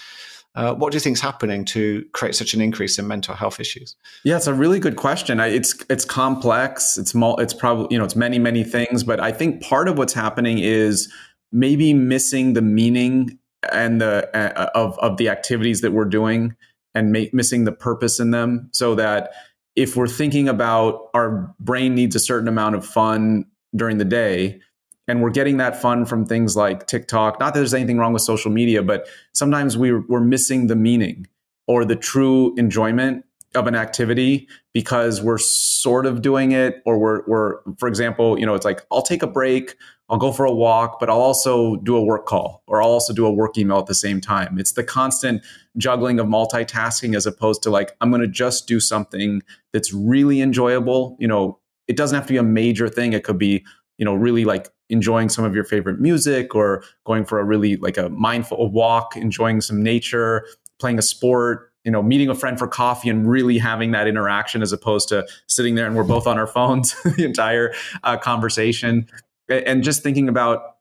Uh, 0.53 0.73
what 0.73 0.91
do 0.91 0.97
you 0.97 0.99
think 0.99 1.15
is 1.15 1.21
happening 1.21 1.63
to 1.65 2.05
create 2.11 2.35
such 2.35 2.53
an 2.53 2.59
increase 2.59 2.99
in 2.99 3.07
mental 3.07 3.35
health 3.35 3.59
issues? 3.59 3.95
Yeah, 4.25 4.35
it's 4.35 4.47
a 4.47 4.53
really 4.53 4.79
good 4.79 4.97
question. 4.97 5.39
It's 5.39 5.75
it's 5.89 6.05
complex. 6.05 6.97
It's 6.97 7.13
mul- 7.13 7.39
it's 7.39 7.53
probably 7.53 7.87
you 7.91 7.97
know 7.97 8.05
it's 8.05 8.15
many 8.15 8.39
many 8.39 8.63
things, 8.65 9.03
but 9.03 9.19
I 9.19 9.31
think 9.31 9.61
part 9.61 9.87
of 9.87 9.97
what's 9.97 10.13
happening 10.13 10.59
is 10.59 11.11
maybe 11.51 11.93
missing 11.93 12.53
the 12.53 12.61
meaning 12.61 13.37
and 13.71 13.99
the 13.99 14.29
uh, 14.33 14.69
of 14.75 14.97
of 14.99 15.17
the 15.17 15.29
activities 15.29 15.81
that 15.81 15.91
we're 15.91 16.05
doing 16.05 16.55
and 16.93 17.11
ma- 17.11 17.31
missing 17.33 17.65
the 17.65 17.73
purpose 17.73 18.21
in 18.21 18.31
them, 18.31 18.69
so 18.71 18.95
that 18.95 19.31
if 19.75 19.95
we're 19.95 20.07
thinking 20.07 20.47
about 20.47 21.09
our 21.13 21.53
brain 21.59 21.95
needs 21.95 22.15
a 22.15 22.19
certain 22.19 22.47
amount 22.47 22.75
of 22.75 22.85
fun 22.85 23.45
during 23.75 23.97
the 23.97 24.05
day 24.05 24.59
and 25.07 25.21
we're 25.21 25.29
getting 25.29 25.57
that 25.57 25.79
fun 25.81 26.05
from 26.05 26.25
things 26.25 26.55
like 26.55 26.87
TikTok, 26.87 27.39
not 27.39 27.53
that 27.53 27.59
there's 27.59 27.73
anything 27.73 27.97
wrong 27.97 28.13
with 28.13 28.23
social 28.23 28.51
media, 28.51 28.81
but 28.81 29.07
sometimes 29.33 29.77
we, 29.77 29.93
we're 29.93 30.21
missing 30.21 30.67
the 30.67 30.75
meaning 30.75 31.27
or 31.67 31.85
the 31.85 31.95
true 31.95 32.55
enjoyment 32.57 33.25
of 33.55 33.67
an 33.67 33.75
activity 33.75 34.47
because 34.73 35.21
we're 35.21 35.37
sort 35.37 36.05
of 36.05 36.21
doing 36.21 36.51
it 36.51 36.81
or 36.85 36.97
we're, 36.97 37.21
we're 37.25 37.59
for 37.77 37.87
example 37.87 38.37
you 38.37 38.45
know 38.45 38.53
it's 38.53 38.65
like 38.65 38.85
i'll 38.91 39.01
take 39.01 39.23
a 39.23 39.27
break 39.27 39.75
I'll 40.09 40.17
go 40.17 40.31
for 40.31 40.45
a 40.45 40.51
walk, 40.51 40.99
but 40.99 41.09
I'll 41.09 41.21
also 41.21 41.77
do 41.77 41.95
a 41.95 42.03
work 42.03 42.27
call 42.27 42.63
or 42.67 42.81
I'll 42.81 42.89
also 42.89 43.13
do 43.13 43.25
a 43.25 43.31
work 43.31 43.57
email 43.57 43.79
at 43.79 43.87
the 43.87 43.95
same 43.95 44.21
time. 44.21 44.59
It's 44.59 44.73
the 44.73 44.83
constant 44.83 45.43
juggling 45.77 46.19
of 46.19 46.27
multitasking 46.27 47.15
as 47.15 47.25
opposed 47.25 47.63
to 47.63 47.71
like, 47.71 47.95
I'm 48.01 48.11
going 48.11 48.21
to 48.21 48.27
just 48.27 48.67
do 48.67 48.79
something 48.79 49.41
that's 49.73 49.91
really 49.91 50.41
enjoyable. 50.41 51.17
You 51.19 51.27
know, 51.27 51.59
it 51.87 51.97
doesn't 51.97 52.15
have 52.15 52.27
to 52.27 52.33
be 52.33 52.37
a 52.37 52.43
major 52.43 52.87
thing. 52.87 53.13
It 53.13 53.23
could 53.23 53.39
be, 53.39 53.65
you 53.97 54.05
know, 54.05 54.13
really 54.13 54.45
like 54.45 54.69
enjoying 54.89 55.29
some 55.29 55.43
of 55.43 55.55
your 55.55 55.63
favorite 55.63 55.99
music 55.99 56.53
or 56.53 56.83
going 57.05 57.25
for 57.25 57.39
a 57.39 57.43
really 57.43 57.77
like 57.77 57.97
a 57.97 58.09
mindful 58.09 58.69
walk, 58.71 59.17
enjoying 59.17 59.59
some 59.59 59.81
nature, 59.81 60.45
playing 60.79 60.99
a 60.99 61.01
sport, 61.01 61.71
you 61.83 61.91
know, 61.91 62.03
meeting 62.03 62.29
a 62.29 62.35
friend 62.35 62.59
for 62.59 62.67
coffee 62.67 63.09
and 63.09 63.29
really 63.29 63.57
having 63.57 63.91
that 63.91 64.07
interaction 64.07 64.61
as 64.61 64.71
opposed 64.71 65.07
to 65.09 65.25
sitting 65.47 65.75
there 65.75 65.87
and 65.87 65.95
we're 65.95 66.03
both 66.03 66.27
on 66.27 66.37
our 66.37 66.47
phones 66.47 66.95
the 67.17 67.23
entire 67.23 67.73
uh, 68.03 68.17
conversation 68.17 69.07
and 69.49 69.83
just 69.83 70.03
thinking 70.03 70.29
about 70.29 70.75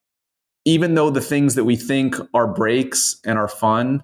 even 0.64 0.94
though 0.94 1.10
the 1.10 1.20
things 1.20 1.54
that 1.56 1.64
we 1.64 1.76
think 1.76 2.16
are 2.32 2.46
breaks 2.46 3.20
and 3.24 3.38
are 3.38 3.48
fun 3.48 4.02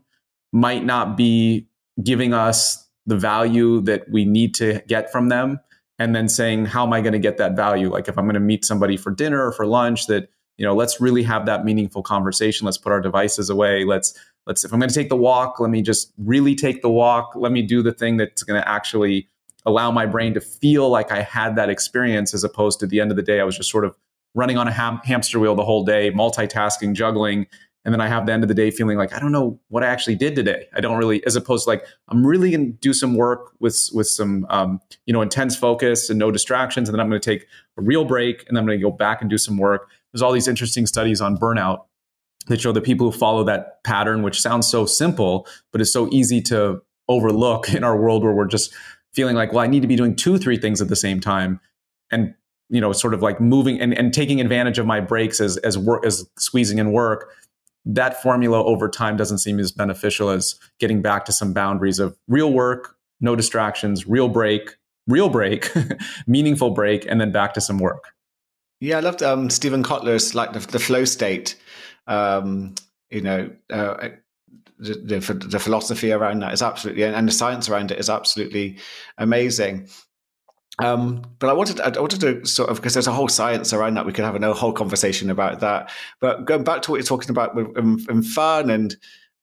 might 0.53 0.85
not 0.85 1.17
be 1.17 1.67
giving 2.03 2.35
us 2.35 2.87
the 3.07 3.17
value 3.17 3.81
that 3.81 4.09
we 4.11 4.25
need 4.25 4.55
to 4.55 4.83
get 4.87 5.11
from 5.11 5.29
them 5.29 5.59
and 5.99 6.15
then 6.15 6.29
saying 6.29 6.67
how 6.67 6.87
am 6.87 6.93
i 6.93 7.01
going 7.01 7.13
to 7.13 7.19
get 7.19 7.39
that 7.39 7.57
value? 7.57 7.91
Like 7.91 8.09
if 8.09 8.19
i'm 8.19 8.25
going 8.25 8.35
to 8.35 8.41
meet 8.41 8.65
somebody 8.65 8.97
for 8.97 9.11
dinner 9.11 9.45
or 9.47 9.53
for 9.53 9.67
lunch 9.67 10.07
that 10.07 10.29
you 10.61 10.67
know 10.67 10.75
let's 10.75 11.01
really 11.01 11.23
have 11.23 11.47
that 11.47 11.65
meaningful 11.65 12.03
conversation 12.03 12.67
let's 12.67 12.79
put 12.79 12.93
our 12.93 13.01
devices 13.01 13.49
away 13.49 13.85
let's 13.85 14.17
let's 14.47 14.63
if 14.63 14.73
i'm 14.73 14.79
going 14.79 14.91
to 14.91 14.95
take 14.95 15.09
the 15.09 15.17
walk 15.17 15.59
let 15.59 15.71
me 15.71 15.81
just 15.81 16.13
really 16.19 16.55
take 16.55 16.83
the 16.83 16.91
walk 16.91 17.33
let 17.35 17.51
me 17.51 17.63
do 17.63 17.83
the 17.83 17.93
thing 17.93 18.19
that's 18.19 18.43
going 18.43 18.61
to 18.61 18.69
actually 18.69 19.27
allow 19.65 19.91
my 19.91 20.05
brain 20.05 20.35
to 20.35 20.41
feel 20.41 20.91
like 20.91 21.11
i 21.11 21.23
had 21.23 21.57
that 21.57 21.71
experience 21.71 22.35
as 22.35 22.45
opposed 22.45 22.79
to 22.79 22.87
the 22.87 23.01
end 23.01 23.11
of 23.11 23.17
the 23.17 23.23
day 23.23 23.41
i 23.41 23.45
was 23.45 23.57
just 23.57 23.71
sort 23.71 23.87
of 23.87 23.97
running 24.35 24.57
on 24.57 24.69
a 24.69 24.73
ham- 24.73 25.01
hamster 25.05 25.39
wheel 25.39 25.55
the 25.55 25.65
whole 25.65 25.85
day, 25.85 26.11
multitasking, 26.11 26.95
juggling. 26.95 27.47
And 27.85 27.95
then 27.95 28.01
I 28.01 28.09
have 28.09 28.27
the 28.27 28.33
end 28.33 28.45
of 28.45 28.49
the 28.49 28.55
day 28.55 28.71
feeling 28.71 28.99
like 28.99 29.15
I 29.15 29.19
don't 29.19 29.33
know 29.33 29.59
what 29.69 29.83
I 29.83 29.87
actually 29.87 30.15
did 30.15 30.35
today. 30.35 30.67
I 30.75 30.81
don't 30.81 30.99
really, 30.99 31.25
as 31.25 31.35
opposed 31.35 31.65
to 31.65 31.71
like 31.71 31.85
I'm 32.09 32.27
really 32.27 32.51
going 32.51 32.73
to 32.73 32.79
do 32.79 32.93
some 32.93 33.17
work 33.17 33.53
with 33.59 33.89
with 33.95 34.07
some 34.07 34.47
um, 34.51 34.81
you 35.07 35.15
know 35.15 35.23
intense 35.23 35.57
focus 35.57 36.11
and 36.11 36.19
no 36.19 36.31
distractions, 36.31 36.89
and 36.89 36.95
then 36.95 37.01
I'm 37.01 37.09
going 37.09 37.21
to 37.21 37.31
take 37.31 37.47
a 37.79 37.83
real 37.83 38.05
break, 38.05 38.47
and 38.47 38.57
then 38.57 38.63
I'm 38.63 38.67
going 38.67 38.79
to 38.79 38.83
go 38.83 38.91
back 38.91 39.23
and 39.23 39.31
do 39.31 39.39
some 39.39 39.57
work. 39.57 39.89
There's 40.13 40.21
all 40.21 40.33
these 40.33 40.49
interesting 40.49 40.87
studies 40.87 41.23
on 41.23 41.39
burnout 41.39 41.85
that 42.49 42.61
show 42.61 42.73
that 42.73 42.83
people 42.83 43.11
who 43.11 43.17
follow 43.17 43.45
that 43.45 43.83
pattern, 43.85 44.23
which 44.23 44.41
sounds 44.41 44.69
so 44.69 44.85
simple, 44.85 45.47
but 45.73 45.81
is 45.81 45.93
so 45.93 46.09
easy 46.13 46.43
to 46.43 46.83
overlook 47.09 47.73
in 47.73 47.83
our 47.83 47.99
world 47.99 48.23
where 48.23 48.33
we're 48.33 48.47
just 48.47 48.75
feeling 49.13 49.37
like, 49.37 49.53
well, 49.53 49.65
I 49.65 49.67
need 49.67 49.81
to 49.81 49.89
be 49.89 49.97
doing 49.97 50.15
two, 50.15 50.39
three 50.39 50.57
things 50.57 50.81
at 50.81 50.89
the 50.89 50.97
same 50.97 51.21
time. 51.21 51.61
And 52.11 52.35
you 52.71 52.81
know, 52.81 52.93
sort 52.93 53.13
of 53.13 53.21
like 53.21 53.41
moving 53.41 53.81
and, 53.81 53.93
and 53.93 54.15
taking 54.15 54.41
advantage 54.41 54.79
of 54.79 54.87
my 54.87 55.01
breaks 55.01 55.41
as 55.41 55.57
as 55.59 55.77
work 55.77 56.07
as 56.07 56.27
squeezing 56.39 56.79
in 56.79 56.93
work, 56.93 57.31
that 57.85 58.23
formula 58.23 58.65
over 58.65 58.89
time 58.89 59.17
doesn't 59.17 59.39
seem 59.39 59.59
as 59.59 59.73
beneficial 59.73 60.31
as 60.31 60.59
getting 60.79 61.03
back 61.03 61.25
to 61.27 61.33
some 61.33 61.53
boundaries 61.53 61.99
of 61.99 62.17
real 62.29 62.53
work, 62.53 62.97
no 63.21 63.35
distractions, 63.35 64.07
real 64.07 64.29
break, 64.29 64.77
real 65.07 65.29
break, 65.29 65.71
meaningful 66.27 66.71
break, 66.71 67.05
and 67.07 67.21
then 67.21 67.33
back 67.33 67.55
to 67.55 67.61
some 67.61 67.79
work. 67.79 68.05
Yeah, 68.81 68.99
I 68.99 69.01
loved 69.01 69.23
um, 69.23 69.51
Steven 69.51 69.83
Kotler's 69.83 70.35
like 70.35 70.53
the, 70.53 70.61
the 70.61 70.79
flow 70.79 71.05
state. 71.05 71.57
Um, 72.07 72.75
you 73.11 73.21
know, 73.21 73.51
uh, 73.69 74.09
the, 74.79 74.95
the, 74.95 75.35
the 75.35 75.59
philosophy 75.59 76.13
around 76.13 76.41
that 76.41 76.55
is 76.55 76.63
absolutely, 76.63 77.03
and 77.03 77.29
the 77.29 77.33
science 77.33 77.69
around 77.69 77.91
it 77.91 77.99
is 77.99 78.09
absolutely 78.09 78.79
amazing. 79.19 79.89
Um, 80.83 81.23
but 81.39 81.51
I 81.51 81.53
wanted, 81.53 81.81
I 81.81 82.01
wanted 82.01 82.21
to 82.21 82.45
sort 82.47 82.71
of 82.71 82.77
because 82.77 82.95
there's 82.95 83.07
a 83.07 83.13
whole 83.13 83.29
science 83.29 83.73
around 83.73 83.95
that. 83.95 84.07
We 84.07 84.13
could 84.13 84.25
have 84.25 84.41
a 84.41 84.55
whole 84.55 84.73
conversation 84.73 85.31
about 85.31 85.61
that. 85.61 85.91
But 86.21 86.45
going 86.45 86.65
back 86.65 86.83
to 86.83 86.91
what 86.91 86.99
you're 86.99 87.05
talking 87.05 87.31
about 87.31 87.55
with 87.55 87.77
and 87.77 88.27
fun 88.27 88.71
and 88.71 88.97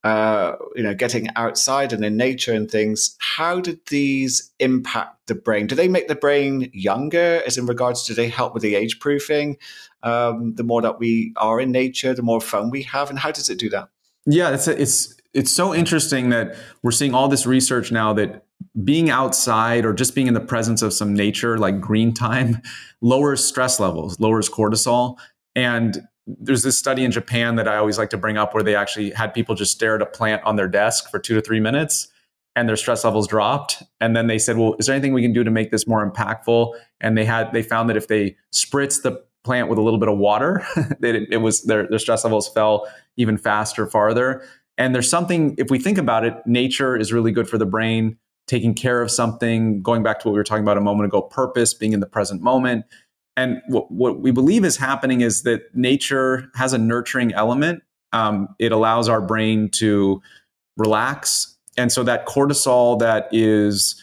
uh, 0.04 0.56
you 0.76 0.84
know 0.84 0.94
getting 0.94 1.28
outside 1.36 1.92
and 1.94 2.04
in 2.04 2.18
nature 2.18 2.54
and 2.54 2.70
things, 2.70 3.16
how 3.20 3.60
did 3.60 3.80
these 3.88 4.52
impact 4.60 5.28
the 5.28 5.36
brain? 5.36 5.68
Do 5.68 5.76
they 5.76 5.88
make 5.88 6.08
the 6.08 6.16
brain 6.16 6.70
younger? 6.74 7.42
As 7.46 7.58
in 7.58 7.66
regards, 7.66 8.04
to 8.04 8.14
do 8.14 8.22
they 8.22 8.30
help 8.30 8.54
with 8.54 8.64
the 8.64 8.76
age 8.76 9.00
proofing? 9.00 9.58
Um, 10.04 10.56
the 10.56 10.64
more 10.64 10.82
that 10.82 11.00
we 11.00 11.34
are 11.38 11.60
in 11.60 11.72
nature, 11.72 12.14
the 12.14 12.22
more 12.22 12.42
fun 12.42 12.70
we 12.70 12.84
have, 12.84 13.10
and 13.10 13.20
how 13.20 13.32
does 13.32 13.50
it 13.50 13.60
do 13.60 13.70
that? 13.70 13.90
Yeah, 14.26 14.52
it's 14.52 14.68
a, 14.68 14.80
it's 14.80 15.16
it's 15.34 15.52
so 15.52 15.74
interesting 15.74 16.30
that 16.30 16.56
we're 16.82 16.92
seeing 16.92 17.14
all 17.14 17.28
this 17.28 17.46
research 17.46 17.92
now 17.92 18.14
that 18.14 18.47
being 18.84 19.10
outside 19.10 19.86
or 19.86 19.94
just 19.94 20.16
being 20.16 20.28
in 20.28 20.34
the 20.34 20.40
presence 20.40 20.82
of 20.82 20.94
some 20.94 21.14
nature 21.14 21.58
like 21.58 21.80
green 21.80 22.14
time 22.14 22.62
lowers 23.02 23.44
stress 23.44 23.80
levels, 23.80 24.20
lowers 24.20 24.50
cortisol. 24.50 25.18
And 25.56 26.08
there's 26.28 26.64
this 26.64 26.78
study 26.78 27.04
in 27.04 27.12
Japan 27.12 27.56
that 27.56 27.68
I 27.68 27.78
always 27.78 27.98
like 27.98 28.10
to 28.12 28.18
bring 28.18 28.38
up 28.38 28.54
where 28.54 28.64
they 28.64 28.76
actually 28.76 29.12
had 29.12 29.34
people 29.34 29.56
just 29.56 29.72
stare 29.72 29.96
at 29.96 30.02
a 30.02 30.06
plant 30.06 30.44
on 30.44 30.58
their 30.58 30.68
desk 30.68 31.10
for 31.10 31.20
two 31.20 31.36
to 31.36 31.42
three 31.42 31.60
minutes 31.60 32.10
and 32.56 32.68
their 32.68 32.76
stress 32.76 33.04
levels 33.04 33.28
dropped. 33.28 33.84
And 34.02 34.16
then 34.16 34.28
they 34.28 34.40
said, 34.40 34.58
well, 34.58 34.76
is 34.80 34.88
there 34.88 34.96
anything 34.96 35.14
we 35.14 35.22
can 35.22 35.32
do 35.32 35.44
to 35.44 35.52
make 35.52 35.72
this 35.72 35.88
more 35.88 36.10
impactful? 36.10 36.74
And 37.00 37.18
they 37.18 37.24
had, 37.24 37.54
they 37.54 37.62
found 37.62 37.90
that 37.90 37.98
if 37.98 38.08
they 38.08 38.36
spritz 38.54 39.02
the 39.02 39.24
plant 39.44 39.70
with 39.70 39.78
a 39.78 39.82
little 39.82 40.00
bit 40.00 40.10
of 40.10 40.18
water, 40.18 40.66
it, 41.02 41.28
it 41.32 41.38
was 41.38 41.64
their, 41.64 41.88
their 41.88 42.00
stress 42.00 42.24
levels 42.24 42.50
fell 42.50 42.88
even 43.16 43.38
faster, 43.38 43.86
farther. 43.86 44.44
And 44.78 44.94
there's 44.94 45.10
something, 45.10 45.56
if 45.58 45.70
we 45.70 45.80
think 45.80 45.98
about 45.98 46.26
it, 46.26 46.34
nature 46.46 46.98
is 46.98 47.14
really 47.14 47.32
good 47.32 47.48
for 47.48 47.58
the 47.58 47.66
brain 47.66 48.18
taking 48.48 48.74
care 48.74 49.02
of 49.02 49.12
something, 49.12 49.82
going 49.82 50.04
back 50.04 50.20
to 50.20 50.28
what 50.28 50.34
we 50.34 50.40
were 50.40 50.44
talking 50.44 50.64
about 50.64 50.78
a 50.78 50.82
moment 50.82 51.06
ago, 51.06 51.22
purpose, 51.22 51.74
being 51.74 51.94
in 51.94 52.00
the 52.00 52.08
present 52.08 52.42
moment. 52.42 52.86
And 53.36 53.62
what, 53.68 53.92
what 53.92 54.20
we 54.22 54.32
believe 54.32 54.66
is 54.66 54.78
happening 54.78 55.22
is 55.22 55.44
that 55.44 55.64
nature 55.76 56.50
has 56.56 56.74
a 56.74 56.78
nurturing 56.78 57.34
element. 57.34 57.84
Um, 58.14 58.48
it 58.58 58.72
allows 58.72 59.10
our 59.10 59.22
brain 59.22 59.70
to 59.74 60.22
relax. 60.78 61.56
And 61.78 61.92
so 61.92 62.04
that 62.04 62.26
cortisol 62.26 62.98
that 63.00 63.28
is 63.32 64.02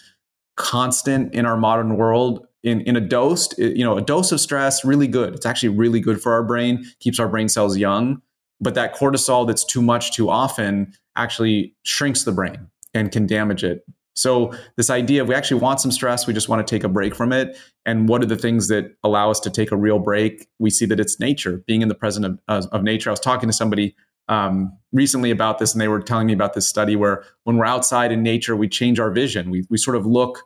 constant 0.56 1.34
in 1.34 1.46
our 1.46 1.56
modern 1.56 1.96
world 1.96 2.46
in, 2.62 2.80
in 2.82 2.96
a 2.96 3.00
dose, 3.00 3.56
you 3.58 3.84
know, 3.84 3.96
a 3.96 4.02
dose 4.02 4.32
of 4.32 4.40
stress, 4.40 4.84
really 4.84 5.08
good. 5.08 5.34
It's 5.34 5.46
actually 5.46 5.70
really 5.70 6.00
good 6.00 6.22
for 6.22 6.32
our 6.32 6.42
brain, 6.42 6.84
keeps 7.00 7.18
our 7.18 7.28
brain 7.28 7.48
cells 7.48 7.76
young. 7.76 8.22
But 8.60 8.74
that 8.74 8.94
cortisol 8.94 9.46
that's 9.46 9.64
too 9.64 9.82
much 9.82 10.12
too 10.12 10.30
often 10.30 10.94
actually 11.16 11.74
shrinks 11.82 12.24
the 12.24 12.32
brain 12.32 12.68
and 12.94 13.12
can 13.12 13.26
damage 13.26 13.64
it. 13.64 13.84
So 14.14 14.54
this 14.76 14.90
idea 14.90 15.22
of 15.22 15.28
we 15.28 15.34
actually 15.34 15.60
want 15.60 15.80
some 15.80 15.90
stress, 15.90 16.26
we 16.26 16.32
just 16.32 16.48
want 16.48 16.66
to 16.66 16.74
take 16.74 16.84
a 16.84 16.88
break 16.88 17.14
from 17.14 17.32
it. 17.32 17.58
And 17.84 18.08
what 18.08 18.22
are 18.22 18.26
the 18.26 18.36
things 18.36 18.68
that 18.68 18.96
allow 19.02 19.30
us 19.30 19.40
to 19.40 19.50
take 19.50 19.72
a 19.72 19.76
real 19.76 19.98
break? 19.98 20.48
We 20.58 20.70
see 20.70 20.86
that 20.86 21.00
it's 21.00 21.18
nature, 21.18 21.62
being 21.66 21.82
in 21.82 21.88
the 21.88 21.94
present 21.94 22.24
of, 22.24 22.38
of, 22.48 22.66
of 22.72 22.82
nature. 22.82 23.10
I 23.10 23.12
was 23.12 23.20
talking 23.20 23.48
to 23.48 23.52
somebody 23.52 23.96
um, 24.28 24.76
recently 24.92 25.30
about 25.30 25.58
this, 25.58 25.72
and 25.72 25.80
they 25.80 25.88
were 25.88 26.00
telling 26.00 26.26
me 26.26 26.32
about 26.32 26.54
this 26.54 26.66
study 26.66 26.96
where 26.96 27.24
when 27.44 27.56
we're 27.56 27.66
outside 27.66 28.12
in 28.12 28.22
nature, 28.22 28.56
we 28.56 28.68
change 28.68 28.98
our 28.98 29.10
vision. 29.10 29.50
We 29.50 29.66
we 29.68 29.76
sort 29.76 29.96
of 29.96 30.06
look 30.06 30.42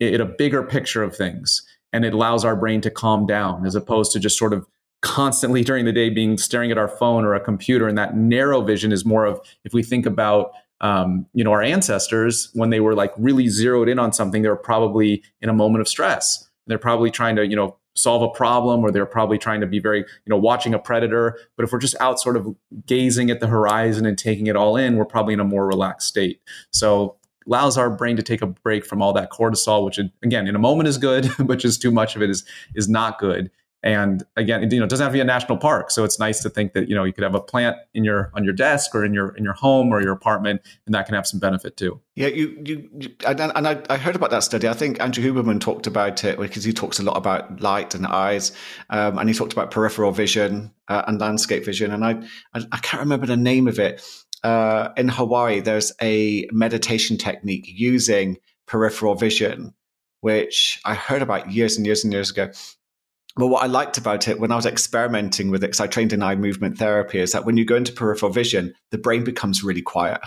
at 0.00 0.20
a 0.20 0.26
bigger 0.26 0.62
picture 0.62 1.02
of 1.02 1.16
things, 1.16 1.62
and 1.92 2.04
it 2.04 2.12
allows 2.12 2.44
our 2.44 2.56
brain 2.56 2.80
to 2.82 2.90
calm 2.90 3.26
down 3.26 3.66
as 3.66 3.74
opposed 3.74 4.12
to 4.12 4.20
just 4.20 4.38
sort 4.38 4.52
of 4.52 4.66
constantly 5.00 5.62
during 5.64 5.84
the 5.84 5.92
day 5.92 6.10
being 6.10 6.36
staring 6.36 6.70
at 6.70 6.78
our 6.78 6.88
phone 6.88 7.24
or 7.24 7.34
a 7.34 7.40
computer. 7.40 7.88
And 7.88 7.96
that 7.96 8.16
narrow 8.16 8.60
vision 8.60 8.92
is 8.92 9.04
more 9.04 9.24
of 9.24 9.40
if 9.64 9.72
we 9.72 9.82
think 9.82 10.04
about 10.04 10.52
um, 10.80 11.26
you 11.32 11.44
know, 11.44 11.52
our 11.52 11.62
ancestors, 11.62 12.50
when 12.54 12.70
they 12.70 12.80
were 12.80 12.94
like 12.94 13.12
really 13.16 13.48
zeroed 13.48 13.88
in 13.88 13.98
on 13.98 14.12
something, 14.12 14.42
they 14.42 14.48
were 14.48 14.56
probably 14.56 15.22
in 15.40 15.48
a 15.48 15.54
moment 15.54 15.80
of 15.80 15.88
stress. 15.88 16.48
They're 16.66 16.78
probably 16.78 17.10
trying 17.10 17.36
to, 17.36 17.46
you 17.46 17.56
know, 17.56 17.76
solve 17.96 18.22
a 18.22 18.28
problem 18.28 18.82
or 18.82 18.90
they're 18.90 19.06
probably 19.06 19.38
trying 19.38 19.60
to 19.60 19.66
be 19.66 19.78
very, 19.78 20.00
you 20.00 20.30
know, 20.30 20.36
watching 20.36 20.74
a 20.74 20.78
predator. 20.78 21.38
But 21.56 21.64
if 21.64 21.72
we're 21.72 21.78
just 21.78 21.94
out 22.00 22.20
sort 22.20 22.36
of 22.36 22.54
gazing 22.86 23.30
at 23.30 23.40
the 23.40 23.46
horizon 23.46 24.04
and 24.04 24.18
taking 24.18 24.46
it 24.46 24.56
all 24.56 24.76
in, 24.76 24.96
we're 24.96 25.04
probably 25.04 25.34
in 25.34 25.40
a 25.40 25.44
more 25.44 25.66
relaxed 25.66 26.08
state. 26.08 26.40
So 26.72 27.16
allows 27.46 27.78
our 27.78 27.90
brain 27.90 28.16
to 28.16 28.22
take 28.22 28.42
a 28.42 28.46
break 28.46 28.84
from 28.84 29.02
all 29.02 29.12
that 29.12 29.30
cortisol, 29.30 29.84
which 29.84 29.98
again, 30.22 30.48
in 30.48 30.56
a 30.56 30.58
moment 30.58 30.88
is 30.88 30.98
good, 30.98 31.30
but 31.38 31.58
just 31.58 31.80
too 31.80 31.90
much 31.90 32.16
of 32.16 32.22
it 32.22 32.30
is 32.30 32.44
is 32.74 32.88
not 32.88 33.18
good. 33.18 33.50
And 33.84 34.24
again, 34.38 34.70
you 34.70 34.78
know, 34.78 34.86
it 34.86 34.88
doesn't 34.88 35.04
have 35.04 35.12
to 35.12 35.16
be 35.16 35.20
a 35.20 35.24
national 35.24 35.58
park. 35.58 35.90
So 35.90 36.04
it's 36.04 36.18
nice 36.18 36.40
to 36.40 36.48
think 36.48 36.72
that, 36.72 36.88
you 36.88 36.94
know, 36.94 37.04
you 37.04 37.12
could 37.12 37.22
have 37.22 37.34
a 37.34 37.40
plant 37.40 37.76
in 37.92 38.02
your 38.02 38.32
on 38.34 38.42
your 38.42 38.54
desk 38.54 38.94
or 38.94 39.04
in 39.04 39.12
your 39.12 39.36
in 39.36 39.44
your 39.44 39.52
home 39.52 39.92
or 39.92 40.00
your 40.00 40.12
apartment, 40.12 40.62
and 40.86 40.94
that 40.94 41.04
can 41.04 41.14
have 41.14 41.26
some 41.26 41.38
benefit 41.38 41.76
too. 41.76 42.00
Yeah, 42.14 42.28
you 42.28 42.58
you, 42.64 42.88
you 42.98 43.14
and, 43.26 43.40
and 43.40 43.68
I, 43.68 43.82
I, 43.90 43.98
heard 43.98 44.16
about 44.16 44.30
that 44.30 44.42
study. 44.42 44.68
I 44.68 44.72
think 44.72 45.02
Andrew 45.02 45.22
Huberman 45.22 45.60
talked 45.60 45.86
about 45.86 46.24
it 46.24 46.38
because 46.38 46.64
he 46.64 46.72
talks 46.72 46.98
a 46.98 47.02
lot 47.02 47.18
about 47.18 47.60
light 47.60 47.94
and 47.94 48.06
eyes, 48.06 48.52
um, 48.88 49.18
and 49.18 49.28
he 49.28 49.34
talked 49.34 49.52
about 49.52 49.70
peripheral 49.70 50.12
vision 50.12 50.72
uh, 50.88 51.02
and 51.06 51.20
landscape 51.20 51.66
vision. 51.66 51.90
And 51.92 52.06
I, 52.06 52.12
I, 52.54 52.64
I 52.72 52.78
can't 52.78 53.02
remember 53.02 53.26
the 53.26 53.36
name 53.36 53.68
of 53.68 53.78
it. 53.78 54.02
Uh, 54.42 54.92
in 54.96 55.08
Hawaii, 55.10 55.60
there's 55.60 55.92
a 56.00 56.48
meditation 56.52 57.18
technique 57.18 57.66
using 57.66 58.38
peripheral 58.66 59.14
vision, 59.14 59.74
which 60.20 60.80
I 60.86 60.94
heard 60.94 61.20
about 61.20 61.52
years 61.52 61.76
and 61.76 61.84
years 61.84 62.02
and 62.02 62.14
years 62.14 62.30
ago. 62.30 62.50
But 63.36 63.48
what 63.48 63.64
I 63.64 63.66
liked 63.66 63.98
about 63.98 64.28
it 64.28 64.38
when 64.38 64.52
I 64.52 64.56
was 64.56 64.66
experimenting 64.66 65.50
with 65.50 65.64
it, 65.64 65.68
because 65.68 65.80
I 65.80 65.88
trained 65.88 66.12
in 66.12 66.22
eye 66.22 66.36
movement 66.36 66.78
therapy, 66.78 67.18
is 67.18 67.32
that 67.32 67.44
when 67.44 67.56
you 67.56 67.64
go 67.64 67.76
into 67.76 67.92
peripheral 67.92 68.30
vision, 68.30 68.74
the 68.90 68.98
brain 68.98 69.24
becomes 69.24 69.64
really 69.64 69.82
quiet. 69.82 70.20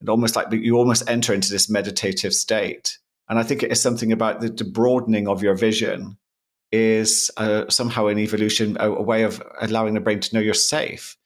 And 0.00 0.08
almost 0.08 0.34
like 0.34 0.50
you 0.50 0.76
almost 0.76 1.08
enter 1.08 1.32
into 1.32 1.50
this 1.50 1.70
meditative 1.70 2.34
state. 2.34 2.98
And 3.28 3.38
I 3.38 3.44
think 3.44 3.62
it 3.62 3.70
is 3.70 3.80
something 3.80 4.10
about 4.10 4.40
the, 4.40 4.48
the 4.48 4.64
broadening 4.64 5.28
of 5.28 5.42
your 5.42 5.54
vision 5.54 6.18
is 6.72 7.30
uh, 7.36 7.68
somehow 7.68 8.06
an 8.06 8.18
evolution, 8.18 8.76
a, 8.80 8.90
a, 8.90 9.02
way 9.02 9.22
of 9.22 9.42
allowing 9.60 9.94
the 9.94 10.00
brain 10.00 10.20
to 10.20 10.34
know 10.34 10.40
you're 10.40 10.54
safe. 10.54 11.16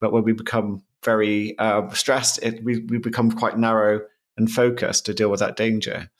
But 0.00 0.12
when 0.12 0.24
we 0.24 0.32
become 0.32 0.82
very 1.04 1.56
uh, 1.58 1.88
stressed, 1.90 2.38
it, 2.42 2.64
we, 2.64 2.80
we 2.80 2.98
become 2.98 3.30
quite 3.30 3.58
narrow 3.58 4.00
and 4.36 4.50
focused 4.50 5.06
to 5.06 5.14
deal 5.14 5.30
with 5.30 5.40
that 5.40 5.56
danger. 5.56 6.10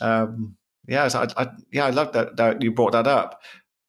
Um, 0.00 0.56
yeah, 0.86 1.08
I, 1.14 1.42
I, 1.42 1.48
yeah, 1.70 1.86
I 1.86 1.90
love 1.90 2.12
that, 2.12 2.36
that 2.36 2.62
you 2.62 2.72
brought 2.72 2.92
that 2.92 3.06
up. 3.06 3.40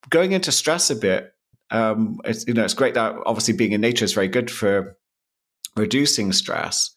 Going 0.10 0.32
into 0.32 0.52
stress 0.52 0.90
a 0.90 0.96
bit, 0.96 1.34
um, 1.72 2.20
it's 2.24 2.46
you 2.48 2.54
know 2.54 2.64
it's 2.64 2.74
great 2.74 2.94
that 2.94 3.16
obviously 3.26 3.56
being 3.56 3.72
in 3.72 3.82
nature 3.82 4.06
is 4.06 4.14
very 4.14 4.28
good 4.28 4.52
for 4.52 4.98
reducing 5.76 6.32
stress. 6.32 6.96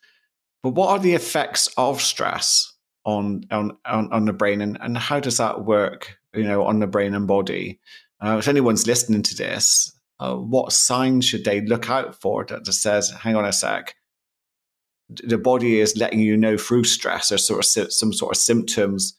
But 0.62 0.70
what 0.70 0.90
are 0.90 0.98
the 0.98 1.14
effects 1.14 1.68
of 1.76 2.00
stress 2.00 2.72
on 3.04 3.44
on 3.50 3.76
on, 3.87 4.12
on 4.12 4.24
the 4.26 4.32
brain, 4.32 4.61
and, 4.61 4.76
and 4.80 4.98
how 4.98 5.20
does 5.20 5.38
that 5.38 5.64
work? 5.64 6.18
You 6.35 6.44
know, 6.44 6.64
on 6.64 6.80
the 6.80 6.87
brain 6.87 7.14
and 7.14 7.26
body. 7.26 7.80
Uh, 8.20 8.37
if 8.38 8.48
anyone's 8.48 8.87
listening 8.87 9.22
to 9.22 9.35
this, 9.35 9.92
uh, 10.20 10.35
what 10.35 10.72
signs 10.72 11.24
should 11.24 11.44
they 11.44 11.61
look 11.61 11.88
out 11.88 12.20
for 12.20 12.44
that 12.44 12.64
just 12.64 12.82
says, 12.82 13.11
"Hang 13.11 13.37
on 13.37 13.44
a 13.44 13.52
sec." 13.52 13.94
The 15.09 15.38
body 15.38 15.78
is 15.78 15.96
letting 15.96 16.18
you 16.18 16.37
know 16.37 16.59
through 16.59 16.85
stress 16.85 17.30
or 17.30 17.38
sort 17.38 17.61
of 17.61 17.92
some 17.92 18.12
sort 18.12 18.32
of 18.32 18.42
symptoms 18.42 19.16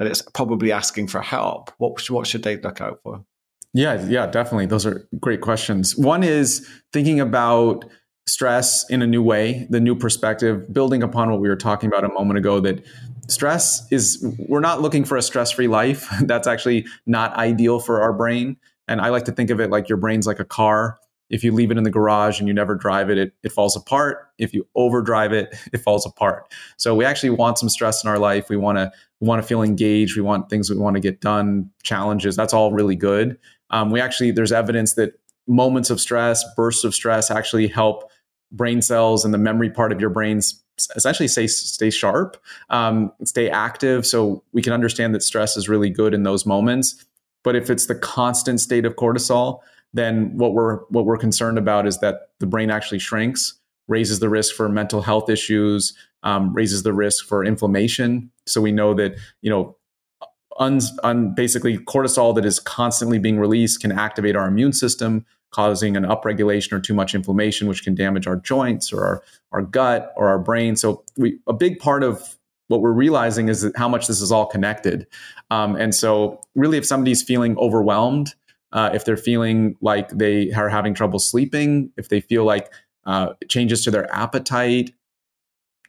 that 0.00 0.06
it's 0.06 0.22
probably 0.22 0.72
asking 0.72 1.06
for 1.08 1.20
help. 1.20 1.70
What 1.76 2.08
what 2.08 2.26
should 2.26 2.42
they 2.42 2.56
look 2.56 2.80
out 2.80 3.00
for? 3.02 3.22
Yeah, 3.74 4.02
yeah, 4.08 4.26
definitely. 4.26 4.64
Those 4.64 4.86
are 4.86 5.06
great 5.20 5.42
questions. 5.42 5.94
One 5.94 6.22
is 6.22 6.66
thinking 6.90 7.20
about 7.20 7.84
stress 8.26 8.88
in 8.88 9.02
a 9.02 9.06
new 9.06 9.22
way, 9.22 9.66
the 9.68 9.78
new 9.78 9.94
perspective, 9.94 10.72
building 10.72 11.02
upon 11.02 11.30
what 11.30 11.40
we 11.40 11.50
were 11.50 11.56
talking 11.56 11.88
about 11.88 12.04
a 12.04 12.08
moment 12.08 12.38
ago 12.38 12.60
that 12.60 12.82
stress 13.28 13.86
is, 13.92 14.26
we're 14.48 14.60
not 14.60 14.80
looking 14.80 15.04
for 15.04 15.18
a 15.18 15.22
stress 15.22 15.52
free 15.52 15.68
life. 15.68 16.08
That's 16.22 16.48
actually 16.48 16.86
not 17.06 17.34
ideal 17.34 17.78
for 17.78 18.00
our 18.00 18.14
brain. 18.14 18.56
And 18.88 19.02
I 19.02 19.10
like 19.10 19.26
to 19.26 19.32
think 19.32 19.50
of 19.50 19.60
it 19.60 19.68
like 19.68 19.90
your 19.90 19.98
brain's 19.98 20.26
like 20.26 20.40
a 20.40 20.46
car. 20.46 20.98
If 21.30 21.44
you 21.44 21.52
leave 21.52 21.70
it 21.70 21.78
in 21.78 21.84
the 21.84 21.90
garage 21.90 22.38
and 22.38 22.48
you 22.48 22.54
never 22.54 22.74
drive 22.74 23.08
it, 23.08 23.18
it, 23.18 23.32
it 23.42 23.52
falls 23.52 23.76
apart. 23.76 24.28
If 24.38 24.52
you 24.52 24.66
overdrive 24.74 25.32
it, 25.32 25.56
it 25.72 25.78
falls 25.78 26.04
apart. 26.04 26.52
So 26.76 26.94
we 26.94 27.04
actually 27.04 27.30
want 27.30 27.58
some 27.58 27.68
stress 27.68 28.04
in 28.04 28.10
our 28.10 28.18
life. 28.18 28.48
We 28.48 28.56
want 28.56 28.78
to 28.78 28.92
we 29.20 29.28
want 29.28 29.42
to 29.42 29.46
feel 29.46 29.62
engaged. 29.62 30.16
We 30.16 30.22
want 30.22 30.50
things 30.50 30.70
we 30.70 30.76
want 30.76 30.96
to 30.96 31.00
get 31.00 31.20
done, 31.20 31.70
challenges. 31.82 32.36
That's 32.36 32.52
all 32.52 32.72
really 32.72 32.96
good. 32.96 33.38
Um, 33.70 33.90
we 33.90 34.00
actually 34.00 34.32
there's 34.32 34.52
evidence 34.52 34.94
that 34.94 35.18
moments 35.46 35.90
of 35.90 36.00
stress, 36.00 36.44
bursts 36.56 36.84
of 36.84 36.94
stress 36.94 37.30
actually 37.30 37.68
help 37.68 38.10
brain 38.52 38.82
cells 38.82 39.24
and 39.24 39.32
the 39.32 39.38
memory 39.38 39.70
part 39.70 39.92
of 39.92 40.00
your 40.00 40.10
brains 40.10 40.62
essentially 40.96 41.28
stay 41.28 41.46
stay 41.46 41.90
sharp, 41.90 42.36
um, 42.70 43.12
stay 43.24 43.50
active. 43.50 44.06
So 44.06 44.42
we 44.52 44.62
can 44.62 44.72
understand 44.72 45.14
that 45.14 45.22
stress 45.22 45.56
is 45.56 45.68
really 45.68 45.90
good 45.90 46.14
in 46.14 46.22
those 46.22 46.46
moments. 46.46 47.04
But 47.42 47.56
if 47.56 47.70
it's 47.70 47.86
the 47.86 47.94
constant 47.94 48.60
state 48.60 48.84
of 48.84 48.96
cortisol, 48.96 49.60
then 49.92 50.36
what 50.36 50.54
we're 50.54 50.78
what 50.88 51.04
we're 51.04 51.16
concerned 51.16 51.58
about 51.58 51.86
is 51.86 51.98
that 51.98 52.30
the 52.38 52.46
brain 52.46 52.70
actually 52.70 52.98
shrinks, 52.98 53.58
raises 53.88 54.20
the 54.20 54.28
risk 54.28 54.54
for 54.54 54.68
mental 54.68 55.02
health 55.02 55.28
issues, 55.28 55.94
um, 56.22 56.52
raises 56.52 56.82
the 56.82 56.92
risk 56.92 57.26
for 57.26 57.44
inflammation. 57.44 58.30
So 58.46 58.60
we 58.60 58.72
know 58.72 58.94
that 58.94 59.16
you 59.42 59.50
know. 59.50 59.76
Un, 60.58 60.78
un, 61.04 61.32
basically, 61.34 61.78
cortisol 61.78 62.34
that 62.34 62.44
is 62.44 62.60
constantly 62.60 63.18
being 63.18 63.38
released 63.38 63.80
can 63.80 63.92
activate 63.92 64.36
our 64.36 64.46
immune 64.46 64.74
system, 64.74 65.24
causing 65.52 65.96
an 65.96 66.04
upregulation 66.04 66.72
or 66.72 66.80
too 66.80 66.92
much 66.92 67.14
inflammation, 67.14 67.66
which 67.66 67.82
can 67.82 67.94
damage 67.94 68.26
our 68.26 68.36
joints 68.36 68.92
or 68.92 69.04
our, 69.04 69.22
our 69.52 69.62
gut 69.62 70.12
or 70.16 70.28
our 70.28 70.38
brain. 70.38 70.76
So 70.76 71.02
we 71.16 71.38
a 71.46 71.54
big 71.54 71.78
part 71.78 72.02
of 72.02 72.36
what 72.68 72.82
we're 72.82 72.92
realizing 72.92 73.48
is 73.48 73.70
how 73.74 73.88
much 73.88 74.06
this 74.06 74.20
is 74.20 74.30
all 74.30 74.46
connected. 74.46 75.06
Um, 75.50 75.74
and 75.74 75.92
so 75.92 76.40
really 76.54 76.78
if 76.78 76.86
somebody's 76.86 77.22
feeling 77.22 77.58
overwhelmed, 77.58 78.34
uh, 78.72 78.90
if 78.92 79.04
they're 79.04 79.16
feeling 79.16 79.76
like 79.80 80.08
they 80.10 80.52
are 80.52 80.68
having 80.68 80.94
trouble 80.94 81.18
sleeping, 81.18 81.90
if 81.96 82.08
they 82.08 82.20
feel 82.20 82.44
like 82.44 82.72
uh, 83.04 83.34
changes 83.48 83.82
to 83.84 83.90
their 83.90 84.12
appetite, 84.14 84.92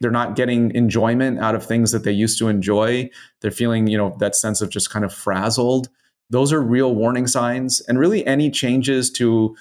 they're 0.00 0.10
not 0.10 0.34
getting 0.34 0.74
enjoyment 0.74 1.38
out 1.38 1.54
of 1.54 1.64
things 1.64 1.92
that 1.92 2.02
they 2.02 2.12
used 2.12 2.38
to 2.38 2.48
enjoy. 2.48 3.08
They're 3.40 3.50
feeling, 3.50 3.86
you 3.86 3.96
know, 3.96 4.16
that 4.18 4.34
sense 4.34 4.60
of 4.60 4.70
just 4.70 4.90
kind 4.90 5.04
of 5.04 5.12
frazzled 5.14 5.88
those 6.32 6.50
are 6.50 6.62
real 6.62 6.94
warning 6.94 7.26
signs 7.26 7.80
and 7.82 7.98
really 7.98 8.26
any 8.26 8.50
changes 8.50 9.10
to 9.10 9.54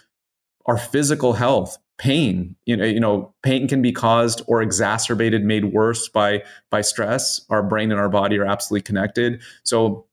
our 0.66 0.78
physical 0.78 1.34
health 1.34 1.78
pain 1.98 2.56
you 2.66 2.76
know 2.76 2.86
you 2.86 3.00
know 3.00 3.32
pain 3.44 3.68
can 3.68 3.82
be 3.82 3.92
caused 3.92 4.42
or 4.48 4.62
exacerbated 4.62 5.44
made 5.44 5.66
worse 5.66 6.08
by 6.08 6.42
by 6.72 6.82
stress 6.82 7.42
our 7.52 7.62
brain 7.62 7.92
and 7.92 8.00
our 8.00 8.10
body 8.10 8.40
are 8.40 8.46
absolutely 8.46 8.82
connected 8.82 9.40
so 9.64 10.04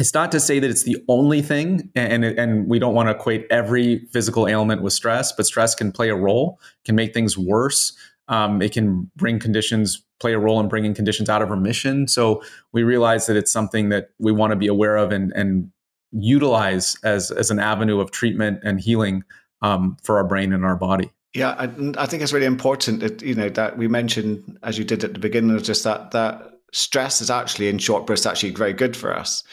it's 0.00 0.14
not 0.14 0.32
to 0.32 0.40
say 0.40 0.58
that 0.58 0.70
it's 0.70 0.84
the 0.84 0.96
only 1.08 1.42
thing 1.42 1.90
and 1.94 2.24
and 2.24 2.68
we 2.68 2.78
don't 2.78 2.94
want 2.94 3.08
to 3.08 3.14
equate 3.14 3.46
every 3.50 4.06
physical 4.12 4.48
ailment 4.48 4.82
with 4.82 4.92
stress 4.92 5.30
but 5.32 5.46
stress 5.46 5.74
can 5.74 5.92
play 5.92 6.08
a 6.08 6.16
role 6.16 6.58
can 6.84 6.94
make 6.94 7.14
things 7.14 7.36
worse 7.38 7.96
um, 8.28 8.62
it 8.62 8.72
can 8.72 9.10
bring 9.16 9.38
conditions 9.38 10.04
play 10.20 10.32
a 10.32 10.38
role 10.38 10.60
in 10.60 10.68
bringing 10.68 10.94
conditions 10.94 11.28
out 11.28 11.42
of 11.42 11.50
remission 11.50 12.08
so 12.08 12.42
we 12.72 12.82
realize 12.82 13.26
that 13.26 13.36
it's 13.36 13.52
something 13.52 13.90
that 13.90 14.10
we 14.18 14.32
want 14.32 14.50
to 14.50 14.56
be 14.56 14.66
aware 14.66 14.96
of 14.96 15.12
and 15.12 15.32
and 15.34 15.70
utilize 16.12 16.96
as 17.04 17.30
as 17.30 17.50
an 17.50 17.58
avenue 17.58 18.00
of 18.00 18.10
treatment 18.10 18.58
and 18.64 18.80
healing 18.80 19.22
um, 19.62 19.96
for 20.02 20.16
our 20.16 20.24
brain 20.24 20.52
and 20.52 20.64
our 20.64 20.76
body. 20.76 21.10
Yeah, 21.34 21.50
I, 21.50 21.64
I, 21.96 22.06
think 22.06 22.22
it's 22.22 22.32
really 22.32 22.46
important 22.46 23.00
that 23.00 23.22
you 23.22 23.34
know 23.34 23.48
that 23.50 23.78
we 23.78 23.86
mentioned 23.86 24.58
as 24.62 24.78
you 24.78 24.84
did 24.84 25.04
at 25.04 25.12
the 25.12 25.20
beginning, 25.20 25.56
just 25.62 25.84
that 25.84 26.10
that 26.10 26.50
stress 26.72 27.20
is 27.20 27.30
actually 27.30 27.68
in 27.68 27.78
short 27.78 28.06
bursts 28.06 28.26
actually 28.26 28.50
very 28.50 28.72
good 28.72 28.96
for 28.96 29.16
us. 29.16 29.44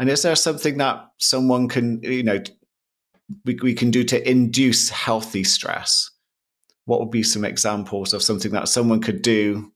And 0.00 0.08
is 0.08 0.22
there 0.22 0.34
something 0.34 0.78
that 0.78 1.10
someone 1.18 1.68
can 1.68 2.02
you 2.02 2.22
know 2.22 2.38
we, 3.44 3.56
we 3.62 3.74
can 3.74 3.90
do 3.90 4.02
to 4.04 4.28
induce 4.28 4.88
healthy 4.88 5.44
stress? 5.44 6.10
What 6.86 7.00
would 7.00 7.10
be 7.10 7.22
some 7.22 7.44
examples 7.44 8.14
of 8.14 8.22
something 8.22 8.50
that 8.52 8.68
someone 8.68 9.00
could 9.00 9.22
do 9.22 9.70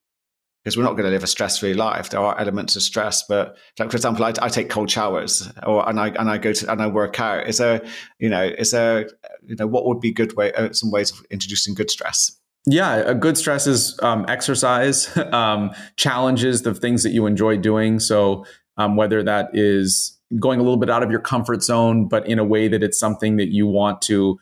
because 0.65 0.79
we're 0.79 0.83
not 0.83 0.93
going 0.93 1.05
to 1.05 1.11
live 1.11 1.23
a 1.23 1.27
stress-free 1.27 1.75
life. 1.75 2.09
There 2.09 2.21
are 2.21 2.41
elements 2.41 2.75
of 2.75 2.81
stress, 2.81 3.23
but 3.29 3.59
like 3.79 3.91
for 3.91 3.97
example, 3.99 4.25
I, 4.25 4.33
I, 4.41 4.49
take 4.49 4.71
cold 4.71 4.91
showers, 4.91 5.47
or 5.67 5.87
and 5.87 6.01
I 6.01 6.09
and 6.09 6.31
I 6.31 6.39
go 6.39 6.55
to 6.55 6.73
and 6.73 6.81
I 6.81 6.87
work 6.87 7.21
out. 7.21 7.47
Is 7.47 7.59
there, 7.59 7.85
you 8.19 8.31
know, 8.31 8.43
is 8.43 8.71
there, 8.71 9.11
you 9.45 9.57
know, 9.57 9.67
what 9.67 9.85
would 9.85 10.01
be 10.01 10.11
good 10.11 10.35
way, 10.37 10.55
uh, 10.55 10.73
some 10.73 10.91
ways 10.91 11.13
of 11.13 11.19
introducing 11.31 11.75
good 11.75 11.91
stress? 11.91 12.35
Yeah, 12.67 12.95
a 12.95 13.15
good 13.15 13.37
stress 13.37 13.67
is 13.67 13.99
um, 14.03 14.25
exercise, 14.27 15.15
um, 15.33 15.71
challenges, 15.97 16.63
the 16.63 16.75
things 16.75 17.03
that 17.03 17.11
you 17.11 17.27
enjoy 17.27 17.59
doing. 17.59 18.01
So 18.01 18.47
um, 18.79 18.97
whether 18.97 19.23
that 19.23 19.51
is 19.53 20.14
going 20.39 20.61
a 20.61 20.63
little 20.63 20.79
bit 20.79 20.91
out 20.91 21.03
of 21.03 21.11
your 21.11 21.21
comfort 21.21 21.63
zone, 21.63 22.09
but 22.09 22.27
in 22.27 22.39
a 22.39 22.45
way 22.45 22.69
that 22.69 22.83
it's 22.83 22.99
something 22.99 23.37
that 23.37 23.49
you 23.49 23.67
want 23.67 24.03
to 24.03 24.39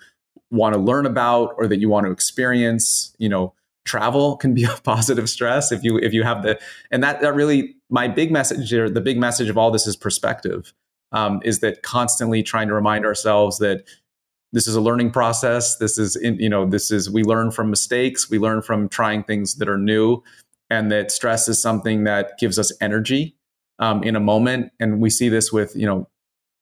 want 0.50 0.74
to 0.74 0.80
learn 0.80 1.06
about 1.06 1.54
or 1.56 1.66
that 1.66 1.78
you 1.78 1.88
want 1.88 2.06
to 2.06 2.12
experience, 2.12 3.14
you 3.18 3.28
know 3.28 3.54
travel 3.84 4.36
can 4.36 4.54
be 4.54 4.64
a 4.64 4.76
positive 4.84 5.28
stress 5.28 5.72
if 5.72 5.82
you 5.84 5.98
if 5.98 6.12
you 6.12 6.22
have 6.22 6.42
the 6.42 6.58
and 6.90 7.02
that 7.02 7.20
that 7.20 7.34
really 7.34 7.74
my 7.90 8.08
big 8.08 8.30
message 8.30 8.70
here 8.70 8.88
the 8.88 9.00
big 9.00 9.18
message 9.18 9.48
of 9.48 9.58
all 9.58 9.70
this 9.70 9.86
is 9.86 9.96
perspective 9.96 10.72
um, 11.12 11.40
is 11.44 11.60
that 11.60 11.82
constantly 11.82 12.42
trying 12.42 12.68
to 12.68 12.74
remind 12.74 13.04
ourselves 13.04 13.58
that 13.58 13.84
this 14.52 14.66
is 14.66 14.74
a 14.74 14.80
learning 14.80 15.10
process 15.10 15.76
this 15.78 15.98
is 15.98 16.16
in, 16.16 16.38
you 16.38 16.48
know 16.48 16.68
this 16.68 16.90
is 16.90 17.10
we 17.10 17.22
learn 17.22 17.50
from 17.50 17.70
mistakes 17.70 18.30
we 18.30 18.38
learn 18.38 18.62
from 18.62 18.88
trying 18.88 19.22
things 19.22 19.56
that 19.56 19.68
are 19.68 19.78
new 19.78 20.22
and 20.70 20.90
that 20.90 21.10
stress 21.10 21.48
is 21.48 21.60
something 21.60 22.04
that 22.04 22.38
gives 22.38 22.58
us 22.58 22.72
energy 22.80 23.36
um, 23.78 24.02
in 24.02 24.16
a 24.16 24.20
moment. 24.20 24.72
And 24.80 25.00
we 25.00 25.10
see 25.10 25.28
this 25.28 25.52
with 25.52 25.74
you 25.76 25.86
know 25.86 26.08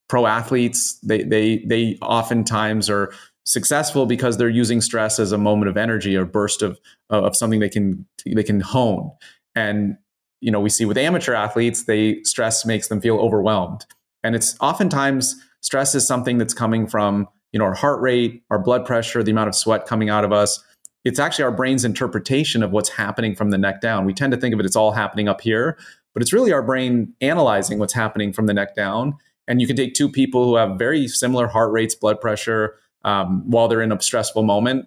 pro 0.09 0.27
athletes. 0.27 0.99
They 1.03 1.23
they 1.23 1.59
they 1.59 1.99
oftentimes 2.03 2.91
are 2.91 3.13
successful 3.45 4.07
because 4.07 4.37
they're 4.37 4.49
using 4.49 4.81
stress 4.81 5.19
as 5.19 5.33
a 5.33 5.39
moment 5.39 5.69
of 5.69 5.77
energy 5.77 6.17
or 6.17 6.25
burst 6.25 6.63
of 6.63 6.79
of 7.09 7.37
something 7.37 7.61
they 7.61 7.69
can 7.69 8.07
they 8.27 8.43
can 8.43 8.61
hone. 8.61 9.11
And 9.55 9.97
you 10.41 10.51
know 10.51 10.61
we 10.61 10.71
see 10.71 10.85
with 10.85 10.99
amateur 10.99 11.35
athletes 11.35 11.85
they 11.85 12.23
stress 12.23 12.65
makes 12.65 12.89
them 12.89 13.01
feel 13.01 13.17
overwhelmed. 13.17 13.87
And 14.23 14.35
it's 14.35 14.57
oftentimes 14.61 15.37
stress 15.63 15.95
is 15.95 16.07
something 16.07 16.39
that's 16.39 16.55
coming 16.55 16.87
from 16.87 17.29
you 17.53 17.59
know 17.59 17.65
our 17.65 17.75
heart 17.75 18.01
rate 18.01 18.43
our 18.51 18.59
blood 18.59 18.85
pressure 18.85 19.23
the 19.23 19.31
amount 19.31 19.49
of 19.49 19.55
sweat 19.55 19.87
coming 19.87 20.11
out 20.11 20.25
of 20.25 20.33
us. 20.33 20.63
It's 21.03 21.19
actually 21.19 21.45
our 21.45 21.53
brain's 21.53 21.87
interpretation 21.87 22.63
of 22.63 22.73
what's 22.73 22.91
happening 22.91 23.35
from 23.35 23.49
the 23.51 23.57
neck 23.57 23.81
down. 23.81 24.05
We 24.05 24.13
tend 24.13 24.33
to 24.33 24.39
think 24.39 24.53
of 24.53 24.61
it 24.61 24.67
it's 24.67 24.77
all 24.77 24.93
happening 24.93 25.29
up 25.29 25.41
here 25.41 25.79
but 26.15 26.23
it's 26.23 26.33
really 26.33 26.53
our 26.53 26.63
brain 26.63 27.15
analyzing 27.21 27.79
what's 27.79 27.93
happening 27.93 28.33
from 28.33 28.47
the 28.47 28.55
neck 28.55 28.75
down 28.75 29.17
and 29.51 29.61
you 29.61 29.67
can 29.67 29.75
take 29.75 29.95
two 29.95 30.09
people 30.09 30.45
who 30.45 30.55
have 30.55 30.79
very 30.79 31.09
similar 31.09 31.49
heart 31.49 31.73
rates 31.73 31.97
blood 31.97 32.21
pressure 32.21 32.77
um, 33.05 33.43
while 33.51 33.67
they're 33.67 33.83
in 33.83 33.91
a 33.91 34.01
stressful 34.01 34.45
moment. 34.45 34.87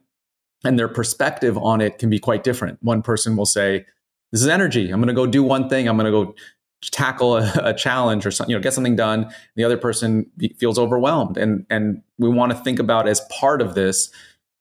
And 0.63 0.79
their 0.79 0.88
perspective 0.88 1.57
on 1.57 1.81
it 1.81 1.99
can 1.99 2.09
be 2.09 2.17
quite 2.17 2.45
different. 2.45 2.79
One 2.81 3.01
person 3.01 3.36
will 3.36 3.45
say, 3.45 3.86
This 4.31 4.41
is 4.41 4.47
energy. 4.47 4.89
I'm 4.89 5.01
going 5.01 5.09
to 5.09 5.13
go 5.13 5.27
do 5.27 5.43
one 5.43 5.67
thing. 5.67 5.89
I'm 5.89 5.97
going 5.97 6.05
to 6.05 6.12
go 6.12 6.36
tackle 6.81 7.36
a, 7.38 7.51
a, 7.62 7.73
challenge 7.73 8.25
or 8.25 8.31
something, 8.31 8.51
you 8.51 8.57
know, 8.57 8.63
get 8.63 8.73
something 8.73 8.95
done. 8.95 9.29
The 9.57 9.65
other 9.65 9.77
person 9.77 10.31
feels 10.57 10.79
overwhelmed. 10.79 11.38
And, 11.38 11.65
and 11.69 12.01
we 12.17 12.29
want 12.29 12.53
to 12.53 12.57
think 12.57 12.79
about 12.79 13.07
as 13.07 13.21
part 13.38 13.62
of 13.62 13.75
this 13.75 14.12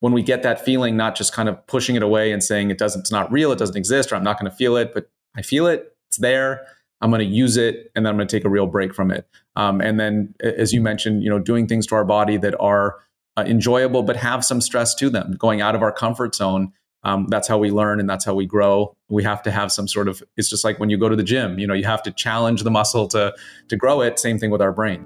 when 0.00 0.12
we 0.12 0.22
get 0.22 0.42
that 0.42 0.64
feeling, 0.64 0.96
not 0.96 1.14
just 1.14 1.32
kind 1.32 1.48
of 1.48 1.64
pushing 1.68 1.94
it 1.94 2.02
away 2.02 2.32
and 2.32 2.42
saying 2.42 2.70
it 2.70 2.78
doesn't, 2.78 3.02
it's 3.02 3.12
not 3.12 3.30
real, 3.30 3.52
it 3.52 3.58
doesn't 3.58 3.76
exist, 3.76 4.10
or 4.10 4.16
I'm 4.16 4.24
not 4.24 4.38
going 4.38 4.50
to 4.50 4.56
feel 4.56 4.76
it, 4.76 4.92
but 4.92 5.08
I 5.36 5.42
feel 5.42 5.66
it, 5.68 5.91
it's 6.12 6.18
there. 6.18 6.66
I'm 7.00 7.10
going 7.10 7.26
to 7.26 7.34
use 7.34 7.56
it, 7.56 7.90
and 7.96 8.04
then 8.04 8.10
I'm 8.10 8.16
going 8.18 8.28
to 8.28 8.36
take 8.36 8.44
a 8.44 8.50
real 8.50 8.66
break 8.66 8.94
from 8.94 9.10
it. 9.10 9.26
Um, 9.56 9.80
and 9.80 9.98
then, 9.98 10.34
as 10.40 10.72
you 10.72 10.82
mentioned, 10.82 11.22
you 11.22 11.30
know, 11.30 11.38
doing 11.38 11.66
things 11.66 11.86
to 11.86 11.94
our 11.94 12.04
body 12.04 12.36
that 12.36 12.54
are 12.60 12.96
uh, 13.38 13.44
enjoyable 13.46 14.02
but 14.02 14.16
have 14.16 14.44
some 14.44 14.60
stress 14.60 14.94
to 14.96 15.08
them, 15.08 15.32
going 15.38 15.62
out 15.62 15.74
of 15.74 15.82
our 15.82 15.90
comfort 15.90 16.34
zone. 16.34 16.72
Um, 17.02 17.26
that's 17.28 17.48
how 17.48 17.58
we 17.58 17.70
learn 17.70 17.98
and 17.98 18.08
that's 18.08 18.24
how 18.24 18.34
we 18.34 18.46
grow. 18.46 18.94
We 19.08 19.24
have 19.24 19.42
to 19.44 19.50
have 19.50 19.72
some 19.72 19.88
sort 19.88 20.06
of. 20.06 20.22
It's 20.36 20.50
just 20.50 20.64
like 20.64 20.78
when 20.78 20.90
you 20.90 20.98
go 20.98 21.08
to 21.08 21.16
the 21.16 21.24
gym. 21.24 21.58
You 21.58 21.66
know, 21.66 21.74
you 21.74 21.84
have 21.84 22.02
to 22.04 22.12
challenge 22.12 22.62
the 22.62 22.70
muscle 22.70 23.08
to 23.08 23.34
to 23.68 23.76
grow 23.76 24.02
it. 24.02 24.18
Same 24.18 24.38
thing 24.38 24.50
with 24.50 24.60
our 24.60 24.72
brain. 24.72 25.04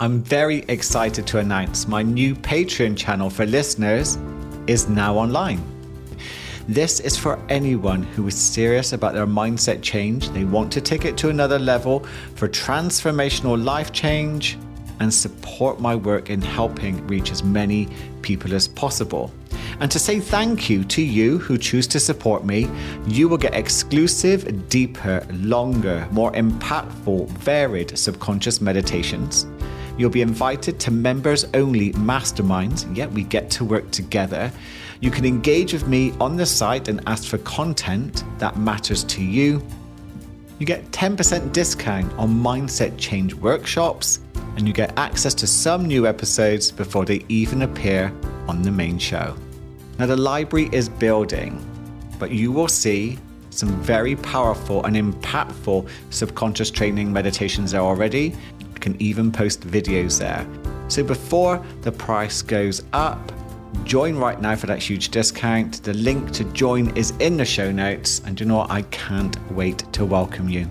I'm 0.00 0.22
very 0.22 0.58
excited 0.68 1.26
to 1.28 1.38
announce 1.38 1.86
my 1.88 2.02
new 2.02 2.34
Patreon 2.34 2.98
channel 2.98 3.30
for 3.30 3.46
listeners 3.46 4.18
is 4.66 4.88
now 4.88 5.16
online. 5.16 5.75
This 6.68 6.98
is 6.98 7.16
for 7.16 7.38
anyone 7.48 8.02
who 8.02 8.26
is 8.26 8.34
serious 8.34 8.92
about 8.92 9.14
their 9.14 9.26
mindset 9.26 9.82
change, 9.82 10.30
they 10.30 10.42
want 10.42 10.72
to 10.72 10.80
take 10.80 11.04
it 11.04 11.16
to 11.18 11.28
another 11.28 11.60
level 11.60 12.00
for 12.34 12.48
transformational 12.48 13.62
life 13.62 13.92
change, 13.92 14.58
and 14.98 15.12
support 15.12 15.78
my 15.78 15.94
work 15.94 16.28
in 16.28 16.42
helping 16.42 17.06
reach 17.06 17.30
as 17.30 17.44
many 17.44 17.86
people 18.22 18.52
as 18.52 18.66
possible. 18.66 19.30
And 19.78 19.90
to 19.92 19.98
say 20.00 20.18
thank 20.18 20.68
you 20.68 20.82
to 20.84 21.02
you 21.02 21.38
who 21.38 21.56
choose 21.56 21.86
to 21.88 22.00
support 22.00 22.44
me, 22.44 22.68
you 23.06 23.28
will 23.28 23.36
get 23.36 23.54
exclusive, 23.54 24.68
deeper, 24.68 25.24
longer, 25.30 26.08
more 26.10 26.32
impactful, 26.32 27.28
varied 27.28 27.96
subconscious 27.96 28.60
meditations. 28.60 29.46
You'll 29.98 30.10
be 30.10 30.22
invited 30.22 30.80
to 30.80 30.90
members 30.90 31.44
only 31.54 31.92
masterminds, 31.92 32.94
yet 32.96 33.12
we 33.12 33.22
get 33.22 33.50
to 33.50 33.64
work 33.64 33.90
together 33.92 34.50
you 35.00 35.10
can 35.10 35.24
engage 35.24 35.72
with 35.72 35.86
me 35.86 36.12
on 36.20 36.36
the 36.36 36.46
site 36.46 36.88
and 36.88 37.00
ask 37.06 37.28
for 37.28 37.38
content 37.38 38.24
that 38.38 38.56
matters 38.56 39.04
to 39.04 39.22
you. 39.22 39.62
You 40.58 40.66
get 40.66 40.90
10% 40.90 41.52
discount 41.52 42.12
on 42.14 42.30
mindset 42.30 42.96
change 42.96 43.34
workshops, 43.34 44.20
and 44.56 44.66
you 44.66 44.72
get 44.72 44.98
access 44.98 45.34
to 45.34 45.46
some 45.46 45.84
new 45.84 46.06
episodes 46.06 46.70
before 46.70 47.04
they 47.04 47.24
even 47.28 47.62
appear 47.62 48.12
on 48.48 48.62
the 48.62 48.70
main 48.70 48.98
show. 48.98 49.36
Now, 49.98 50.06
the 50.06 50.16
library 50.16 50.70
is 50.72 50.88
building, 50.88 51.62
but 52.18 52.30
you 52.30 52.52
will 52.52 52.68
see 52.68 53.18
some 53.50 53.68
very 53.82 54.16
powerful 54.16 54.84
and 54.84 54.96
impactful 54.96 55.88
subconscious 56.10 56.70
training 56.70 57.12
meditations 57.12 57.72
there 57.72 57.80
already. 57.80 58.34
You 58.60 58.80
can 58.80 59.00
even 59.00 59.32
post 59.32 59.60
videos 59.62 60.18
there. 60.18 60.46
So 60.88 61.02
before 61.02 61.64
the 61.82 61.92
price 61.92 62.42
goes 62.42 62.82
up, 62.92 63.32
Join 63.84 64.16
right 64.16 64.40
now 64.40 64.56
for 64.56 64.66
that 64.66 64.82
huge 64.82 65.10
discount. 65.10 65.82
The 65.82 65.94
link 65.94 66.32
to 66.32 66.44
join 66.52 66.96
is 66.96 67.12
in 67.18 67.36
the 67.36 67.44
show 67.44 67.70
notes. 67.70 68.20
And 68.26 68.38
you 68.38 68.46
know 68.46 68.56
what? 68.56 68.70
I 68.70 68.82
can't 68.82 69.36
wait 69.52 69.78
to 69.92 70.04
welcome 70.04 70.48
you. 70.48 70.68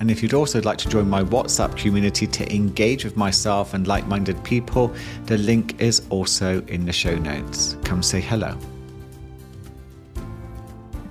And 0.00 0.10
if 0.10 0.20
you'd 0.20 0.34
also 0.34 0.60
like 0.62 0.78
to 0.78 0.88
join 0.88 1.08
my 1.08 1.22
WhatsApp 1.22 1.76
community 1.76 2.26
to 2.26 2.52
engage 2.52 3.04
with 3.04 3.16
myself 3.16 3.72
and 3.72 3.86
like 3.86 4.06
minded 4.08 4.42
people, 4.42 4.92
the 5.26 5.38
link 5.38 5.80
is 5.80 6.02
also 6.10 6.60
in 6.62 6.86
the 6.86 6.92
show 6.92 7.14
notes. 7.14 7.76
Come 7.84 8.02
say 8.02 8.20
hello. 8.20 8.58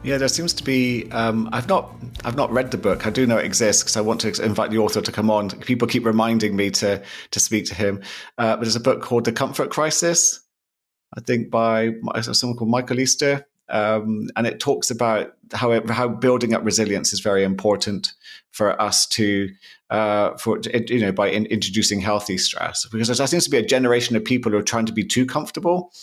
Yeah, 0.04 0.18
there 0.18 0.28
seems 0.28 0.52
to 0.54 0.64
be. 0.64 1.10
Um, 1.12 1.48
I've 1.54 1.70
not, 1.70 1.94
I've 2.26 2.36
not 2.36 2.52
read 2.52 2.72
the 2.72 2.78
book. 2.78 3.06
I 3.06 3.12
do 3.12 3.28
know 3.28 3.38
it 3.38 3.46
exists 3.46 3.84
because 3.84 3.96
I 3.96 4.02
want 4.02 4.20
to 4.22 4.44
invite 4.44 4.72
the 4.72 4.80
author 4.80 5.00
to 5.00 5.12
come 5.12 5.30
on. 5.30 5.52
People 5.52 5.88
keep 5.88 6.06
reminding 6.06 6.56
me 6.56 6.72
to 6.72 7.02
to 7.30 7.40
speak 7.40 7.66
to 7.68 7.76
him. 7.76 8.02
Uh, 8.38 8.56
but 8.56 8.62
there's 8.62 8.76
a 8.76 8.82
book 8.82 9.02
called 9.02 9.26
The 9.26 9.32
Comfort 9.32 9.70
Crisis, 9.70 10.40
I 11.18 11.22
think 11.22 11.50
by 11.50 11.92
someone 12.22 12.58
called 12.58 12.72
Michael 12.72 13.00
Easter. 13.00 13.46
Um, 13.70 14.30
and 14.36 14.46
it 14.46 14.60
talks 14.60 14.92
about 14.92 15.34
how 15.54 15.72
it, 15.72 15.90
how 15.90 16.10
building 16.10 16.54
up 16.54 16.66
resilience 16.66 17.14
is 17.14 17.22
very 17.22 17.46
important 17.46 18.14
for 18.52 18.80
us 18.82 19.06
to 19.08 19.50
uh, 19.90 20.36
for 20.38 20.60
you 20.74 21.00
know 21.00 21.12
by 21.12 21.30
in, 21.30 21.46
introducing 21.46 22.02
healthy 22.02 22.38
stress 22.38 22.86
because 22.86 23.08
there 23.08 23.28
seems 23.28 23.46
to 23.46 23.50
be 23.50 23.58
a 23.58 23.66
generation 23.66 24.16
of 24.16 24.26
people 24.26 24.52
who 24.52 24.58
are 24.58 24.64
trying 24.64 24.86
to 24.86 24.94
be 24.94 25.06
too 25.06 25.26
comfortable 25.26 25.94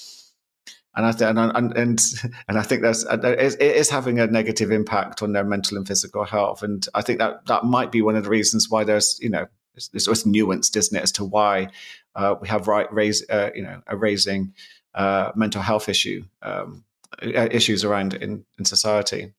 and 0.96 1.06
I 1.06 1.12
th- 1.12 1.28
and, 1.28 1.38
and 1.38 1.76
and 1.76 2.00
and 2.48 2.58
I 2.58 2.62
think 2.62 2.82
that's 2.82 3.04
it 3.04 3.60
is 3.60 3.90
having 3.90 4.18
a 4.18 4.26
negative 4.26 4.70
impact 4.70 5.22
on 5.22 5.32
their 5.32 5.44
mental 5.44 5.76
and 5.76 5.86
physical 5.86 6.24
health 6.24 6.62
and 6.62 6.86
I 6.94 7.02
think 7.02 7.18
that 7.18 7.46
that 7.46 7.64
might 7.64 7.92
be 7.92 8.02
one 8.02 8.16
of 8.16 8.24
the 8.24 8.30
reasons 8.30 8.68
why 8.68 8.84
there's 8.84 9.18
you 9.22 9.30
know 9.30 9.46
it's, 9.74 9.90
it's 9.94 10.08
nuanced 10.24 10.76
isn't 10.76 10.96
it 10.96 11.02
as 11.02 11.12
to 11.12 11.24
why 11.24 11.68
uh, 12.14 12.34
we 12.40 12.48
have 12.48 12.66
right 12.66 12.92
raise 12.92 13.24
uh, 13.30 13.50
you 13.54 13.62
know 13.62 13.80
a 13.86 13.96
raising 13.96 14.52
uh, 14.98 15.32
mental 15.34 15.62
health 15.62 15.88
issue 15.88 16.24
um, 16.42 16.84
uh, 17.22 17.48
issues 17.50 17.84
around 17.84 18.14
in, 18.14 18.44
in 18.58 18.64
society. 18.64 19.32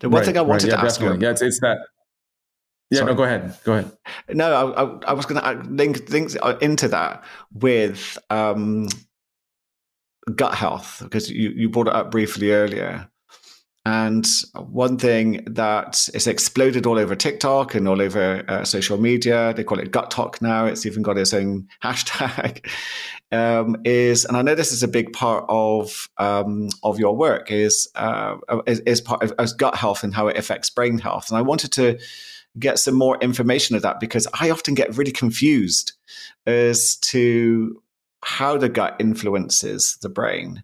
The 0.00 0.08
one 0.08 0.20
right, 0.20 0.26
thing 0.26 0.38
I 0.38 0.40
wanted 0.40 0.64
right, 0.64 0.72
yeah, 0.72 0.80
to 0.80 0.86
ask 0.86 0.98
definitely. 0.98 1.20
you, 1.20 1.26
yeah, 1.26 1.30
it's, 1.32 1.42
it's 1.42 1.60
that. 1.60 1.78
Yeah, 2.90 2.98
Sorry. 3.00 3.10
no, 3.12 3.16
go 3.16 3.24
ahead. 3.24 3.58
Go 3.64 3.72
ahead. 3.74 3.92
No, 4.30 4.72
I, 4.72 4.82
I, 4.82 5.10
I 5.10 5.12
was 5.12 5.26
going 5.26 5.40
to 5.40 5.70
link 5.70 6.08
things 6.08 6.36
into 6.60 6.88
that 6.88 7.24
with 7.52 8.18
um, 8.30 8.88
gut 10.34 10.54
health 10.54 11.00
because 11.02 11.30
you, 11.30 11.50
you 11.50 11.68
brought 11.68 11.88
it 11.88 11.94
up 11.94 12.10
briefly 12.10 12.52
earlier. 12.52 13.08
And 13.86 14.26
one 14.54 14.96
thing 14.96 15.44
that 15.46 16.08
is 16.14 16.26
exploded 16.26 16.86
all 16.86 16.98
over 16.98 17.14
TikTok 17.14 17.74
and 17.74 17.86
all 17.86 18.00
over 18.00 18.42
uh, 18.48 18.64
social 18.64 18.96
media, 18.98 19.52
they 19.54 19.62
call 19.62 19.78
it 19.78 19.90
gut 19.90 20.10
talk 20.10 20.40
now. 20.40 20.64
It's 20.64 20.86
even 20.86 21.02
got 21.02 21.18
its 21.18 21.34
own 21.34 21.68
hashtag. 21.84 22.66
Um, 23.30 23.76
is 23.84 24.24
and 24.24 24.36
I 24.36 24.42
know 24.42 24.54
this 24.54 24.72
is 24.72 24.82
a 24.82 24.88
big 24.88 25.12
part 25.12 25.44
of 25.48 26.08
um, 26.16 26.68
of 26.82 26.98
your 26.98 27.14
work 27.14 27.50
is, 27.50 27.88
uh, 27.94 28.36
is, 28.66 28.80
is 28.80 29.00
part 29.00 29.22
of 29.22 29.34
as 29.38 29.52
gut 29.52 29.74
health 29.74 30.02
and 30.02 30.14
how 30.14 30.28
it 30.28 30.38
affects 30.38 30.70
brain 30.70 30.98
health. 30.98 31.28
And 31.28 31.36
I 31.36 31.42
wanted 31.42 31.72
to 31.72 31.98
get 32.58 32.78
some 32.78 32.94
more 32.94 33.18
information 33.18 33.76
of 33.76 33.82
that 33.82 34.00
because 34.00 34.26
I 34.40 34.50
often 34.50 34.74
get 34.74 34.96
really 34.96 35.12
confused 35.12 35.92
as 36.46 36.96
to 36.96 37.82
how 38.22 38.56
the 38.56 38.68
gut 38.70 38.96
influences 38.98 39.98
the 40.00 40.08
brain 40.08 40.62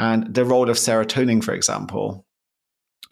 and 0.00 0.34
the 0.34 0.44
role 0.44 0.68
of 0.68 0.76
serotonin, 0.76 1.44
for 1.44 1.52
example. 1.52 2.26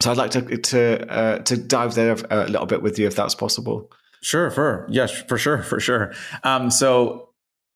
So 0.01 0.11
I'd 0.11 0.17
like 0.17 0.31
to 0.31 0.57
to 0.57 1.09
uh, 1.09 1.39
to 1.39 1.55
dive 1.55 1.95
there 1.95 2.17
a 2.29 2.47
little 2.47 2.65
bit 2.65 2.81
with 2.81 2.99
you, 2.99 3.07
if 3.07 3.15
that's 3.15 3.35
possible. 3.35 3.89
Sure, 4.21 4.49
for 4.49 4.87
yes, 4.89 5.11
for 5.11 5.37
sure, 5.37 5.61
for 5.61 5.79
sure. 5.79 6.13
Um, 6.43 6.71
so 6.71 7.29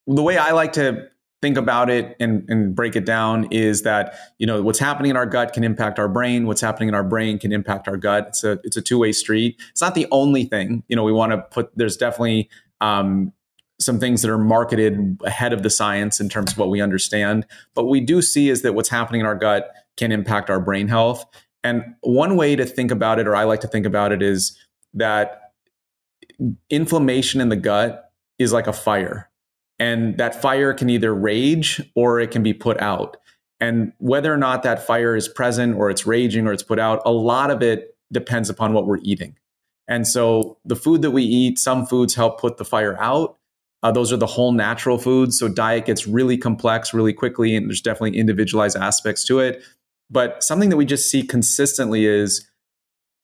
the 0.07 0.23
way 0.23 0.37
I 0.37 0.51
like 0.51 0.73
to 0.73 1.07
think 1.41 1.57
about 1.57 1.89
it 1.89 2.15
and, 2.21 2.45
and 2.49 2.73
break 2.73 2.95
it 2.95 3.05
down 3.05 3.45
is 3.51 3.83
that 3.83 4.15
you 4.39 4.47
know 4.47 4.61
what's 4.63 4.79
happening 4.79 5.11
in 5.11 5.17
our 5.17 5.25
gut 5.25 5.51
can 5.51 5.65
impact 5.65 5.99
our 5.99 6.07
brain 6.07 6.47
what's 6.47 6.61
happening 6.61 6.87
in 6.87 6.95
our 6.95 7.03
brain 7.03 7.37
can 7.37 7.51
impact 7.51 7.85
our 7.85 7.97
gut 7.97 8.27
it's 8.29 8.45
a 8.45 8.57
it's 8.63 8.77
a 8.77 8.81
two-way 8.81 9.11
street 9.11 9.61
it's 9.69 9.81
not 9.81 9.93
the 9.93 10.07
only 10.09 10.45
thing 10.45 10.83
you 10.87 10.95
know 10.95 11.03
we 11.03 11.11
want 11.11 11.33
to 11.33 11.37
put 11.37 11.69
there's 11.75 11.97
definitely 11.97 12.49
um, 12.79 13.33
some 13.83 13.99
things 13.99 14.21
that 14.21 14.31
are 14.31 14.37
marketed 14.37 15.19
ahead 15.23 15.53
of 15.53 15.63
the 15.63 15.69
science 15.69 16.19
in 16.19 16.29
terms 16.29 16.51
of 16.51 16.57
what 16.57 16.69
we 16.69 16.81
understand. 16.81 17.45
But 17.75 17.85
we 17.85 18.01
do 18.01 18.21
see 18.21 18.49
is 18.49 18.61
that 18.61 18.73
what's 18.73 18.89
happening 18.89 19.21
in 19.21 19.27
our 19.27 19.35
gut 19.35 19.71
can 19.97 20.11
impact 20.11 20.49
our 20.49 20.59
brain 20.59 20.87
health. 20.87 21.25
And 21.63 21.83
one 22.01 22.35
way 22.35 22.55
to 22.55 22.65
think 22.65 22.91
about 22.91 23.19
it, 23.19 23.27
or 23.27 23.35
I 23.35 23.43
like 23.43 23.61
to 23.61 23.67
think 23.67 23.85
about 23.85 24.11
it, 24.11 24.21
is 24.21 24.57
that 24.93 25.53
inflammation 26.69 27.41
in 27.41 27.49
the 27.49 27.55
gut 27.55 28.11
is 28.39 28.51
like 28.51 28.67
a 28.67 28.73
fire. 28.73 29.29
And 29.79 30.17
that 30.17 30.41
fire 30.41 30.73
can 30.73 30.89
either 30.89 31.13
rage 31.13 31.81
or 31.95 32.19
it 32.19 32.31
can 32.31 32.43
be 32.43 32.53
put 32.53 32.79
out. 32.81 33.17
And 33.59 33.93
whether 33.97 34.33
or 34.33 34.37
not 34.37 34.63
that 34.63 34.85
fire 34.85 35.15
is 35.15 35.27
present 35.27 35.77
or 35.77 35.89
it's 35.89 36.05
raging 36.05 36.47
or 36.47 36.53
it's 36.53 36.63
put 36.63 36.79
out, 36.79 37.01
a 37.05 37.11
lot 37.11 37.49
of 37.49 37.61
it 37.61 37.95
depends 38.11 38.49
upon 38.49 38.73
what 38.73 38.85
we're 38.85 38.99
eating. 39.03 39.37
And 39.87 40.07
so 40.07 40.57
the 40.65 40.75
food 40.75 41.01
that 41.01 41.11
we 41.11 41.23
eat, 41.23 41.59
some 41.59 41.85
foods 41.85 42.15
help 42.15 42.39
put 42.39 42.57
the 42.57 42.65
fire 42.65 42.97
out, 43.01 43.37
uh, 43.83 43.91
those 43.91 44.13
are 44.13 44.17
the 44.17 44.25
whole 44.25 44.53
natural 44.53 44.97
foods. 44.97 45.37
So 45.37 45.49
diet 45.49 45.85
gets 45.85 46.07
really 46.07 46.37
complex 46.37 46.93
really 46.93 47.13
quickly, 47.13 47.55
and 47.55 47.69
there's 47.69 47.81
definitely 47.81 48.17
individualized 48.17 48.77
aspects 48.77 49.25
to 49.25 49.39
it. 49.39 49.61
But 50.09 50.43
something 50.43 50.69
that 50.69 50.77
we 50.77 50.85
just 50.85 51.11
see 51.11 51.21
consistently 51.21 52.05
is 52.05 52.49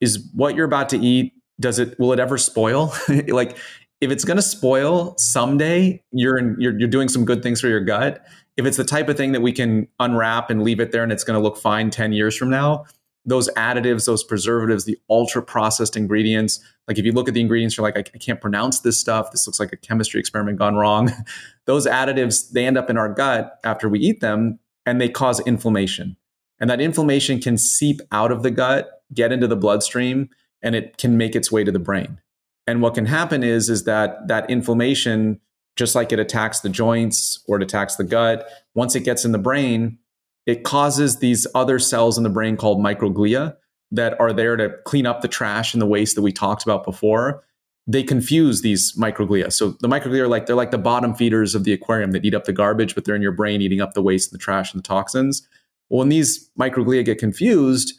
is 0.01 0.29
what 0.33 0.55
you're 0.55 0.65
about 0.65 0.89
to 0.89 0.97
eat. 0.97 1.33
Does 1.59 1.79
it 1.79 1.97
will 1.97 2.13
it 2.13 2.19
ever 2.19 2.37
spoil? 2.37 2.93
like 3.27 3.57
if 4.01 4.11
it's 4.11 4.25
going 4.25 4.37
to 4.37 4.43
spoil 4.43 5.15
someday, 5.17 6.01
you're, 6.11 6.37
in, 6.37 6.55
you're 6.59 6.77
you're 6.77 6.89
doing 6.89 7.09
some 7.09 7.25
good 7.25 7.41
things 7.41 7.61
for 7.61 7.67
your 7.67 7.81
gut. 7.81 8.25
If 8.57 8.65
it's 8.65 8.77
the 8.77 8.83
type 8.83 9.07
of 9.07 9.15
thing 9.15 9.31
that 9.31 9.41
we 9.41 9.53
can 9.53 9.87
unwrap 9.99 10.49
and 10.49 10.63
leave 10.63 10.81
it 10.81 10.91
there 10.91 11.03
and 11.03 11.11
it's 11.11 11.23
going 11.23 11.37
to 11.39 11.43
look 11.43 11.57
fine 11.57 11.89
10 11.89 12.11
years 12.11 12.35
from 12.35 12.49
now, 12.49 12.85
those 13.29 13.49
additives, 13.51 14.05
those 14.05 14.23
preservatives, 14.23 14.85
the 14.85 14.97
ultra 15.09 15.41
processed 15.41 15.95
ingredients. 15.95 16.59
Like 16.87 16.97
if 16.97 17.05
you 17.05 17.11
look 17.11 17.27
at 17.27 17.33
the 17.33 17.41
ingredients, 17.41 17.77
you're 17.77 17.83
like, 17.83 17.97
I, 17.97 17.99
I, 18.13 18.17
can't 18.17 18.41
pronounce 18.41 18.79
this 18.79 18.99
stuff. 18.99 19.31
This 19.31 19.45
looks 19.45 19.59
like 19.59 19.71
a 19.71 19.77
chemistry 19.77 20.19
experiment 20.19 20.57
gone 20.57 20.75
wrong. 20.75 21.11
those 21.65 21.85
additives, 21.85 22.51
they 22.51 22.65
end 22.65 22.77
up 22.77 22.89
in 22.89 22.97
our 22.97 23.13
gut 23.13 23.59
after 23.63 23.87
we 23.87 23.99
eat 23.99 24.21
them 24.21 24.59
and 24.85 24.99
they 24.99 25.09
cause 25.09 25.39
inflammation. 25.41 26.17
And 26.59 26.69
that 26.69 26.81
inflammation 26.81 27.39
can 27.39 27.57
seep 27.57 28.01
out 28.11 28.31
of 28.31 28.43
the 28.43 28.51
gut, 28.51 28.89
get 29.13 29.31
into 29.31 29.47
the 29.47 29.55
bloodstream, 29.55 30.29
and 30.61 30.75
it 30.75 30.97
can 30.97 31.17
make 31.17 31.35
its 31.35 31.51
way 31.51 31.63
to 31.63 31.71
the 31.71 31.79
brain. 31.79 32.19
And 32.67 32.81
what 32.81 32.95
can 32.95 33.05
happen 33.05 33.43
is, 33.43 33.69
is 33.69 33.85
that 33.85 34.27
that 34.27 34.49
inflammation, 34.49 35.39
just 35.75 35.95
like 35.95 36.11
it 36.11 36.19
attacks 36.19 36.59
the 36.59 36.69
joints 36.69 37.41
or 37.47 37.57
it 37.57 37.63
attacks 37.63 37.95
the 37.95 38.03
gut, 38.03 38.47
once 38.75 38.95
it 38.95 39.01
gets 39.01 39.23
in 39.23 39.31
the 39.31 39.37
brain, 39.37 39.99
it 40.49 40.63
causes 40.63 41.19
these 41.19 41.45
other 41.53 41.77
cells 41.77 42.17
in 42.17 42.23
the 42.23 42.29
brain 42.29 42.57
called 42.57 42.79
microglia 42.79 43.55
that 43.91 44.19
are 44.19 44.33
there 44.33 44.55
to 44.55 44.69
clean 44.83 45.05
up 45.05 45.21
the 45.21 45.27
trash 45.27 45.73
and 45.73 45.81
the 45.81 45.85
waste 45.85 46.15
that 46.15 46.23
we 46.23 46.31
talked 46.31 46.63
about 46.63 46.83
before, 46.83 47.43
they 47.85 48.01
confuse 48.01 48.61
these 48.61 48.95
microglia. 48.97 49.53
So 49.53 49.77
the 49.79 49.87
microglia 49.87 50.21
are 50.21 50.27
like 50.27 50.47
they're 50.47 50.55
like 50.55 50.71
the 50.71 50.79
bottom 50.79 51.13
feeders 51.13 51.53
of 51.53 51.65
the 51.65 51.73
aquarium 51.73 52.11
that 52.11 52.25
eat 52.25 52.33
up 52.33 52.45
the 52.45 52.53
garbage, 52.53 52.95
but 52.95 53.05
they're 53.05 53.15
in 53.15 53.21
your 53.21 53.31
brain 53.31 53.61
eating 53.61 53.79
up 53.79 53.93
the 53.93 54.01
waste 54.01 54.31
and 54.31 54.39
the 54.39 54.43
trash 54.43 54.73
and 54.73 54.83
the 54.83 54.87
toxins. 54.87 55.47
Well, 55.89 55.99
when 55.99 56.09
these 56.09 56.49
microglia 56.59 57.05
get 57.05 57.19
confused, 57.19 57.93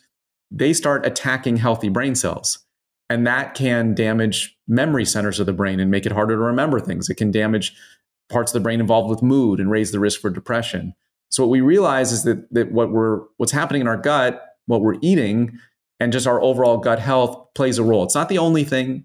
they 0.50 0.72
start 0.72 1.06
attacking 1.06 1.58
healthy 1.58 1.88
brain 1.88 2.16
cells. 2.16 2.58
And 3.08 3.26
that 3.26 3.54
can 3.54 3.94
damage 3.94 4.56
memory 4.66 5.04
centers 5.04 5.38
of 5.38 5.46
the 5.46 5.52
brain 5.52 5.78
and 5.78 5.90
make 5.90 6.06
it 6.06 6.12
harder 6.12 6.34
to 6.34 6.40
remember 6.40 6.80
things. 6.80 7.08
It 7.08 7.16
can 7.16 7.30
damage 7.30 7.74
parts 8.28 8.52
of 8.52 8.54
the 8.54 8.64
brain 8.64 8.80
involved 8.80 9.10
with 9.10 9.22
mood 9.22 9.58
and 9.60 9.70
raise 9.70 9.90
the 9.92 10.00
risk 10.00 10.20
for 10.20 10.30
depression. 10.30 10.94
So 11.30 11.44
what 11.44 11.50
we 11.50 11.60
realize 11.60 12.12
is 12.12 12.24
that 12.24 12.52
that 12.52 12.72
what 12.72 12.90
we're 12.90 13.22
what's 13.36 13.52
happening 13.52 13.80
in 13.80 13.88
our 13.88 13.96
gut, 13.96 14.42
what 14.66 14.82
we're 14.82 14.98
eating, 15.00 15.58
and 15.98 16.12
just 16.12 16.26
our 16.26 16.40
overall 16.42 16.78
gut 16.78 16.98
health 16.98 17.54
plays 17.54 17.78
a 17.78 17.84
role. 17.84 18.04
It's 18.04 18.14
not 18.14 18.28
the 18.28 18.38
only 18.38 18.64
thing, 18.64 19.04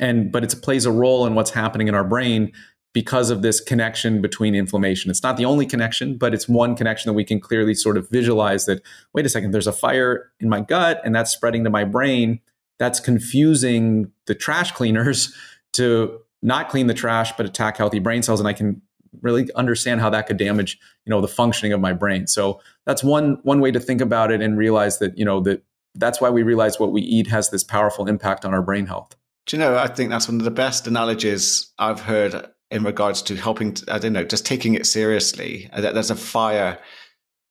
and 0.00 0.32
but 0.32 0.44
it 0.44 0.54
plays 0.62 0.86
a 0.86 0.92
role 0.92 1.26
in 1.26 1.34
what's 1.34 1.50
happening 1.50 1.88
in 1.88 1.94
our 1.94 2.04
brain 2.04 2.52
because 2.94 3.30
of 3.30 3.40
this 3.40 3.58
connection 3.60 4.20
between 4.20 4.54
inflammation. 4.54 5.10
It's 5.10 5.22
not 5.22 5.38
the 5.38 5.46
only 5.46 5.64
connection, 5.64 6.18
but 6.18 6.34
it's 6.34 6.46
one 6.46 6.76
connection 6.76 7.08
that 7.08 7.14
we 7.14 7.24
can 7.24 7.40
clearly 7.40 7.74
sort 7.74 7.96
of 7.96 8.08
visualize 8.10 8.66
that 8.66 8.82
wait 9.14 9.24
a 9.24 9.30
second, 9.30 9.52
there's 9.52 9.66
a 9.66 9.72
fire 9.72 10.30
in 10.40 10.48
my 10.50 10.60
gut 10.60 11.00
and 11.04 11.14
that's 11.14 11.30
spreading 11.30 11.64
to 11.64 11.70
my 11.70 11.84
brain 11.84 12.40
that's 12.82 12.98
confusing 12.98 14.10
the 14.26 14.34
trash 14.34 14.72
cleaners 14.72 15.32
to 15.72 16.18
not 16.42 16.68
clean 16.68 16.88
the 16.88 16.94
trash 16.94 17.32
but 17.36 17.46
attack 17.46 17.76
healthy 17.76 18.00
brain 18.00 18.22
cells 18.22 18.40
and 18.40 18.48
i 18.48 18.52
can 18.52 18.82
really 19.20 19.48
understand 19.54 20.00
how 20.00 20.10
that 20.10 20.26
could 20.26 20.36
damage 20.36 20.78
you 21.04 21.10
know 21.10 21.20
the 21.20 21.28
functioning 21.28 21.72
of 21.72 21.80
my 21.80 21.92
brain. 21.92 22.26
So 22.26 22.60
that's 22.86 23.04
one 23.04 23.38
one 23.42 23.60
way 23.60 23.70
to 23.70 23.80
think 23.80 24.00
about 24.00 24.30
it 24.30 24.40
and 24.40 24.56
realize 24.56 24.98
that 24.98 25.18
you 25.18 25.24
know 25.24 25.40
that 25.40 25.62
that's 25.94 26.20
why 26.20 26.30
we 26.30 26.42
realize 26.42 26.80
what 26.80 26.92
we 26.92 27.02
eat 27.02 27.26
has 27.26 27.50
this 27.50 27.64
powerful 27.64 28.08
impact 28.08 28.44
on 28.44 28.54
our 28.54 28.62
brain 28.62 28.86
health. 28.86 29.14
Do 29.46 29.56
you 29.56 29.60
know 29.60 29.76
i 29.76 29.88
think 29.88 30.10
that's 30.10 30.28
one 30.28 30.38
of 30.38 30.44
the 30.44 30.50
best 30.50 30.86
analogies 30.86 31.72
i've 31.78 32.00
heard 32.00 32.48
in 32.70 32.84
regards 32.84 33.22
to 33.22 33.36
helping 33.36 33.76
i 33.88 33.98
don't 33.98 34.12
know 34.12 34.24
just 34.24 34.46
taking 34.46 34.74
it 34.74 34.86
seriously. 34.86 35.68
There's 35.76 36.10
a 36.10 36.16
fire 36.16 36.78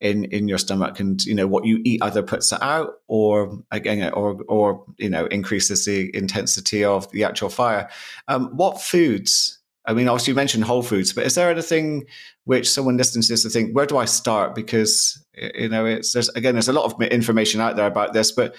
in 0.02 0.24
in 0.24 0.48
your 0.48 0.58
stomach 0.58 0.98
and 0.98 1.24
you 1.24 1.34
know 1.34 1.46
what 1.46 1.64
you 1.64 1.80
eat 1.84 2.02
either 2.02 2.22
puts 2.22 2.52
it 2.52 2.60
out 2.60 2.94
or 3.06 3.62
again 3.70 4.12
or 4.12 4.42
or 4.48 4.84
you 4.98 5.08
know 5.08 5.26
increases 5.26 5.84
the 5.84 6.14
intensity 6.14 6.84
of 6.84 7.10
the 7.12 7.24
actual 7.24 7.48
fire. 7.48 7.88
Um, 8.26 8.48
what 8.56 8.82
foods 8.82 9.60
i 9.86 9.92
mean 9.92 10.08
obviously 10.08 10.30
you 10.30 10.34
mentioned 10.34 10.64
whole 10.64 10.82
foods 10.82 11.12
but 11.12 11.24
is 11.24 11.34
there 11.34 11.50
anything 11.50 12.04
which 12.44 12.70
someone 12.70 12.96
listening 12.96 13.22
to 13.22 13.28
this 13.28 13.42
to 13.42 13.50
think 13.50 13.74
where 13.74 13.86
do 13.86 13.96
i 13.96 14.04
start 14.04 14.54
because 14.54 15.22
you 15.54 15.68
know 15.68 15.84
it's 15.84 16.12
there's 16.12 16.28
again 16.30 16.54
there's 16.54 16.68
a 16.68 16.72
lot 16.72 16.84
of 16.84 17.00
information 17.02 17.60
out 17.60 17.76
there 17.76 17.86
about 17.86 18.12
this 18.12 18.32
but 18.32 18.54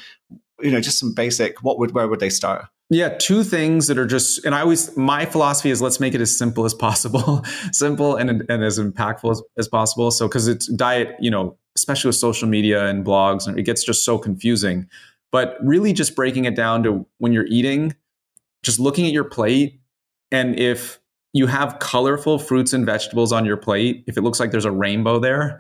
you 0.62 0.72
know 0.72 0.82
just 0.82 1.00
some 1.00 1.14
basic 1.14 1.62
what 1.64 1.80
would 1.80 1.92
where 1.92 2.08
would 2.08 2.20
they 2.20 2.30
start 2.30 2.68
yeah, 2.94 3.10
two 3.10 3.44
things 3.44 3.88
that 3.88 3.98
are 3.98 4.06
just, 4.06 4.46
and 4.46 4.54
I 4.54 4.62
always, 4.62 4.96
my 4.96 5.26
philosophy 5.26 5.72
is 5.72 5.82
let's 5.82 6.00
make 6.00 6.14
it 6.14 6.22
as 6.22 6.38
simple 6.38 6.64
as 6.64 6.74
possible, 6.76 7.44
simple 7.72 8.16
and, 8.16 8.44
and 8.50 8.64
as 8.64 8.78
impactful 8.78 9.32
as, 9.32 9.42
as 9.58 9.68
possible. 9.68 10.12
So, 10.12 10.28
because 10.28 10.48
it's 10.48 10.68
diet, 10.68 11.16
you 11.20 11.32
know, 11.32 11.58
especially 11.76 12.10
with 12.10 12.18
social 12.18 12.48
media 12.48 12.86
and 12.86 13.04
blogs, 13.04 13.48
and 13.48 13.58
it 13.58 13.64
gets 13.64 13.84
just 13.84 14.06
so 14.06 14.18
confusing. 14.18 14.88
But 15.32 15.58
really, 15.64 15.94
just 15.94 16.16
breaking 16.16 16.46
it 16.46 16.56
down 16.56 16.84
to 16.84 17.06
when 17.18 17.34
you're 17.34 17.48
eating, 17.48 17.96
just 18.62 18.80
looking 18.80 19.08
at 19.08 19.12
your 19.12 19.24
plate, 19.24 19.80
and 20.32 20.60
if 20.60 21.00
you 21.34 21.48
have 21.48 21.80
colorful 21.80 22.38
fruits 22.38 22.74
and 22.74 22.86
vegetables 22.86 23.32
on 23.32 23.44
your 23.44 23.58
plate, 23.58 24.04
if 24.08 24.18
it 24.18 24.22
looks 24.22 24.40
like 24.40 24.52
there's 24.52 24.66
a 24.66 24.72
rainbow 24.72 25.20
there, 25.20 25.60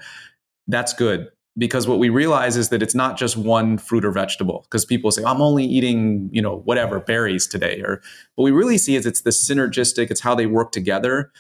that's 0.67 0.93
good. 0.93 1.29
Because 1.55 1.87
what 1.87 1.99
we 1.99 2.09
realize 2.09 2.57
is 2.57 2.69
that 2.69 2.81
it's 2.81 2.95
not 2.95 3.17
just 3.17 3.37
one 3.37 3.77
fruit 3.77 4.05
or 4.05 4.11
vegetable 4.11 4.61
because 4.63 4.85
people 4.85 5.11
say 5.11 5.23
i'm 5.23 5.39
only 5.39 5.63
eating 5.63 6.27
you 6.33 6.41
know 6.41 6.63
whatever 6.65 6.99
berries 6.99 7.45
today 7.45 7.79
or 7.85 8.01
what 8.33 8.45
we 8.45 8.49
really 8.49 8.79
see 8.79 8.95
is 8.95 9.05
it's 9.05 9.21
the 9.21 9.29
synergistic 9.29 10.09
it's 10.09 10.21
how 10.21 10.33
they 10.33 10.47
work 10.47 10.71
together 10.71 11.31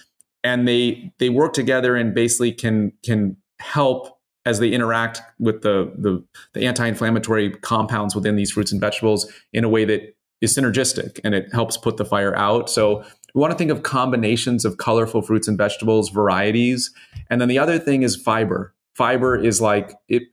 and 0.43 0.67
they 0.67 1.11
they 1.17 1.29
work 1.29 1.53
together 1.53 1.95
and 1.95 2.13
basically 2.13 2.51
can 2.51 2.93
can 3.01 3.35
help 3.59 4.19
as 4.45 4.59
they 4.59 4.69
interact 4.69 5.21
with 5.39 5.63
the 5.63 5.91
the, 5.97 6.23
the 6.53 6.67
anti-inflammatory 6.67 7.49
compounds 7.49 8.13
within 8.13 8.35
these 8.35 8.51
fruits 8.51 8.71
and 8.71 8.79
vegetables 8.79 9.31
in 9.51 9.63
a 9.63 9.69
way 9.69 9.83
that 9.83 10.15
is 10.41 10.55
synergistic 10.55 11.19
and 11.23 11.33
it 11.33 11.51
helps 11.53 11.77
put 11.77 11.95
the 11.95 12.03
fire 12.03 12.35
out. 12.35 12.69
So 12.69 13.03
we 13.33 13.39
want 13.41 13.51
to 13.51 13.57
think 13.57 13.71
of 13.71 13.83
combinations 13.83 14.65
of 14.65 14.77
colorful 14.77 15.21
fruits 15.21 15.47
and 15.47 15.57
vegetables 15.57 16.09
varieties 16.09 16.91
and 17.29 17.41
then 17.41 17.47
the 17.47 17.59
other 17.59 17.79
thing 17.79 18.03
is 18.03 18.15
fiber. 18.15 18.73
Fiber 18.95 19.35
is 19.35 19.59
like 19.59 19.93
it 20.07 20.23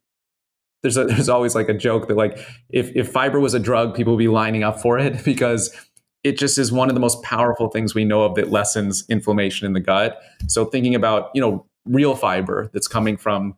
there's 0.83 0.97
a, 0.97 1.05
there's 1.07 1.29
always 1.29 1.55
like 1.55 1.69
a 1.69 1.75
joke 1.75 2.09
that 2.09 2.17
like 2.17 2.39
if 2.69 2.95
if 2.95 3.11
fiber 3.11 3.41
was 3.41 3.55
a 3.55 3.61
drug 3.61 3.95
people 3.95 4.15
would 4.15 4.19
be 4.19 4.29
lining 4.29 4.63
up 4.63 4.81
for 4.81 4.99
it 4.99 5.25
because 5.25 5.75
it 6.23 6.39
just 6.39 6.59
is 6.59 6.71
one 6.71 6.89
of 6.89 6.95
the 6.95 7.01
most 7.01 7.23
powerful 7.23 7.69
things 7.69 7.95
we 7.95 8.05
know 8.05 8.23
of 8.23 8.35
that 8.35 8.51
lessens 8.51 9.05
inflammation 9.09 9.67
in 9.67 9.73
the 9.73 9.81
gut. 9.81 10.21
So 10.49 10.67
thinking 10.67 10.95
about 10.95 11.31
you 11.35 11.41
know 11.41 11.67
real 11.87 12.15
fiber 12.15 12.71
that's 12.75 12.89
coming 12.89 13.17
from 13.17 13.57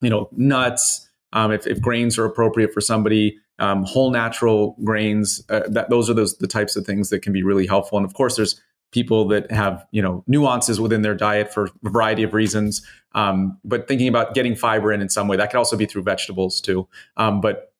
you 0.00 0.10
know 0.10 0.28
nuts 0.32 1.08
um, 1.32 1.50
if, 1.50 1.66
if 1.66 1.80
grains 1.80 2.18
are 2.18 2.24
appropriate 2.24 2.72
for 2.72 2.80
somebody 2.80 3.38
um, 3.58 3.84
whole 3.84 4.10
natural 4.10 4.76
grains 4.84 5.42
uh, 5.48 5.62
that 5.68 5.90
those 5.90 6.08
are 6.10 6.14
those 6.14 6.36
the 6.38 6.46
types 6.46 6.76
of 6.76 6.86
things 6.86 7.10
that 7.10 7.20
can 7.20 7.32
be 7.32 7.42
really 7.42 7.66
helpful. 7.66 7.98
And 7.98 8.06
of 8.06 8.14
course 8.14 8.36
there's 8.36 8.60
people 8.92 9.28
that 9.28 9.50
have 9.50 9.84
you 9.90 10.02
know 10.02 10.24
nuances 10.26 10.80
within 10.80 11.02
their 11.02 11.14
diet 11.14 11.52
for 11.52 11.64
a 11.64 11.90
variety 11.90 12.22
of 12.22 12.34
reasons. 12.34 12.86
Um, 13.12 13.58
but 13.64 13.88
thinking 13.88 14.08
about 14.08 14.34
getting 14.34 14.54
fiber 14.54 14.92
in 14.92 15.00
in 15.00 15.08
some 15.08 15.28
way 15.28 15.36
that 15.36 15.50
could 15.50 15.58
also 15.58 15.76
be 15.76 15.86
through 15.86 16.02
vegetables 16.02 16.60
too. 16.60 16.88
Um, 17.16 17.40
but 17.40 17.72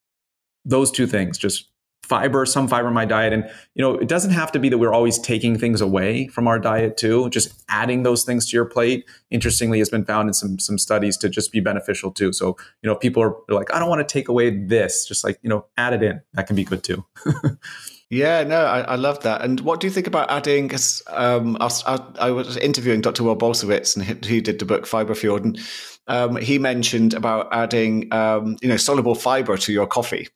those 0.64 0.90
two 0.90 1.06
things 1.06 1.38
just 1.38 1.68
fiber 2.02 2.46
some 2.46 2.68
fiber 2.68 2.88
in 2.88 2.94
my 2.94 3.04
diet. 3.04 3.32
And 3.32 3.44
you 3.74 3.82
know 3.82 3.94
it 3.94 4.08
doesn't 4.08 4.30
have 4.30 4.52
to 4.52 4.58
be 4.58 4.68
that 4.68 4.78
we're 4.78 4.92
always 4.92 5.18
taking 5.18 5.58
things 5.58 5.80
away 5.80 6.28
from 6.28 6.46
our 6.46 6.58
diet 6.58 6.96
too. 6.96 7.28
Just 7.30 7.64
adding 7.68 8.02
those 8.02 8.24
things 8.24 8.48
to 8.50 8.56
your 8.56 8.64
plate 8.64 9.04
interestingly 9.30 9.78
has 9.78 9.88
been 9.88 10.04
found 10.04 10.28
in 10.28 10.34
some 10.34 10.58
some 10.58 10.78
studies 10.78 11.16
to 11.18 11.28
just 11.28 11.52
be 11.52 11.60
beneficial 11.60 12.12
too. 12.12 12.32
So 12.32 12.56
you 12.82 12.88
know 12.88 12.94
people 12.94 13.22
are 13.22 13.34
like 13.48 13.72
i 13.74 13.78
don't 13.78 13.88
want 13.88 14.06
to 14.06 14.12
take 14.12 14.28
away 14.28 14.50
this 14.50 15.06
just 15.06 15.24
like 15.24 15.38
you 15.42 15.50
know 15.50 15.66
add 15.76 15.92
it 15.92 16.02
in. 16.02 16.20
That 16.34 16.46
can 16.46 16.56
be 16.56 16.64
good 16.64 16.82
too 16.82 17.04
Yeah, 18.08 18.44
no, 18.44 18.64
I, 18.64 18.82
I, 18.82 18.94
love 18.94 19.20
that. 19.24 19.42
And 19.42 19.58
what 19.60 19.80
do 19.80 19.88
you 19.88 19.92
think 19.92 20.06
about 20.06 20.30
adding? 20.30 20.70
Um, 21.08 21.56
I, 21.60 22.00
I, 22.20 22.30
was 22.30 22.56
interviewing 22.56 23.00
Dr. 23.00 23.24
Will 23.24 23.36
Bulsiewicz, 23.36 23.96
and 23.96 24.24
he, 24.24 24.40
did 24.40 24.60
the 24.60 24.64
book 24.64 24.86
Fiber 24.86 25.14
Fueled, 25.14 25.44
and 25.44 25.60
um, 26.06 26.36
he 26.36 26.60
mentioned 26.60 27.14
about 27.14 27.48
adding, 27.52 28.12
um, 28.14 28.58
you 28.62 28.68
know, 28.68 28.76
soluble 28.76 29.16
fiber 29.16 29.56
to 29.56 29.72
your 29.72 29.88
coffee. 29.88 30.28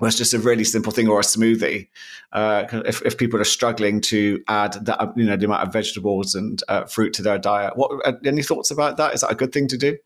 Well, 0.00 0.08
it's 0.08 0.18
just 0.18 0.34
a 0.34 0.40
really 0.40 0.64
simple 0.64 0.90
thing, 0.90 1.06
or 1.06 1.20
a 1.20 1.22
smoothie. 1.22 1.86
Uh, 2.32 2.64
if, 2.84 3.00
if 3.02 3.16
people 3.16 3.40
are 3.40 3.44
struggling 3.44 4.00
to 4.02 4.42
add 4.48 4.72
that, 4.86 5.12
you 5.16 5.24
know, 5.24 5.36
the 5.36 5.46
amount 5.46 5.68
of 5.68 5.72
vegetables 5.72 6.34
and 6.34 6.64
uh, 6.66 6.84
fruit 6.86 7.12
to 7.14 7.22
their 7.22 7.38
diet, 7.38 7.76
what 7.76 7.92
uh, 8.04 8.14
any 8.24 8.42
thoughts 8.42 8.72
about 8.72 8.96
that? 8.96 9.14
Is 9.14 9.20
that 9.20 9.30
a 9.30 9.36
good 9.36 9.52
thing 9.52 9.68
to 9.68 9.78
do? 9.78 9.96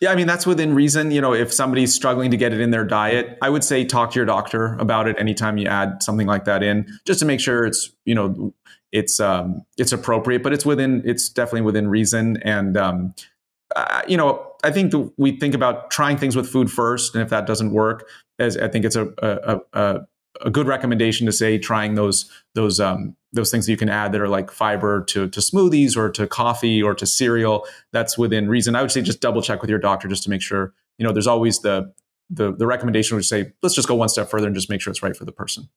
Yeah, 0.00 0.12
I 0.12 0.16
mean, 0.16 0.26
that's 0.26 0.46
within 0.46 0.74
reason. 0.74 1.10
You 1.10 1.20
know, 1.20 1.34
if 1.34 1.52
somebody's 1.52 1.94
struggling 1.94 2.30
to 2.30 2.36
get 2.36 2.54
it 2.54 2.60
in 2.60 2.70
their 2.70 2.84
diet, 2.86 3.36
I 3.42 3.50
would 3.50 3.62
say 3.62 3.84
talk 3.84 4.12
to 4.12 4.18
your 4.18 4.24
doctor 4.24 4.76
about 4.78 5.06
it 5.06 5.16
anytime 5.18 5.58
you 5.58 5.66
add 5.66 6.02
something 6.02 6.26
like 6.26 6.46
that 6.46 6.62
in, 6.62 6.86
just 7.04 7.20
to 7.20 7.26
make 7.26 7.38
sure 7.38 7.66
it's, 7.66 7.90
you 8.06 8.14
know, 8.14 8.54
it's 8.92 9.20
um 9.20 9.64
it's 9.76 9.92
appropriate, 9.92 10.42
but 10.42 10.52
it's 10.52 10.64
within 10.64 11.02
it's 11.04 11.28
definitely 11.28 11.60
within 11.60 11.88
reason. 11.88 12.38
And 12.38 12.76
um, 12.76 13.14
uh, 13.76 14.02
you 14.08 14.16
know, 14.16 14.46
I 14.64 14.70
think 14.70 14.90
the, 14.90 15.12
we 15.16 15.38
think 15.38 15.54
about 15.54 15.90
trying 15.90 16.16
things 16.16 16.34
with 16.34 16.48
food 16.48 16.70
first, 16.70 17.14
and 17.14 17.22
if 17.22 17.28
that 17.28 17.46
doesn't 17.46 17.70
work, 17.70 18.08
as 18.38 18.56
I 18.56 18.68
think 18.68 18.84
it's 18.84 18.96
a 18.96 19.12
a, 19.22 19.60
a, 19.74 20.00
a 20.44 20.50
good 20.50 20.66
recommendation 20.66 21.26
to 21.26 21.32
say 21.32 21.58
trying 21.58 21.94
those 21.94 22.30
those 22.54 22.80
um, 22.80 23.16
those 23.32 23.50
things 23.50 23.66
that 23.66 23.72
you 23.72 23.78
can 23.78 23.88
add 23.88 24.12
that 24.12 24.20
are 24.20 24.28
like 24.28 24.50
fiber 24.50 25.04
to, 25.04 25.28
to 25.28 25.40
smoothies 25.40 25.96
or 25.96 26.10
to 26.10 26.26
coffee 26.26 26.82
or 26.82 26.94
to 26.94 27.06
cereal. 27.06 27.64
That's 27.92 28.18
within 28.18 28.48
reason. 28.48 28.74
I 28.74 28.82
would 28.82 28.90
say 28.90 29.02
just 29.02 29.20
double 29.20 29.42
check 29.42 29.60
with 29.60 29.70
your 29.70 29.78
doctor 29.78 30.08
just 30.08 30.22
to 30.24 30.30
make 30.30 30.42
sure 30.42 30.72
you 30.98 31.06
know 31.06 31.12
there's 31.12 31.26
always 31.26 31.60
the 31.60 31.92
the, 32.30 32.54
the 32.54 32.66
recommendation 32.66 33.16
would 33.16 33.24
say 33.24 33.52
let's 33.62 33.74
just 33.74 33.88
go 33.88 33.94
one 33.94 34.08
step 34.08 34.30
further 34.30 34.46
and 34.46 34.54
just 34.54 34.70
make 34.70 34.80
sure 34.80 34.90
it's 34.90 35.02
right 35.02 35.16
for 35.16 35.24
the 35.24 35.32
person. 35.32 35.68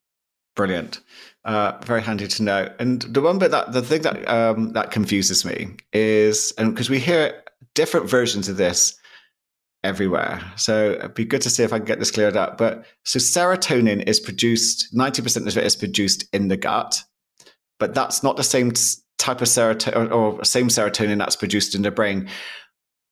Brilliant. 0.56 0.99
Uh, 1.45 1.80
very 1.84 2.04
handy 2.04 2.28
to 2.28 2.43
know. 2.43 2.72
And 2.78 3.01
the 3.01 3.22
one 3.22 3.39
bit 3.39 3.49
that 3.51 3.72
the 3.72 3.82
thing 3.82 4.03
that 4.03 4.28
um, 4.30 4.74
that 4.74 4.91
confuses 4.91 5.43
me 5.43 5.76
is 5.91 6.53
and 6.57 6.74
because 6.74 6.89
we 6.89 6.99
hear 6.99 7.43
different 7.74 8.07
versions 8.07 8.47
of 8.49 8.57
this 8.57 8.99
everywhere. 9.84 10.42
So 10.56 10.92
it'd 10.92 11.14
be 11.14 11.26
good 11.26 11.42
to 11.42 11.50
see 11.50 11.64
if 11.64 11.74
I 11.74 11.78
can 11.78 11.86
get 11.86 12.00
this 12.00 12.12
cleared 12.12 12.38
up. 12.38 12.58
But 12.58 12.86
so 13.04 13.20
serotonin 13.20 14.08
is 14.08 14.20
produced, 14.20 14.96
90% 14.96 15.48
of 15.48 15.58
it 15.58 15.66
is 15.66 15.76
produced 15.76 16.26
in 16.34 16.48
the 16.48 16.58
gut 16.58 17.04
but 17.84 17.94
that's 17.94 18.24
not 18.24 18.38
the 18.38 18.44
same 18.46 18.72
type 19.18 19.42
of 19.42 19.48
serotonin 19.50 20.10
or, 20.10 20.42
same 20.46 20.70
serotonin 20.70 21.18
that's 21.18 21.36
produced 21.36 21.76
in 21.76 21.82
the 21.82 21.92
brain. 21.92 22.30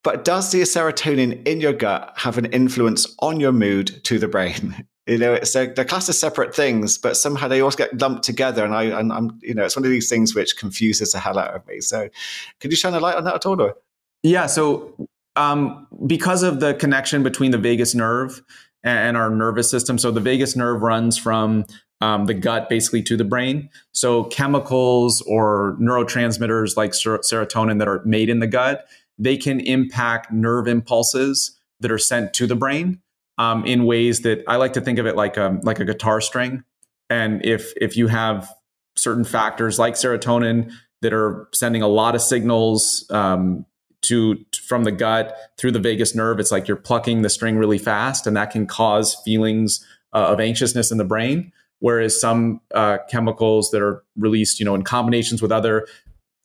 But 0.02 0.24
does 0.24 0.50
the 0.50 0.62
serotonin 0.62 1.46
in 1.46 1.60
your 1.60 1.74
gut 1.74 2.14
have 2.16 2.38
an 2.38 2.46
influence 2.46 3.06
on 3.20 3.42
your 3.42 3.52
mood 3.52 4.02
to 4.06 4.18
the 4.18 4.30
brain? 4.30 4.88
You 5.08 5.18
know, 5.18 5.34
it's 5.34 5.52
they're, 5.52 5.74
they're 5.74 5.84
classed 5.84 6.10
as 6.10 6.20
separate 6.20 6.56
things, 6.56 7.00
but 7.00 7.18
somehow 7.18 7.48
they 7.48 7.60
always 7.60 7.76
get 7.76 8.00
lumped 8.00 8.24
together. 8.24 8.64
And 8.64 8.74
I, 8.74 8.84
and 8.84 9.12
I'm, 9.12 9.40
you 9.42 9.56
know, 9.56 9.66
it's 9.66 9.76
one 9.76 9.84
of 9.84 9.90
these 9.90 10.08
things 10.08 10.36
which 10.36 10.56
confuses 10.56 11.12
the 11.12 11.20
hell 11.20 11.40
out 11.40 11.56
of 11.56 11.68
me. 11.68 11.82
So, 11.82 12.08
could 12.60 12.72
you 12.72 12.78
shine 12.78 12.94
a 12.94 13.00
light 13.00 13.16
on 13.16 13.24
that 13.24 13.34
at 13.34 13.46
all? 13.48 13.60
Or? 13.60 13.76
Yeah. 14.22 14.46
So, 14.46 14.94
um, 15.36 15.88
because 16.08 16.44
of 16.44 16.60
the 16.60 16.74
connection 16.74 17.24
between 17.24 17.52
the 17.52 17.58
vagus 17.58 17.96
nerve 17.96 18.42
and 18.84 19.16
our 19.16 19.30
nervous 19.30 19.70
system. 19.70 19.98
So 19.98 20.12
the 20.12 20.20
vagus 20.20 20.56
nerve 20.56 20.82
runs 20.82 21.18
from 21.18 21.66
um, 22.02 22.26
the 22.26 22.34
gut 22.34 22.68
basically 22.68 23.04
to 23.04 23.16
the 23.16 23.24
brain. 23.24 23.70
So 23.92 24.24
chemicals 24.26 25.22
or 25.28 25.78
neurotransmitters 25.80 26.76
like 26.76 26.94
ser- 26.94 27.20
serotonin 27.20 27.80
that 27.80 27.88
are 27.88 28.02
made 28.06 28.30
in 28.30 28.40
the 28.40 28.48
gut, 28.48 28.88
they 29.20 29.38
can 29.38 29.60
impact 29.60 30.32
nerve 30.32 30.68
impulses 30.68 31.60
that 31.80 31.92
are 31.92 32.00
sent 32.00 32.34
to 32.34 32.48
the 32.48 32.56
brain 32.56 33.02
um, 33.38 33.66
in 33.66 33.86
ways 33.86 34.22
that 34.22 34.44
I 34.48 34.56
like 34.56 34.74
to 34.74 34.82
think 34.82 35.00
of 35.00 35.06
it 35.06 35.16
like 35.16 35.38
a 35.38 35.60
like 35.64 35.80
a 35.80 35.86
guitar 35.86 36.22
string. 36.22 36.64
And 37.10 37.46
if 37.46 37.74
if 37.80 37.98
you 37.98 38.08
have 38.08 38.52
certain 38.96 39.24
factors 39.24 39.80
like 39.80 39.94
serotonin 39.94 40.72
that 41.02 41.14
are 41.14 41.48
sending 41.54 41.82
a 41.82 41.88
lot 41.88 42.16
of 42.16 42.22
signals 42.22 43.06
um, 43.10 43.66
to 44.04 44.36
from 44.68 44.84
the 44.84 44.92
gut 44.92 45.36
through 45.58 45.72
the 45.72 45.80
vagus 45.80 46.16
nerve, 46.16 46.40
it's 46.40 46.52
like 46.52 46.68
you're 46.68 46.78
plucking 46.78 47.22
the 47.22 47.30
string 47.30 47.58
really 47.58 47.78
fast, 47.78 48.28
and 48.28 48.36
that 48.38 48.52
can 48.52 48.66
cause 48.66 49.16
feelings 49.26 49.86
uh, 50.14 50.28
of 50.28 50.40
anxiousness 50.40 50.92
in 50.92 50.98
the 50.98 51.06
brain 51.06 51.52
whereas 51.82 52.20
some 52.20 52.62
uh, 52.74 53.00
chemicals 53.10 53.72
that 53.72 53.82
are 53.82 54.04
released, 54.16 54.60
you 54.60 54.66
know, 54.66 54.74
in 54.74 54.84
combinations 54.84 55.42
with 55.42 55.52
other. 55.52 55.86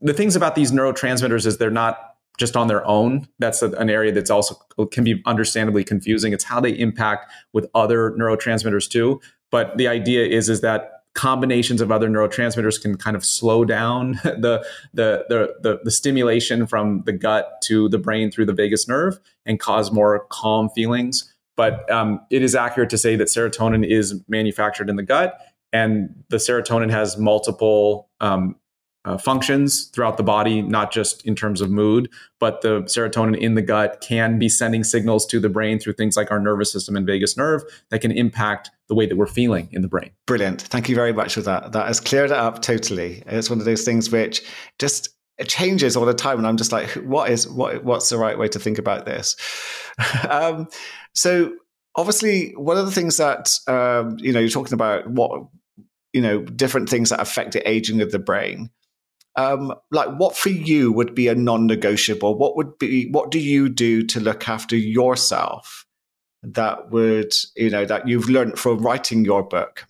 The 0.00 0.12
things 0.12 0.34
about 0.34 0.56
these 0.56 0.72
neurotransmitters 0.72 1.46
is 1.46 1.58
they're 1.58 1.70
not 1.70 2.16
just 2.38 2.56
on 2.56 2.66
their 2.66 2.86
own. 2.86 3.28
That's 3.38 3.62
a, 3.62 3.70
an 3.72 3.88
area 3.88 4.12
that's 4.12 4.30
also 4.30 4.56
can 4.90 5.04
be 5.04 5.22
understandably 5.24 5.84
confusing. 5.84 6.32
It's 6.32 6.44
how 6.44 6.60
they 6.60 6.70
impact 6.70 7.30
with 7.52 7.66
other 7.74 8.10
neurotransmitters 8.12 8.90
too. 8.90 9.20
But 9.50 9.76
the 9.76 9.88
idea 9.88 10.26
is 10.26 10.48
is 10.48 10.60
that 10.62 10.95
combinations 11.16 11.80
of 11.80 11.90
other 11.90 12.08
neurotransmitters 12.08 12.80
can 12.80 12.96
kind 12.96 13.16
of 13.16 13.24
slow 13.24 13.64
down 13.64 14.12
the, 14.24 14.64
the 14.92 15.24
the 15.28 15.54
the, 15.60 15.80
the, 15.82 15.90
stimulation 15.90 16.66
from 16.66 17.02
the 17.06 17.12
gut 17.12 17.60
to 17.64 17.88
the 17.88 17.98
brain 17.98 18.30
through 18.30 18.46
the 18.46 18.52
vagus 18.52 18.86
nerve 18.86 19.18
and 19.44 19.58
cause 19.58 19.90
more 19.90 20.26
calm 20.30 20.68
feelings. 20.70 21.32
But 21.56 21.90
um, 21.90 22.20
it 22.30 22.42
is 22.42 22.54
accurate 22.54 22.90
to 22.90 22.98
say 22.98 23.16
that 23.16 23.28
serotonin 23.28 23.84
is 23.84 24.22
manufactured 24.28 24.90
in 24.90 24.96
the 24.96 25.02
gut, 25.02 25.40
and 25.72 26.22
the 26.28 26.36
serotonin 26.36 26.90
has 26.90 27.16
multiple 27.16 28.10
um, 28.20 28.56
uh, 29.06 29.16
functions 29.16 29.86
throughout 29.86 30.16
the 30.16 30.22
body, 30.22 30.60
not 30.60 30.92
just 30.92 31.24
in 31.24 31.36
terms 31.36 31.60
of 31.60 31.70
mood, 31.70 32.10
but 32.40 32.60
the 32.60 32.82
serotonin 32.82 33.38
in 33.38 33.54
the 33.54 33.62
gut 33.62 34.04
can 34.06 34.38
be 34.38 34.48
sending 34.48 34.82
signals 34.82 35.24
to 35.26 35.38
the 35.38 35.48
brain 35.48 35.78
through 35.78 35.92
things 35.92 36.16
like 36.16 36.30
our 36.30 36.40
nervous 36.40 36.72
system 36.72 36.96
and 36.96 37.06
vagus 37.06 37.36
nerve 37.36 37.62
that 37.90 38.00
can 38.00 38.10
impact 38.10 38.70
the 38.88 38.94
way 38.94 39.06
that 39.06 39.16
we're 39.16 39.26
feeling 39.26 39.68
in 39.70 39.80
the 39.80 39.88
brain. 39.88 40.10
Brilliant. 40.26 40.62
Thank 40.62 40.88
you 40.88 40.96
very 40.96 41.12
much 41.12 41.34
for 41.34 41.40
that. 41.42 41.72
That 41.72 41.86
has 41.86 42.00
cleared 42.00 42.30
it 42.30 42.36
up 42.36 42.62
totally. 42.62 43.22
It's 43.26 43.48
one 43.48 43.60
of 43.60 43.64
those 43.64 43.84
things 43.84 44.10
which 44.10 44.42
just 44.78 45.10
it 45.38 45.48
changes 45.48 45.98
all 45.98 46.06
the 46.06 46.14
time 46.14 46.38
and 46.38 46.46
i'm 46.46 46.56
just 46.56 46.72
like 46.72 46.88
what 47.04 47.28
is 47.28 47.46
what 47.46 47.84
what's 47.84 48.08
the 48.08 48.16
right 48.16 48.38
way 48.38 48.48
to 48.48 48.58
think 48.58 48.78
about 48.78 49.04
this 49.04 49.36
um, 50.30 50.66
so 51.14 51.52
obviously 51.94 52.52
one 52.56 52.78
of 52.78 52.86
the 52.86 52.92
things 52.92 53.18
that 53.18 53.50
um, 53.66 54.16
you 54.18 54.32
know 54.32 54.40
you're 54.40 54.48
talking 54.48 54.72
about 54.72 55.06
what 55.10 55.46
you 56.14 56.22
know 56.22 56.40
different 56.40 56.88
things 56.88 57.10
that 57.10 57.20
affect 57.20 57.52
the 57.52 57.68
aging 57.68 58.00
of 58.00 58.12
the 58.12 58.18
brain 58.18 58.70
um, 59.36 59.74
like 59.90 60.08
what 60.16 60.36
for 60.36 60.48
you 60.48 60.92
would 60.92 61.14
be 61.14 61.28
a 61.28 61.34
non-negotiable? 61.34 62.38
What 62.38 62.56
would 62.56 62.78
be 62.78 63.08
what 63.10 63.30
do 63.30 63.38
you 63.38 63.68
do 63.68 64.02
to 64.04 64.20
look 64.20 64.48
after 64.48 64.76
yourself 64.76 65.84
that 66.42 66.90
would 66.90 67.34
you 67.54 67.70
know 67.70 67.84
that 67.84 68.08
you've 68.08 68.28
learned 68.28 68.58
from 68.58 68.78
writing 68.78 69.24
your 69.24 69.42
book? 69.42 69.86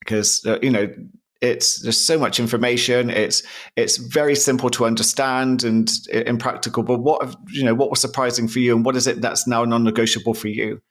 Because 0.00 0.44
uh, 0.46 0.58
you 0.62 0.70
know 0.70 0.92
it's 1.40 1.80
there's 1.80 2.00
so 2.00 2.18
much 2.18 2.38
information. 2.38 3.08
It's 3.08 3.42
it's 3.76 3.96
very 3.96 4.34
simple 4.34 4.68
to 4.70 4.84
understand 4.84 5.64
and 5.64 5.90
impractical 6.10 6.82
but 6.82 6.98
what 6.98 7.36
you 7.48 7.64
know 7.64 7.74
what 7.74 7.90
was 7.90 8.00
surprising 8.00 8.48
for 8.48 8.58
you 8.58 8.76
and 8.76 8.84
what 8.84 8.96
is 8.96 9.06
it 9.06 9.22
that's 9.22 9.46
now 9.46 9.64
non-negotiable 9.64 10.34
for 10.34 10.48
you 10.48 10.82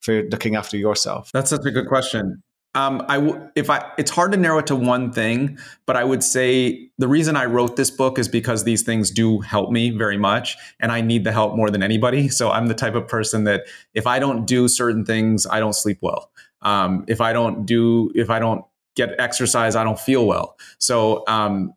for 0.00 0.22
looking 0.24 0.56
after 0.56 0.76
yourself? 0.76 1.30
That's 1.32 1.50
such 1.50 1.64
a 1.64 1.70
good 1.70 1.88
question 1.88 2.42
um, 2.74 3.04
I 3.08 3.16
w- 3.16 3.50
if 3.54 3.70
I 3.70 3.92
it's 3.98 4.10
hard 4.10 4.32
to 4.32 4.38
narrow 4.38 4.58
it 4.58 4.66
to 4.66 4.76
one 4.76 5.12
thing, 5.12 5.58
but 5.86 5.96
I 5.96 6.04
would 6.04 6.24
say 6.24 6.90
the 6.98 7.06
reason 7.06 7.36
I 7.36 7.44
wrote 7.44 7.76
this 7.76 7.90
book 7.90 8.18
is 8.18 8.28
because 8.28 8.64
these 8.64 8.82
things 8.82 9.10
do 9.10 9.40
help 9.40 9.70
me 9.70 9.90
very 9.90 10.18
much, 10.18 10.56
and 10.80 10.90
I 10.90 11.00
need 11.00 11.24
the 11.24 11.32
help 11.32 11.54
more 11.54 11.70
than 11.70 11.82
anybody. 11.82 12.28
So 12.34 12.50
I'm 12.50 12.66
the 12.66 12.74
type 12.74 12.96
of 12.96 13.06
person 13.06 13.44
that 13.44 13.62
if 13.94 14.08
I 14.08 14.18
don't 14.18 14.44
do 14.44 14.66
certain 14.66 15.04
things, 15.04 15.46
I 15.46 15.60
don't 15.60 15.72
sleep 15.72 15.98
well. 16.00 16.30
Um, 16.62 17.04
if 17.06 17.20
I 17.20 17.32
don't 17.32 17.64
do 17.64 18.10
if 18.14 18.28
I 18.28 18.40
don't 18.40 18.64
get 18.96 19.14
exercise, 19.20 19.76
I 19.76 19.84
don't 19.84 19.98
feel 19.98 20.26
well. 20.26 20.56
So 20.78 21.22
um, 21.28 21.74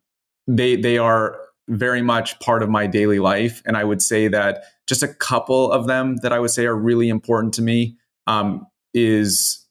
they 0.47 0.77
they 0.77 0.97
are 0.97 1.39
very 1.67 2.01
much 2.01 2.39
part 2.39 2.63
of 2.63 2.69
my 2.69 2.87
daily 2.87 3.19
life, 3.19 3.61
and 3.67 3.77
I 3.77 3.83
would 3.83 4.01
say 4.01 4.27
that 4.29 4.63
just 4.87 5.03
a 5.03 5.07
couple 5.07 5.71
of 5.71 5.85
them 5.85 6.15
that 6.17 6.33
I 6.33 6.39
would 6.39 6.51
say 6.51 6.65
are 6.65 6.75
really 6.75 7.09
important 7.09 7.53
to 7.55 7.61
me 7.61 7.97
um, 8.25 8.65
is 8.93 9.66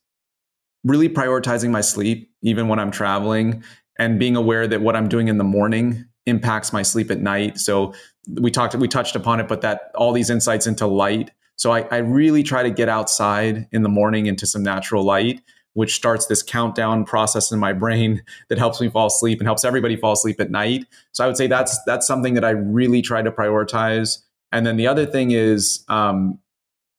really 0.87 1.09
prioritizing 1.09 1.69
my 1.69 1.81
sleep, 1.81 2.31
even 2.41 2.67
when 2.67 2.79
I'm 2.79 2.91
traveling, 2.91 3.63
and 3.99 4.19
being 4.19 4.35
aware 4.35 4.67
that 4.67 4.81
what 4.81 4.95
I'm 4.95 5.07
doing 5.09 5.27
in 5.27 5.37
the 5.37 5.43
morning 5.43 6.05
impacts 6.25 6.73
my 6.73 6.81
sleep 6.81 7.09
at 7.09 7.19
night. 7.19 7.57
So 7.57 7.93
we 8.39 8.51
talked, 8.51 8.75
we 8.75 8.87
touched 8.87 9.15
upon 9.15 9.39
it, 9.39 9.47
but 9.47 9.61
that 9.61 9.91
all 9.95 10.11
these 10.13 10.29
insights 10.29 10.67
into 10.67 10.85
light. 10.85 11.31
So 11.55 11.71
I, 11.71 11.81
I 11.89 11.97
really 11.97 12.43
try 12.43 12.63
to 12.63 12.69
get 12.69 12.89
outside 12.89 13.67
in 13.71 13.81
the 13.83 13.89
morning 13.89 14.25
into 14.27 14.45
some 14.45 14.63
natural 14.63 15.03
light 15.03 15.41
which 15.77 15.93
starts 15.93 16.25
this 16.25 16.41
countdown 16.41 17.05
process 17.05 17.51
in 17.51 17.59
my 17.59 17.71
brain 17.71 18.23
that 18.49 18.57
helps 18.57 18.81
me 18.81 18.89
fall 18.89 19.05
asleep 19.05 19.39
and 19.39 19.47
helps 19.47 19.63
everybody 19.63 19.95
fall 19.95 20.13
asleep 20.13 20.41
at 20.41 20.49
night. 20.49 20.87
So 21.11 21.23
I 21.23 21.27
would 21.27 21.37
say 21.37 21.45
that's 21.45 21.79
that's 21.85 22.07
something 22.07 22.33
that 22.33 22.43
I 22.43 22.49
really 22.49 23.03
try 23.03 23.21
to 23.21 23.31
prioritize. 23.31 24.23
And 24.51 24.65
then 24.65 24.77
the 24.77 24.87
other 24.87 25.05
thing 25.05 25.31
is, 25.31 25.85
um, 25.87 26.39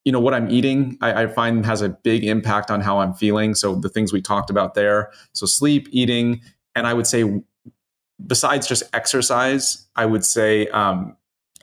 you 0.09 0.13
know, 0.13 0.21
what 0.21 0.33
I'm 0.33 0.51
eating, 0.51 0.97
I, 1.03 1.25
I 1.25 1.27
find 1.27 1.67
has 1.67 1.83
a 1.83 1.91
big 1.91 2.25
impact 2.25 2.71
on 2.71 2.81
how 2.81 3.01
I'm 3.01 3.13
feeling. 3.13 3.55
So 3.55 3.75
the 3.75 3.91
things 3.91 4.11
we 4.11 4.23
talked 4.23 4.49
about 4.49 4.73
there. 4.73 5.11
So 5.35 5.45
sleep, 5.45 5.87
eating, 5.91 6.41
and 6.75 6.87
I 6.87 6.95
would 6.95 7.07
say, 7.07 7.43
besides 8.27 8.67
just 8.67 8.85
exercise, 8.95 9.87
I 9.97 10.07
would 10.07 10.25
say 10.25 10.67
um, 10.69 11.15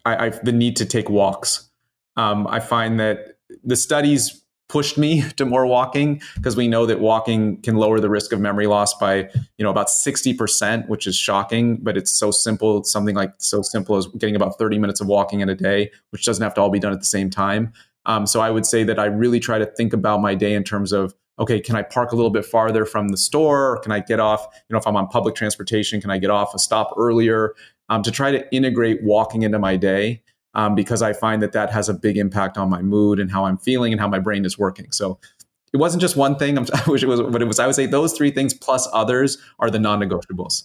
I, 0.06 0.28
I've 0.28 0.46
the 0.46 0.52
need 0.52 0.76
to 0.76 0.86
take 0.86 1.10
walks. 1.10 1.72
Um, 2.18 2.46
I 2.46 2.60
find 2.60 3.00
that 3.00 3.40
the 3.64 3.76
studies 3.76 4.44
pushed 4.70 4.96
me 4.96 5.24
to 5.38 5.46
more 5.46 5.66
walking 5.66 6.22
because 6.36 6.56
we 6.56 6.68
know 6.68 6.86
that 6.86 7.00
walking 7.00 7.60
can 7.64 7.78
lower 7.78 8.00
the 8.00 8.12
risk 8.12 8.32
of 8.32 8.40
memory 8.40 8.68
loss 8.68 8.94
by 8.94 9.28
you 9.58 9.64
know 9.64 9.72
about 9.72 9.88
60% 9.88 10.88
which 10.88 11.08
is 11.08 11.16
shocking 11.16 11.78
but 11.78 11.98
it's 11.98 12.12
so 12.12 12.30
simple 12.30 12.80
it's 12.80 12.92
something 12.92 13.16
like 13.16 13.34
so 13.38 13.62
simple 13.62 13.96
as 13.96 14.08
getting 14.18 14.36
about 14.36 14.58
30 14.58 14.80
minutes 14.80 15.02
of 15.02 15.08
walking 15.08 15.42
in 15.42 15.50
a 15.50 15.56
day 15.56 15.92
which 16.10 16.26
doesn't 16.26 16.44
have 16.44 16.54
to 16.56 16.62
all 16.62 16.72
be 16.72 16.80
done 16.80 16.94
at 16.94 17.00
the 17.00 17.06
same 17.06 17.30
time 17.30 17.74
um, 18.06 18.26
so 18.28 18.42
i 18.42 18.50
would 18.50 18.66
say 18.66 18.84
that 18.84 19.00
i 19.00 19.06
really 19.06 19.40
try 19.40 19.58
to 19.58 19.66
think 19.66 19.94
about 19.94 20.22
my 20.22 20.36
day 20.36 20.54
in 20.54 20.64
terms 20.64 20.92
of 20.92 21.14
okay 21.40 21.60
can 21.60 21.76
i 21.76 21.82
park 21.82 22.12
a 22.12 22.16
little 22.16 22.32
bit 22.32 22.46
farther 22.46 22.86
from 22.86 23.10
the 23.10 23.18
store 23.18 23.80
can 23.80 23.92
i 23.92 24.00
get 24.00 24.20
off 24.20 24.48
you 24.54 24.74
know 24.74 24.78
if 24.78 24.88
i'm 24.88 24.96
on 24.96 25.08
public 25.08 25.36
transportation 25.36 26.02
can 26.02 26.10
i 26.10 26.18
get 26.18 26.30
off 26.30 26.54
a 26.54 26.60
stop 26.60 26.94
earlier 26.98 27.54
um, 27.90 28.02
to 28.04 28.12
try 28.12 28.32
to 28.32 28.54
integrate 28.54 29.04
walking 29.04 29.44
into 29.44 29.60
my 29.60 29.76
day 29.76 30.22
um, 30.56 30.74
because 30.74 31.02
I 31.02 31.14
find 31.14 31.42
that 31.42 31.52
that 31.52 31.70
has 31.72 31.90
a 31.90 31.94
big 31.94 32.18
impact 32.18 32.58
on 32.58 32.70
my 32.70 32.82
mood 32.82 33.20
and 33.20 33.30
how 33.30 33.46
I'm 33.46 33.58
feeling 33.58 33.92
and 33.92 34.00
how 34.00 34.08
my 34.08 34.20
brain 34.20 34.46
is 34.46 34.58
working. 34.58 34.92
So 34.92 35.20
it 35.74 35.78
wasn't 35.78 36.02
just 36.02 36.16
one 36.16 36.38
thing. 36.38 36.58
I 36.74 36.90
wish 36.90 37.04
it 37.04 37.08
was, 37.08 37.22
but 37.22 37.42
it 37.42 37.46
was. 37.46 37.60
I 37.60 37.66
would 37.66 37.76
say 37.76 37.86
those 37.86 38.14
three 38.14 38.32
things 38.32 38.54
plus 38.54 38.88
others 38.94 39.38
are 39.60 39.70
the 39.70 39.80
non-negotiables. 39.80 40.64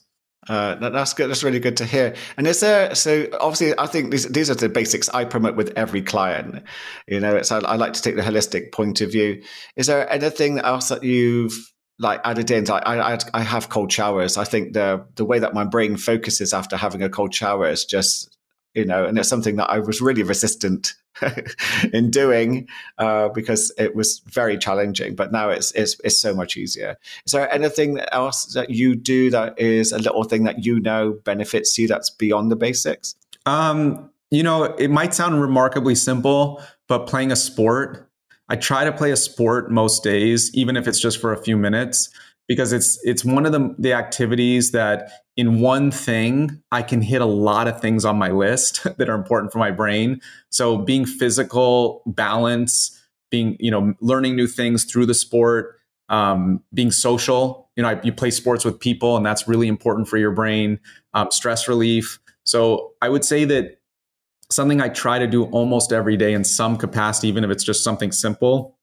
Uh, 0.49 0.75
that, 0.77 0.93
that's 0.93 1.13
good. 1.13 1.29
That's 1.29 1.43
really 1.43 1.61
good 1.61 1.77
to 1.79 1.85
hear. 1.85 2.15
And 2.37 2.47
is 2.47 2.61
there? 2.61 2.95
So 2.95 3.29
obviously, 3.41 3.79
I 3.79 3.87
think 3.87 4.11
these 4.11 4.27
these 4.29 4.51
are 4.51 4.55
the 4.55 4.69
basics 4.69 5.09
I 5.11 5.25
promote 5.25 5.55
with 5.55 5.73
every 5.77 6.03
client. 6.03 6.63
You 7.07 7.21
know, 7.21 7.37
it's 7.37 7.53
I, 7.53 7.59
I 7.59 7.77
like 7.77 7.93
to 7.93 8.03
take 8.03 8.17
the 8.17 8.23
holistic 8.23 8.73
point 8.73 9.01
of 9.03 9.13
view. 9.13 9.43
Is 9.77 9.87
there 9.87 10.11
anything 10.11 10.59
else 10.59 10.89
that 10.89 11.03
you've 11.03 11.53
like 11.99 12.21
added 12.25 12.51
in? 12.51 12.65
Like 12.65 12.87
I, 12.87 13.15
I, 13.15 13.19
I 13.35 13.43
have 13.43 13.69
cold 13.69 13.93
showers. 13.93 14.39
I 14.39 14.45
think 14.45 14.73
the 14.73 15.05
the 15.17 15.27
way 15.27 15.39
that 15.39 15.53
my 15.53 15.65
brain 15.65 15.99
focuses 15.99 16.55
after 16.55 16.77
having 16.77 17.03
a 17.03 17.11
cold 17.11 17.35
shower 17.35 17.69
is 17.69 17.85
just 17.85 18.37
you 18.75 18.85
know, 18.85 19.05
and 19.05 19.19
it's 19.19 19.29
something 19.29 19.57
that 19.57 19.69
I 19.69 19.81
was 19.81 20.01
really 20.01 20.23
resistant 20.23 20.95
in 21.93 22.11
doing 22.11 22.69
uh, 22.99 23.29
because 23.29 23.73
it 23.79 23.95
was 23.95 24.21
very 24.27 24.57
challenging. 24.57 25.15
But 25.15 25.33
now 25.33 25.51
it's, 25.51 25.73
it's 25.73 25.99
it's 26.05 26.21
so 26.21 26.35
much 26.35 26.57
easier. 26.57 26.97
Is 27.27 27.33
there 27.33 27.53
anything 27.53 27.99
else 28.13 28.47
that 28.55 28.71
you 28.71 28.95
do 28.95 29.31
that 29.31 29.59
is 29.59 29.93
a 29.93 29.99
little 29.99 30.25
thing 30.25 30.45
that 30.45 30.65
you 30.65 30.81
know 30.81 31.19
benefits 31.25 31.77
you 31.79 31.89
that's 31.89 32.11
beyond 32.11 32.51
the 32.51 32.57
basics? 32.57 33.15
Um, 33.47 34.11
you 34.31 34.43
know, 34.43 34.65
it 34.65 34.91
might 34.91 35.15
sound 35.15 35.41
remarkably 35.41 35.95
simple, 35.95 36.63
but 36.89 37.07
playing 37.07 37.33
a 37.33 37.37
sport. 37.37 38.07
I 38.49 38.57
try 38.57 38.85
to 38.85 38.93
play 38.93 39.13
a 39.13 39.17
sport 39.17 39.71
most 39.71 40.03
days, 40.03 40.51
even 40.55 40.77
if 40.77 40.89
it's 40.89 41.01
just 41.01 41.21
for 41.21 41.33
a 41.33 41.41
few 41.43 41.57
minutes 41.57 42.09
because 42.51 42.73
it's 42.73 42.99
it's 43.05 43.25
one 43.25 43.47
of 43.47 43.53
the 43.53 43.73
the 43.79 43.93
activities 43.93 44.73
that 44.73 45.09
in 45.37 45.61
one 45.61 45.93
thing 45.93 46.61
I 46.73 46.83
can 46.83 47.01
hit 47.01 47.23
a 47.23 47.27
lot 47.27 47.69
of 47.69 47.81
things 47.81 48.05
on 48.05 48.19
my 48.19 48.33
list 48.33 48.83
that 48.99 49.09
are 49.09 49.15
important 49.15 49.53
for 49.53 49.61
my 49.61 49.71
brain. 49.71 50.21
So 50.49 50.77
being 50.77 51.07
physical, 51.07 52.03
balance, 52.07 53.01
being 53.31 53.57
you 53.61 53.71
know 53.71 53.95
learning 54.01 54.35
new 54.35 54.49
things 54.49 54.85
through 54.85 55.07
the 55.07 55.15
sport, 55.15 55.79
um, 56.09 56.61
being 56.75 56.91
social. 56.91 57.71
You 57.77 57.85
know, 57.85 57.91
I, 57.91 58.01
you 58.03 58.13
play 58.13 58.33
sports 58.33 58.65
with 58.65 58.81
people, 58.81 59.17
and 59.17 59.25
that's 59.25 59.47
really 59.47 59.69
important 59.69 60.09
for 60.09 60.19
your 60.19 60.33
brain. 60.33 60.81
Um, 61.15 61.31
stress 61.31 61.69
relief. 61.69 62.19
So 62.43 62.95
I 63.01 63.11
would 63.11 63.25
say 63.25 63.45
that 63.45 63.79
something 64.51 64.81
I 64.81 64.89
try 64.89 65.21
to 65.21 65.29
do 65.29 65.45
almost 65.45 65.93
every 65.93 66.17
day 66.17 66.33
in 66.33 66.43
some 66.43 66.77
capacity, 66.77 67.29
even 67.29 67.45
if 67.45 67.51
it's 67.51 67.63
just 67.63 67.85
something 67.85 68.11
simple, 68.11 68.77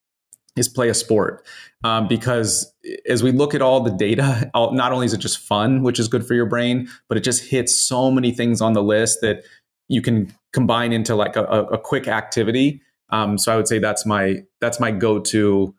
is 0.55 0.69
play 0.69 0.87
a 0.87 0.93
sport 0.93 1.45
um, 1.83 2.07
because 2.07 2.73
as 3.07 3.21
we 3.23 3.31
look 3.31 3.53
at 3.53 3.61
all 3.61 3.81
the 3.81 3.91
data 3.91 4.49
not 4.55 4.91
only 4.91 5.05
is 5.05 5.13
it 5.13 5.19
just 5.19 5.37
fun 5.37 5.83
which 5.83 5.99
is 5.99 6.07
good 6.07 6.25
for 6.25 6.33
your 6.33 6.45
brain 6.45 6.87
but 7.07 7.17
it 7.17 7.21
just 7.21 7.43
hits 7.43 7.79
so 7.79 8.09
many 8.11 8.31
things 8.31 8.61
on 8.61 8.73
the 8.73 8.83
list 8.83 9.19
that 9.21 9.43
you 9.87 10.01
can 10.01 10.33
combine 10.53 10.91
into 10.91 11.15
like 11.15 11.35
a, 11.35 11.43
a 11.43 11.77
quick 11.77 12.07
activity. 12.07 12.81
Um, 13.09 13.37
so 13.37 13.53
i 13.53 13.55
would 13.55 13.67
say 13.67 13.79
that's 13.79 14.05
my 14.05 14.43
that's 14.59 14.79
my 14.79 14.91
go-to. 14.91 15.73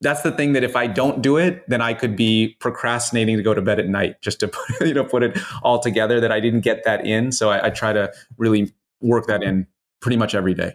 That's 0.00 0.22
the 0.22 0.32
thing 0.32 0.54
that 0.54 0.64
if 0.64 0.76
i 0.76 0.86
don't 0.86 1.22
do 1.22 1.36
it 1.36 1.68
then 1.68 1.80
i 1.80 1.94
could 1.94 2.16
be 2.16 2.56
procrastinating 2.58 3.36
to 3.36 3.42
go 3.42 3.54
to 3.54 3.62
bed 3.62 3.78
at 3.78 3.86
night 3.88 4.20
just 4.22 4.40
to 4.40 4.48
put, 4.78 4.80
you 4.80 4.94
know 4.94 5.04
put 5.04 5.22
it 5.22 5.38
all 5.62 5.78
together 5.78 6.20
that 6.20 6.32
i 6.32 6.40
didn't 6.40 6.62
get 6.62 6.84
that 6.84 7.06
in. 7.06 7.32
So 7.32 7.50
I, 7.50 7.66
I 7.66 7.70
try 7.70 7.92
to 7.92 8.12
really 8.38 8.72
work 9.00 9.26
that 9.26 9.42
in 9.42 9.66
pretty 10.00 10.16
much 10.16 10.34
every 10.34 10.54
day 10.54 10.72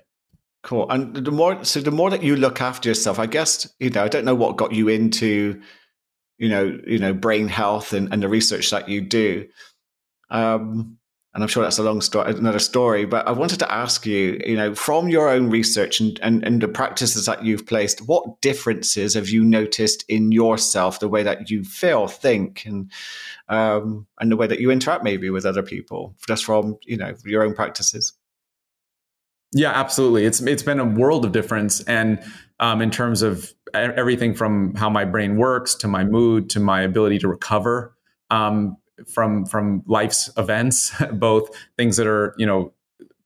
Cool. 0.64 0.90
And 0.90 1.16
the 1.16 1.32
more, 1.32 1.64
so 1.66 1.80
the 1.82 1.92
more 1.92 2.10
that 2.12 2.24
you 2.24 2.36
look 2.36 2.62
after 2.62 2.90
yourself, 2.90 3.18
I 3.18 3.26
guess, 3.26 3.72
you 3.80 3.90
know, 3.90 4.04
I 4.04 4.08
don't 4.08 4.26
know 4.26 4.36
what 4.36 4.58
got 4.58 4.74
you 4.74 4.90
into, 4.90 5.60
you 6.38 6.50
know, 6.50 6.80
you 6.86 7.00
know, 7.00 7.14
brain 7.14 7.48
health 7.48 7.94
and, 7.94 8.14
and 8.14 8.22
the 8.22 8.30
research 8.30 8.70
that 8.70 8.88
you 8.88 9.02
do. 9.02 9.48
Um, 10.30 10.98
and 11.34 11.44
I'm 11.44 11.48
sure 11.48 11.64
that's 11.64 11.78
a 11.78 11.84
long 11.84 12.02
story, 12.02 12.32
another 12.34 12.60
story. 12.60 13.06
But 13.06 13.28
I 13.28 13.32
wanted 13.32 13.60
to 13.60 13.72
ask 13.72 14.06
you, 14.06 14.40
you 14.46 14.58
know, 14.58 14.76
from 14.76 15.08
your 15.08 15.30
own 15.30 15.50
research 15.50 16.02
and, 16.02 16.20
and, 16.22 16.44
and 16.44 16.62
the 16.62 16.68
practices 16.68 17.26
that 17.26 17.44
you've 17.44 17.66
placed, 17.66 18.06
what 18.08 18.42
differences 18.42 19.14
have 19.14 19.30
you 19.30 19.44
noticed 19.44 20.04
in 20.10 20.32
yourself, 20.32 21.00
the 21.00 21.08
way 21.08 21.24
that 21.24 21.50
you 21.50 21.64
feel, 21.64 22.08
think, 22.08 22.66
and 22.66 22.92
um, 23.48 24.08
and 24.20 24.32
the 24.32 24.36
way 24.36 24.46
that 24.48 24.60
you 24.60 24.72
interact 24.72 25.04
maybe 25.04 25.30
with 25.30 25.46
other 25.46 25.64
people, 25.64 26.14
just 26.28 26.44
from 26.44 26.78
you 26.84 26.98
know 26.98 27.14
your 27.24 27.44
own 27.44 27.54
practices? 27.54 28.14
Yeah, 29.54 29.72
absolutely. 29.72 30.26
It's 30.26 30.42
it's 30.42 30.64
been 30.64 30.80
a 30.80 30.86
world 30.86 31.26
of 31.26 31.34
difference, 31.34 31.82
and 31.82 32.24
um, 32.60 32.82
in 32.82 32.90
terms 32.90 33.22
of 33.22 33.54
everything 33.74 34.34
from 34.34 34.76
how 34.76 34.90
my 34.90 35.04
brain 35.04 35.38
works 35.38 35.76
to 35.76 35.88
my 35.88 36.04
mood 36.04 36.50
to 36.52 36.60
my 36.60 36.82
ability 36.82 37.20
to 37.20 37.28
recover 37.28 37.94
um, 38.30 38.78
from 39.14 39.46
from 39.46 39.84
life's 39.88 40.30
events, 40.38 40.94
both 41.14 41.50
things 41.78 41.98
that 41.98 42.08
are 42.08 42.34
you 42.38 42.46
know 42.46 42.74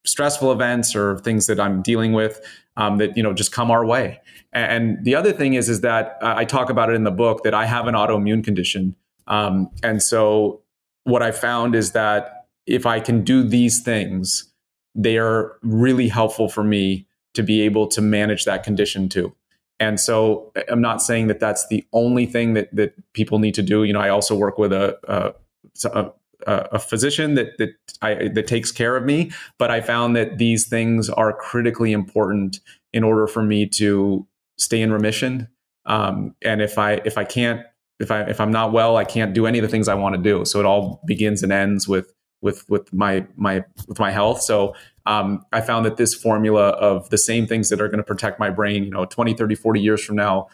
stressful 0.04 0.52
events 0.52 0.96
or 0.96 1.20
things 1.20 1.48
that 1.48 1.60
I'm 1.60 1.82
dealing 1.82 2.14
with 2.14 2.42
um, 2.76 2.98
that 2.98 3.16
you 3.16 3.22
know 3.22 3.34
just 3.34 3.52
come 3.52 3.70
our 3.70 3.86
way. 3.86 4.20
And 4.52 5.04
the 5.04 5.14
other 5.14 5.32
thing 5.32 5.54
is 5.54 5.70
is 5.70 5.82
that 5.82 6.18
I 6.22 6.46
talk 6.46 6.72
about 6.72 6.90
it 6.90 6.94
in 6.94 7.04
the 7.04 7.12
book 7.12 7.44
that 7.44 7.54
I 7.54 7.66
have 7.66 7.86
an 7.86 7.94
autoimmune 7.94 8.44
condition, 8.44 8.96
um, 9.28 9.70
and 9.84 10.02
so 10.02 10.62
what 11.04 11.22
I 11.22 11.30
found 11.30 11.76
is 11.76 11.92
that 11.92 12.48
if 12.66 12.88
I 12.88 13.00
can 13.00 13.24
do 13.24 13.44
these 13.44 13.84
things 13.84 14.52
they 14.96 15.18
are 15.18 15.58
really 15.62 16.08
helpful 16.08 16.50
for 16.50 16.64
me 16.64 17.06
to 17.34 17.44
be 17.44 17.62
able 17.62 17.88
to 17.88 18.02
manage 18.02 18.46
that 18.46 18.64
condition 18.64 19.10
too. 19.10 19.36
And 19.80 20.00
so 20.00 20.54
I'm 20.70 20.82
not 20.82 21.02
saying 21.02 21.28
that 21.28 21.42
that's 21.42 21.68
the 21.68 21.86
only 21.92 22.26
thing 22.26 22.54
that 22.54 22.74
that 22.74 22.94
people 23.14 23.40
need 23.40 23.54
to 23.56 23.62
do. 23.62 23.84
You 23.84 23.94
know, 23.94 24.00
I 24.00 24.10
also 24.10 24.36
work 24.36 24.58
with 24.58 24.72
a 24.72 25.36
a, 25.84 26.14
a, 26.48 26.80
physician 26.80 27.36
that 27.36 27.58
that 27.58 27.72
I, 28.02 28.30
that 28.30 28.48
takes 28.48 28.72
care 28.72 28.96
of 28.96 29.04
me, 29.04 29.32
but 29.58 29.72
I 29.72 29.82
found 29.82 30.16
that 30.16 30.38
these 30.38 30.68
things 30.68 31.10
are 31.10 31.34
critically 31.34 31.92
important 31.92 32.60
in 32.94 33.04
order 33.04 33.28
for 33.28 33.44
me 33.44 33.68
to 33.68 34.26
stay 34.58 34.82
in 34.82 34.94
remission. 34.94 35.50
Um, 35.86 36.36
and 36.42 36.62
if 36.62 36.78
I 36.78 36.94
if 37.06 37.18
I 37.18 37.26
can't 37.26 37.62
if 38.00 38.12
I 38.12 38.22
if 38.22 38.40
I'm 38.40 38.52
not 38.52 38.72
well, 38.72 38.96
I 38.96 39.04
can't 39.04 39.34
do 39.34 39.46
any 39.46 39.60
of 39.60 39.64
the 39.64 39.70
things 39.70 39.88
I 39.88 39.96
want 39.96 40.16
to 40.16 40.22
do. 40.22 40.46
So 40.46 40.60
it 40.60 40.66
all 40.66 41.02
begins 41.06 41.44
and 41.44 41.52
ends 41.52 41.88
with 41.88 42.14
with 42.46 42.70
with 42.70 42.94
my 42.94 43.26
my 43.36 43.66
with 43.88 44.00
my 44.00 44.12
health. 44.12 44.42
So 44.42 44.76
um, 45.06 45.44
I 45.52 45.60
found 45.60 45.86
that 45.86 45.98
this 45.98 46.14
formula 46.14 46.70
of 46.70 47.10
the 47.10 47.18
same 47.18 47.48
things 47.48 47.70
that 47.70 47.82
are 47.82 47.88
going 47.90 47.98
to 47.98 48.04
protect 48.04 48.40
my 48.40 48.50
brain, 48.50 48.84
you 48.86 48.92
know, 48.92 49.06
20, 49.06 49.34
30, 49.34 49.56
40 49.56 49.82
years 49.82 50.04
from 50.04 50.16
now, 50.16 50.48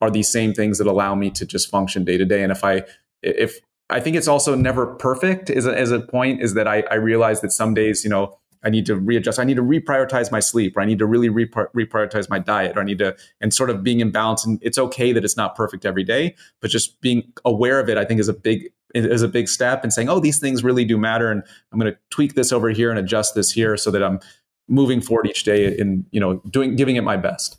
are 0.00 0.10
these 0.10 0.30
same 0.30 0.54
things 0.54 0.78
that 0.78 0.86
allow 0.86 1.14
me 1.14 1.30
to 1.30 1.44
just 1.44 1.68
function 1.68 2.04
day 2.04 2.16
to 2.16 2.24
day. 2.24 2.42
And 2.42 2.52
if 2.52 2.62
I 2.62 2.84
if 3.22 3.58
I 3.88 3.98
think 4.00 4.16
it's 4.16 4.28
also 4.28 4.54
never 4.54 4.86
perfect 4.86 5.50
as 5.50 5.66
a, 5.66 5.76
as 5.76 5.90
a 5.90 6.00
point 6.00 6.40
is 6.40 6.54
that 6.54 6.68
I, 6.68 6.84
I 6.90 6.94
realize 6.94 7.40
that 7.40 7.50
some 7.50 7.74
days, 7.74 8.04
you 8.04 8.10
know, 8.10 8.38
I 8.62 8.68
need 8.68 8.84
to 8.86 8.96
readjust. 8.96 9.38
I 9.38 9.44
need 9.44 9.56
to 9.56 9.62
reprioritize 9.62 10.30
my 10.30 10.40
sleep, 10.40 10.76
or 10.76 10.82
I 10.82 10.84
need 10.84 10.98
to 10.98 11.06
really 11.06 11.30
reprioritize 11.30 12.28
my 12.28 12.38
diet, 12.38 12.76
or 12.76 12.80
I 12.82 12.84
need 12.84 12.98
to, 12.98 13.16
and 13.40 13.54
sort 13.54 13.70
of 13.70 13.82
being 13.82 14.00
in 14.00 14.10
balance. 14.10 14.44
And 14.44 14.58
it's 14.60 14.76
okay 14.76 15.12
that 15.12 15.24
it's 15.24 15.36
not 15.36 15.56
perfect 15.56 15.86
every 15.86 16.04
day, 16.04 16.34
but 16.60 16.70
just 16.70 17.00
being 17.00 17.32
aware 17.46 17.80
of 17.80 17.88
it, 17.88 17.96
I 17.96 18.04
think, 18.04 18.20
is 18.20 18.28
a 18.28 18.34
big 18.34 18.70
is 18.94 19.22
a 19.22 19.28
big 19.28 19.48
step. 19.48 19.82
And 19.82 19.92
saying, 19.92 20.08
oh, 20.08 20.20
these 20.20 20.38
things 20.38 20.64
really 20.64 20.84
do 20.84 20.98
matter, 20.98 21.30
and 21.30 21.42
I'm 21.72 21.78
going 21.78 21.92
to 21.92 21.98
tweak 22.10 22.34
this 22.34 22.52
over 22.52 22.70
here 22.70 22.90
and 22.90 22.98
adjust 22.98 23.34
this 23.34 23.50
here, 23.50 23.76
so 23.76 23.90
that 23.90 24.02
I'm 24.02 24.20
moving 24.68 25.00
forward 25.00 25.26
each 25.26 25.44
day 25.44 25.76
in 25.76 26.06
you 26.10 26.20
know 26.20 26.42
doing 26.50 26.76
giving 26.76 26.96
it 26.96 27.02
my 27.02 27.16
best. 27.16 27.58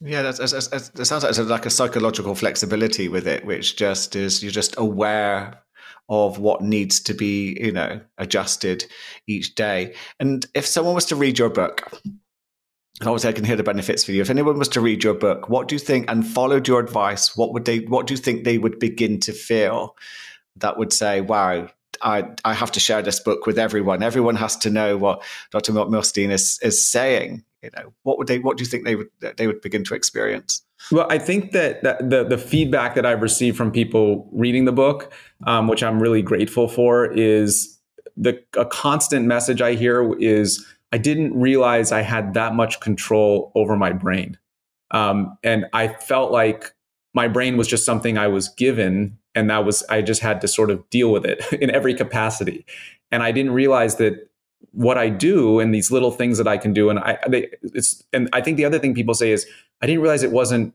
Yeah, 0.00 0.22
that's, 0.22 0.38
that's, 0.38 0.68
that's, 0.68 0.88
that 0.90 1.04
sounds 1.04 1.22
like, 1.24 1.36
like 1.38 1.66
a 1.66 1.70
psychological 1.70 2.34
flexibility 2.34 3.08
with 3.08 3.28
it, 3.28 3.44
which 3.44 3.76
just 3.76 4.16
is 4.16 4.42
you're 4.42 4.52
just 4.52 4.74
aware 4.76 5.62
of 6.08 6.38
what 6.38 6.62
needs 6.62 7.00
to 7.00 7.14
be, 7.14 7.56
you 7.60 7.72
know, 7.72 8.00
adjusted 8.18 8.84
each 9.26 9.54
day. 9.54 9.94
And 10.20 10.44
if 10.54 10.66
someone 10.66 10.94
was 10.94 11.06
to 11.06 11.16
read 11.16 11.38
your 11.38 11.48
book, 11.48 11.90
and 13.00 13.08
obviously 13.08 13.30
I 13.30 13.32
can 13.32 13.44
hear 13.44 13.56
the 13.56 13.62
benefits 13.62 14.04
for 14.04 14.12
you. 14.12 14.20
If 14.20 14.30
anyone 14.30 14.58
was 14.58 14.68
to 14.70 14.80
read 14.80 15.02
your 15.02 15.14
book, 15.14 15.48
what 15.48 15.68
do 15.68 15.74
you 15.74 15.78
think 15.78 16.10
and 16.10 16.26
followed 16.26 16.68
your 16.68 16.80
advice, 16.80 17.36
what 17.36 17.52
would 17.52 17.64
they 17.64 17.80
what 17.80 18.06
do 18.06 18.14
you 18.14 18.18
think 18.18 18.44
they 18.44 18.58
would 18.58 18.78
begin 18.78 19.18
to 19.20 19.32
feel 19.32 19.96
that 20.56 20.78
would 20.78 20.92
say, 20.92 21.20
wow, 21.20 21.68
I, 22.02 22.24
I 22.44 22.54
have 22.54 22.72
to 22.72 22.80
share 22.80 23.02
this 23.02 23.20
book 23.20 23.46
with 23.46 23.58
everyone. 23.58 24.02
Everyone 24.02 24.36
has 24.36 24.56
to 24.58 24.70
know 24.70 24.96
what 24.96 25.22
Dr. 25.50 25.72
Milstein 25.72 26.30
is 26.30 26.58
is 26.62 26.86
saying. 26.86 27.44
You 27.62 27.70
know, 27.76 27.94
what 28.02 28.18
would 28.18 28.26
they 28.26 28.38
what 28.38 28.58
do 28.58 28.62
you 28.62 28.68
think 28.68 28.84
they 28.84 28.94
would 28.94 29.08
they 29.36 29.46
would 29.46 29.62
begin 29.62 29.84
to 29.84 29.94
experience? 29.94 30.62
Well, 30.92 31.06
I 31.08 31.18
think 31.18 31.52
that, 31.52 31.82
that 31.82 32.10
the 32.10 32.24
the 32.24 32.36
feedback 32.36 32.94
that 32.94 33.06
I've 33.06 33.22
received 33.22 33.56
from 33.56 33.70
people 33.70 34.28
reading 34.32 34.66
the 34.66 34.72
book, 34.72 35.12
um, 35.46 35.66
which 35.66 35.82
I'm 35.82 36.00
really 36.00 36.20
grateful 36.20 36.68
for, 36.68 37.06
is 37.06 37.78
the 38.16 38.42
a 38.56 38.66
constant 38.66 39.26
message 39.26 39.62
I 39.62 39.74
hear 39.74 40.14
is 40.18 40.64
I 40.92 40.98
didn't 40.98 41.38
realize 41.38 41.90
I 41.90 42.02
had 42.02 42.34
that 42.34 42.54
much 42.54 42.80
control 42.80 43.50
over 43.54 43.76
my 43.76 43.92
brain, 43.92 44.36
um, 44.90 45.38
and 45.42 45.64
I 45.72 45.88
felt 45.88 46.32
like 46.32 46.73
my 47.14 47.28
brain 47.28 47.56
was 47.56 47.68
just 47.68 47.84
something 47.84 48.18
I 48.18 48.28
was 48.28 48.48
given, 48.48 49.18
and 49.34 49.48
that 49.50 49.64
was 49.64 49.82
I 49.84 50.02
just 50.02 50.20
had 50.20 50.40
to 50.42 50.48
sort 50.48 50.70
of 50.70 50.88
deal 50.90 51.10
with 51.10 51.24
it 51.24 51.44
in 51.60 51.70
every 51.70 51.94
capacity, 51.94 52.66
and 53.10 53.22
I 53.22 53.32
didn't 53.32 53.52
realize 53.52 53.96
that 53.96 54.28
what 54.74 54.98
I 54.98 55.08
do 55.08 55.60
and 55.60 55.74
these 55.74 55.90
little 55.90 56.10
things 56.10 56.38
that 56.38 56.48
I 56.48 56.58
can 56.58 56.72
do. 56.72 56.90
And 56.90 56.98
I, 56.98 57.18
they, 57.28 57.48
it's, 57.62 58.02
and 58.12 58.28
I 58.32 58.40
think 58.40 58.56
the 58.56 58.64
other 58.64 58.78
thing 58.78 58.94
people 58.94 59.14
say 59.14 59.30
is, 59.30 59.46
I 59.80 59.86
didn't 59.86 60.02
realize 60.02 60.22
it 60.22 60.32
wasn't, 60.32 60.74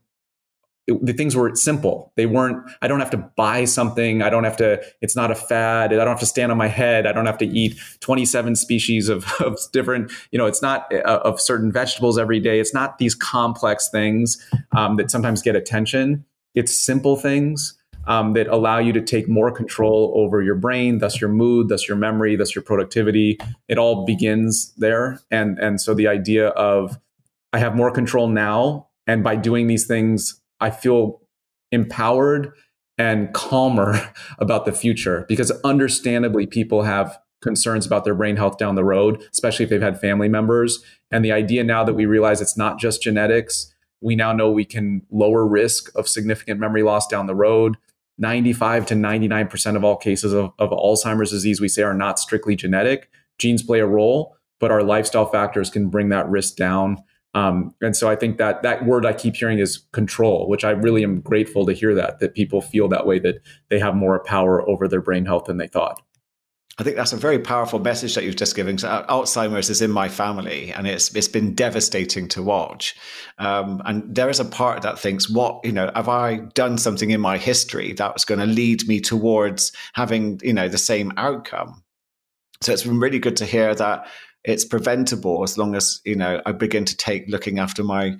it, 0.86 1.04
the 1.04 1.12
things 1.12 1.36
were 1.36 1.54
simple. 1.54 2.12
They 2.16 2.26
weren't, 2.26 2.64
I 2.80 2.88
don't 2.88 3.00
have 3.00 3.10
to 3.10 3.18
buy 3.18 3.66
something. 3.66 4.22
I 4.22 4.30
don't 4.30 4.44
have 4.44 4.56
to, 4.56 4.82
it's 5.02 5.14
not 5.14 5.30
a 5.30 5.34
fad. 5.34 5.92
I 5.92 5.96
don't 5.96 6.08
have 6.08 6.20
to 6.20 6.26
stand 6.26 6.50
on 6.50 6.58
my 6.58 6.68
head. 6.68 7.06
I 7.06 7.12
don't 7.12 7.26
have 7.26 7.38
to 7.38 7.46
eat 7.46 7.78
27 8.00 8.56
species 8.56 9.08
of, 9.08 9.30
of 9.40 9.58
different, 9.72 10.12
you 10.30 10.38
know, 10.38 10.46
it's 10.46 10.62
not 10.62 10.92
uh, 10.92 11.20
of 11.22 11.40
certain 11.40 11.70
vegetables 11.70 12.18
every 12.18 12.40
day. 12.40 12.58
It's 12.58 12.74
not 12.74 12.98
these 12.98 13.14
complex 13.14 13.90
things 13.90 14.38
um, 14.72 14.96
that 14.96 15.10
sometimes 15.10 15.42
get 15.42 15.56
attention. 15.56 16.24
It's 16.54 16.74
simple 16.74 17.16
things 17.16 17.76
um, 18.06 18.32
that 18.32 18.48
allow 18.48 18.78
you 18.78 18.92
to 18.92 19.00
take 19.00 19.28
more 19.28 19.52
control 19.52 20.12
over 20.16 20.42
your 20.42 20.54
brain, 20.54 20.98
thus 20.98 21.20
your 21.20 21.30
mood, 21.30 21.68
thus 21.68 21.86
your 21.86 21.96
memory, 21.96 22.36
thus 22.36 22.54
your 22.54 22.62
productivity. 22.62 23.38
It 23.68 23.78
all 23.78 24.04
begins 24.04 24.72
there. 24.76 25.20
And, 25.30 25.58
and 25.58 25.80
so 25.80 25.94
the 25.94 26.08
idea 26.08 26.48
of 26.48 26.98
I 27.52 27.58
have 27.58 27.74
more 27.74 27.90
control 27.90 28.28
now. 28.28 28.88
And 29.06 29.24
by 29.24 29.36
doing 29.36 29.66
these 29.66 29.86
things, 29.86 30.40
I 30.60 30.70
feel 30.70 31.20
empowered 31.72 32.52
and 32.98 33.32
calmer 33.32 34.12
about 34.38 34.64
the 34.64 34.72
future 34.72 35.24
because 35.28 35.50
understandably 35.64 36.46
people 36.46 36.82
have 36.82 37.18
concerns 37.42 37.86
about 37.86 38.04
their 38.04 38.14
brain 38.14 38.36
health 38.36 38.58
down 38.58 38.74
the 38.74 38.84
road, 38.84 39.22
especially 39.32 39.64
if 39.64 39.70
they've 39.70 39.80
had 39.80 40.00
family 40.00 40.28
members. 40.28 40.84
And 41.10 41.24
the 41.24 41.32
idea 41.32 41.64
now 41.64 41.84
that 41.84 41.94
we 41.94 42.06
realize 42.06 42.40
it's 42.40 42.56
not 42.56 42.78
just 42.78 43.02
genetics, 43.02 43.74
we 44.00 44.16
now 44.16 44.32
know 44.32 44.50
we 44.50 44.64
can 44.64 45.02
lower 45.10 45.46
risk 45.46 45.90
of 45.96 46.08
significant 46.08 46.60
memory 46.60 46.82
loss 46.82 47.06
down 47.06 47.26
the 47.26 47.34
road. 47.34 47.76
95 48.18 48.86
to 48.86 48.94
99% 48.94 49.76
of 49.76 49.84
all 49.84 49.96
cases 49.96 50.32
of, 50.32 50.52
of 50.58 50.70
Alzheimer's 50.70 51.30
disease, 51.30 51.60
we 51.60 51.68
say, 51.68 51.82
are 51.82 51.94
not 51.94 52.18
strictly 52.18 52.54
genetic. 52.54 53.10
Genes 53.38 53.62
play 53.62 53.80
a 53.80 53.86
role, 53.86 54.36
but 54.58 54.70
our 54.70 54.82
lifestyle 54.82 55.26
factors 55.26 55.70
can 55.70 55.88
bring 55.88 56.10
that 56.10 56.28
risk 56.28 56.56
down. 56.56 57.02
Um, 57.32 57.74
and 57.80 57.96
so 57.96 58.08
I 58.10 58.16
think 58.16 58.38
that 58.38 58.62
that 58.62 58.84
word 58.84 59.06
I 59.06 59.12
keep 59.12 59.36
hearing 59.36 59.58
is 59.58 59.86
control, 59.92 60.48
which 60.48 60.64
I 60.64 60.70
really 60.70 61.02
am 61.04 61.20
grateful 61.20 61.64
to 61.66 61.72
hear 61.72 61.94
that, 61.94 62.18
that 62.18 62.34
people 62.34 62.60
feel 62.60 62.88
that 62.88 63.06
way, 63.06 63.18
that 63.20 63.40
they 63.68 63.78
have 63.78 63.94
more 63.94 64.18
power 64.24 64.68
over 64.68 64.88
their 64.88 65.00
brain 65.00 65.24
health 65.24 65.44
than 65.44 65.56
they 65.56 65.68
thought. 65.68 66.02
I 66.80 66.82
think 66.82 66.96
that's 66.96 67.12
a 67.12 67.18
very 67.18 67.38
powerful 67.38 67.78
message 67.78 68.14
that 68.14 68.24
you've 68.24 68.36
just 68.36 68.56
given. 68.56 68.76
Uh, 68.82 69.04
Alzheimer's 69.06 69.68
is 69.68 69.82
in 69.82 69.90
my 69.90 70.08
family, 70.08 70.72
and 70.72 70.86
it's 70.86 71.14
it's 71.14 71.28
been 71.28 71.54
devastating 71.54 72.26
to 72.28 72.42
watch. 72.42 72.96
Um, 73.38 73.82
and 73.84 74.14
there 74.14 74.30
is 74.30 74.40
a 74.40 74.46
part 74.46 74.80
that 74.80 74.98
thinks, 74.98 75.28
"What 75.28 75.62
you 75.62 75.72
know? 75.72 75.90
Have 75.94 76.08
I 76.08 76.36
done 76.36 76.78
something 76.78 77.10
in 77.10 77.20
my 77.20 77.36
history 77.36 77.92
that's 77.92 78.24
going 78.24 78.40
to 78.40 78.46
lead 78.46 78.88
me 78.88 78.98
towards 78.98 79.72
having 79.92 80.40
you 80.42 80.54
know 80.54 80.70
the 80.70 80.78
same 80.78 81.12
outcome?" 81.18 81.84
So 82.62 82.72
it's 82.72 82.84
been 82.84 82.98
really 82.98 83.18
good 83.18 83.36
to 83.36 83.44
hear 83.44 83.74
that 83.74 84.06
it's 84.42 84.64
preventable 84.64 85.42
as 85.42 85.58
long 85.58 85.74
as 85.74 86.00
you 86.06 86.16
know 86.16 86.40
I 86.46 86.52
begin 86.52 86.86
to 86.86 86.96
take 86.96 87.28
looking 87.28 87.58
after 87.58 87.84
my 87.84 88.16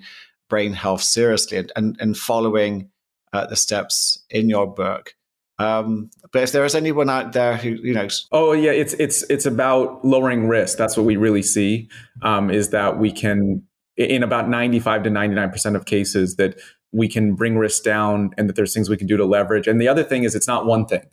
brain 0.49 0.73
health 0.73 1.01
seriously 1.01 1.57
and, 1.57 1.71
and, 1.75 1.97
and 1.99 2.15
following 2.15 2.91
uh, 3.33 3.47
the 3.47 3.55
steps 3.55 4.23
in 4.29 4.49
your 4.49 4.71
book. 4.71 5.15
Um, 5.61 6.09
but 6.31 6.43
if 6.43 6.51
there 6.51 6.65
is 6.65 6.75
anyone 6.75 7.09
out 7.09 7.33
there 7.33 7.57
who 7.57 7.69
you 7.69 7.93
know, 7.93 8.07
oh 8.31 8.53
yeah, 8.53 8.71
it's 8.71 8.93
it's 8.93 9.23
it's 9.29 9.45
about 9.45 10.03
lowering 10.03 10.47
risk. 10.47 10.77
That's 10.77 10.97
what 10.97 11.05
we 11.05 11.17
really 11.17 11.43
see 11.43 11.89
um, 12.21 12.49
is 12.49 12.69
that 12.69 12.97
we 12.97 13.11
can, 13.11 13.63
in 13.97 14.23
about 14.23 14.49
ninety 14.49 14.79
five 14.79 15.03
to 15.03 15.09
ninety 15.09 15.35
nine 15.35 15.51
percent 15.51 15.75
of 15.75 15.85
cases, 15.85 16.35
that 16.37 16.59
we 16.91 17.07
can 17.07 17.35
bring 17.35 17.57
risk 17.57 17.83
down, 17.83 18.31
and 18.37 18.49
that 18.49 18.55
there's 18.55 18.73
things 18.73 18.89
we 18.89 18.97
can 18.97 19.07
do 19.07 19.17
to 19.17 19.25
leverage. 19.25 19.67
And 19.67 19.79
the 19.79 19.87
other 19.87 20.03
thing 20.03 20.23
is, 20.23 20.35
it's 20.35 20.47
not 20.47 20.65
one 20.65 20.85
thing. 20.85 21.05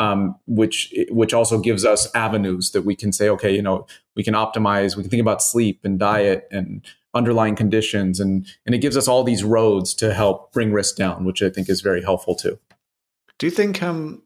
Um, 0.00 0.36
which 0.46 0.94
which 1.10 1.34
also 1.34 1.58
gives 1.58 1.84
us 1.84 2.08
avenues 2.14 2.70
that 2.70 2.82
we 2.82 2.94
can 2.94 3.12
say, 3.12 3.28
okay, 3.30 3.52
you 3.52 3.62
know, 3.62 3.86
we 4.14 4.22
can 4.22 4.34
optimize. 4.34 4.96
We 4.96 5.02
can 5.02 5.10
think 5.10 5.22
about 5.22 5.42
sleep 5.42 5.80
and 5.82 5.98
diet 5.98 6.46
and 6.52 6.84
underlying 7.14 7.56
conditions, 7.56 8.20
and 8.20 8.46
and 8.64 8.74
it 8.74 8.78
gives 8.78 8.96
us 8.96 9.08
all 9.08 9.24
these 9.24 9.42
roads 9.42 9.94
to 9.94 10.14
help 10.14 10.52
bring 10.52 10.72
risk 10.72 10.96
down, 10.96 11.24
which 11.24 11.42
I 11.42 11.50
think 11.50 11.68
is 11.68 11.80
very 11.80 12.02
helpful 12.02 12.36
too. 12.36 12.58
Do 13.38 13.46
you 13.46 13.50
think 13.50 13.82
um 13.82 14.22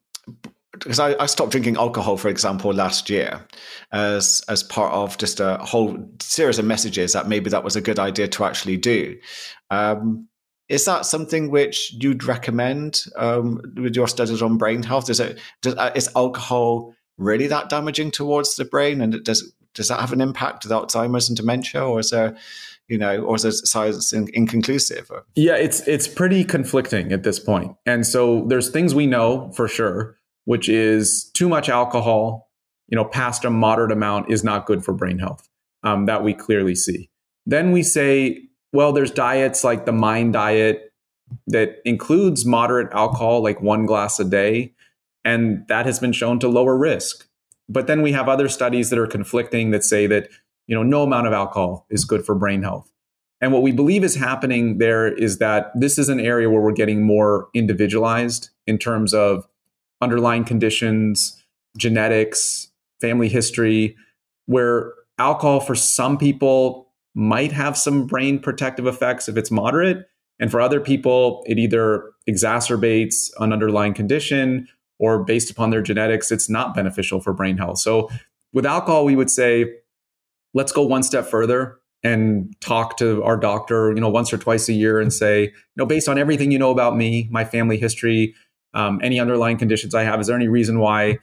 because 0.73 0.99
I, 0.99 1.15
I, 1.23 1.27
stopped 1.27 1.53
drinking 1.53 1.77
alcohol, 1.77 2.17
for 2.17 2.29
example, 2.29 2.73
last 2.73 3.11
year, 3.11 3.47
as 3.93 4.43
as 4.49 4.63
part 4.63 4.93
of 4.93 5.19
just 5.19 5.39
a 5.39 5.59
whole 5.59 6.09
series 6.21 6.59
of 6.59 6.65
messages 6.65 7.13
that 7.13 7.29
maybe 7.29 7.51
that 7.51 7.63
was 7.63 7.77
a 7.77 7.81
good 7.81 7.99
idea 7.99 8.27
to 8.29 8.45
actually 8.45 8.79
do. 8.79 9.19
Um, 9.71 10.29
is 10.69 10.87
that 10.87 11.05
something 11.05 11.51
which 11.51 11.95
you'd 12.01 12.25
recommend 12.25 13.05
um, 13.17 13.61
with 13.77 13.95
your 13.95 14.09
studies 14.09 14.41
on 14.41 14.57
brain 14.57 14.83
health? 14.83 15.11
Is 15.11 15.21
it 15.21 15.39
does, 15.61 15.75
uh, 15.75 15.93
is 15.95 16.09
alcohol 16.17 16.95
really 17.19 17.47
that 17.49 17.69
damaging 17.69 18.11
towards 18.11 18.57
the 18.57 18.65
brain, 18.65 19.03
and 19.03 19.23
does 19.25 19.53
does 19.75 19.89
that 19.89 20.01
have 20.01 20.13
an 20.13 20.21
impact 20.23 20.65
with 20.65 20.73
Alzheimer's 20.73 21.29
and 21.29 21.37
dementia, 21.37 21.85
or 21.85 22.01
is 22.01 22.11
there 22.11 22.37
you 22.89 22.99
know, 22.99 23.23
or 23.23 23.37
is 23.37 23.45
it 23.45 23.53
science 23.53 24.13
in, 24.13 24.29
inconclusive? 24.35 25.11
Yeah, 25.35 25.57
it's 25.57 25.87
it's 25.89 26.09
pretty 26.09 26.45
conflicting 26.45 27.13
at 27.13 27.23
this 27.23 27.39
point. 27.39 27.75
And 27.87 28.07
so 28.07 28.45
there's 28.49 28.71
things 28.71 28.95
we 28.95 29.07
know 29.07 29.51
for 29.53 29.69
sure, 29.69 30.17
which 30.45 30.69
is 30.69 31.31
too 31.35 31.49
much 31.49 31.69
alcohol, 31.69 32.51
you 32.89 32.97
know, 32.97 33.05
past 33.05 33.45
a 33.45 33.51
moderate 33.51 33.93
amount 33.93 34.31
is 34.31 34.45
not 34.45 34.67
good 34.67 34.85
for 34.85 34.93
brain 34.93 35.19
health. 35.19 35.49
Um, 35.85 36.07
that 36.07 36.23
we 36.23 36.33
clearly 36.33 36.77
see. 36.77 37.11
Then 37.45 37.73
we 37.73 37.83
say, 37.83 38.43
well, 38.73 38.93
there's 38.93 39.11
diets 39.11 39.65
like 39.65 39.85
the 39.85 39.93
Mind 39.93 40.33
diet 40.33 40.93
that 41.49 41.79
includes 41.85 42.47
moderate 42.47 42.93
alcohol, 42.93 43.43
like 43.43 43.61
one 43.61 43.85
glass 43.87 44.21
a 44.21 44.25
day, 44.25 44.75
and 45.25 45.67
that 45.69 45.87
has 45.87 45.99
been 45.99 46.13
shown 46.13 46.39
to 46.39 46.49
lower 46.49 46.77
risk. 46.77 47.27
But 47.69 47.87
then 47.87 48.03
we 48.03 48.13
have 48.13 48.29
other 48.29 48.49
studies 48.49 48.91
that 48.91 48.99
are 48.99 49.07
conflicting 49.07 49.71
that 49.71 49.83
say 49.83 50.07
that 50.07 50.29
you 50.73 50.79
know, 50.79 50.83
no 50.83 51.03
amount 51.03 51.27
of 51.27 51.35
alcohol 51.35 51.85
is 51.91 52.07
good 52.07 52.25
for 52.25 52.35
brain 52.35 52.63
health. 52.63 52.91
And 53.43 53.53
what 53.53 53.61
we 53.61 53.73
believe 53.73 54.03
is 54.03 54.15
happening 54.15 54.79
there 54.79 55.07
is 55.07 55.37
that 55.37 55.71
this 55.79 55.99
is 55.99 56.09
an 56.09 56.19
area 56.19 56.49
where 56.49 56.63
we're 56.63 56.73
getting 56.73 57.03
more 57.03 57.51
individualized 57.53 58.49
in 58.67 58.79
terms 58.79 59.13
of 59.13 59.47
underlying 60.01 60.45
conditions, 60.45 61.45
genetics, 61.77 62.71
family 63.03 63.29
history, 63.29 63.95
where 64.47 64.95
alcohol 65.19 65.61
for 65.61 65.75
some 65.75 66.17
people 66.17 66.89
might 67.15 67.53
have 67.53 67.77
some 67.77 68.07
brain 68.07 68.39
protective 68.39 68.87
effects 68.87 69.29
if 69.29 69.37
it's 69.37 69.51
moderate. 69.51 70.09
And 70.41 70.51
for 70.51 70.59
other 70.59 70.81
people, 70.81 71.45
it 71.47 71.59
either 71.59 72.11
exacerbates 72.27 73.31
an 73.41 73.53
underlying 73.53 73.93
condition 73.93 74.69
or 74.99 75.23
based 75.23 75.51
upon 75.51 75.69
their 75.69 75.83
genetics, 75.83 76.33
it's 76.33 76.49
not 76.49 76.75
beneficial 76.75 77.21
for 77.21 77.35
brain 77.35 77.59
health. 77.59 77.77
So 77.77 78.09
with 78.55 78.65
alcohol, 78.65 79.05
we 79.05 79.17
would 79.17 79.29
say 79.29 79.67
let's 80.55 80.73
go 80.73 80.83
one 80.83 81.03
step 81.03 81.27
further 81.27 81.79
and 82.03 82.55
talk 82.61 82.97
to 82.97 83.23
our 83.23 83.37
doctor, 83.37 83.93
you 83.93 84.01
know, 84.01 84.09
once 84.09 84.33
or 84.33 84.39
twice 84.39 84.69
a 84.69 84.73
year 84.73 85.01
and 85.01 85.13
say, 85.13 85.43
you 85.45 85.53
know, 85.77 85.87
based 85.87 86.09
on 86.09 86.19
everything 86.19 86.51
you 86.51 86.59
know 86.59 86.71
about 86.71 86.97
me, 86.97 87.29
my 87.31 87.45
family 87.45 87.77
history, 87.77 88.35
um, 88.75 89.01
any 89.03 89.21
underlying 89.21 89.57
conditions 89.57 89.95
I 89.95 90.03
have, 90.03 90.21
is 90.21 90.27
there 90.27 90.37
any 90.37 90.49
reason 90.49 90.79
why 90.81 91.19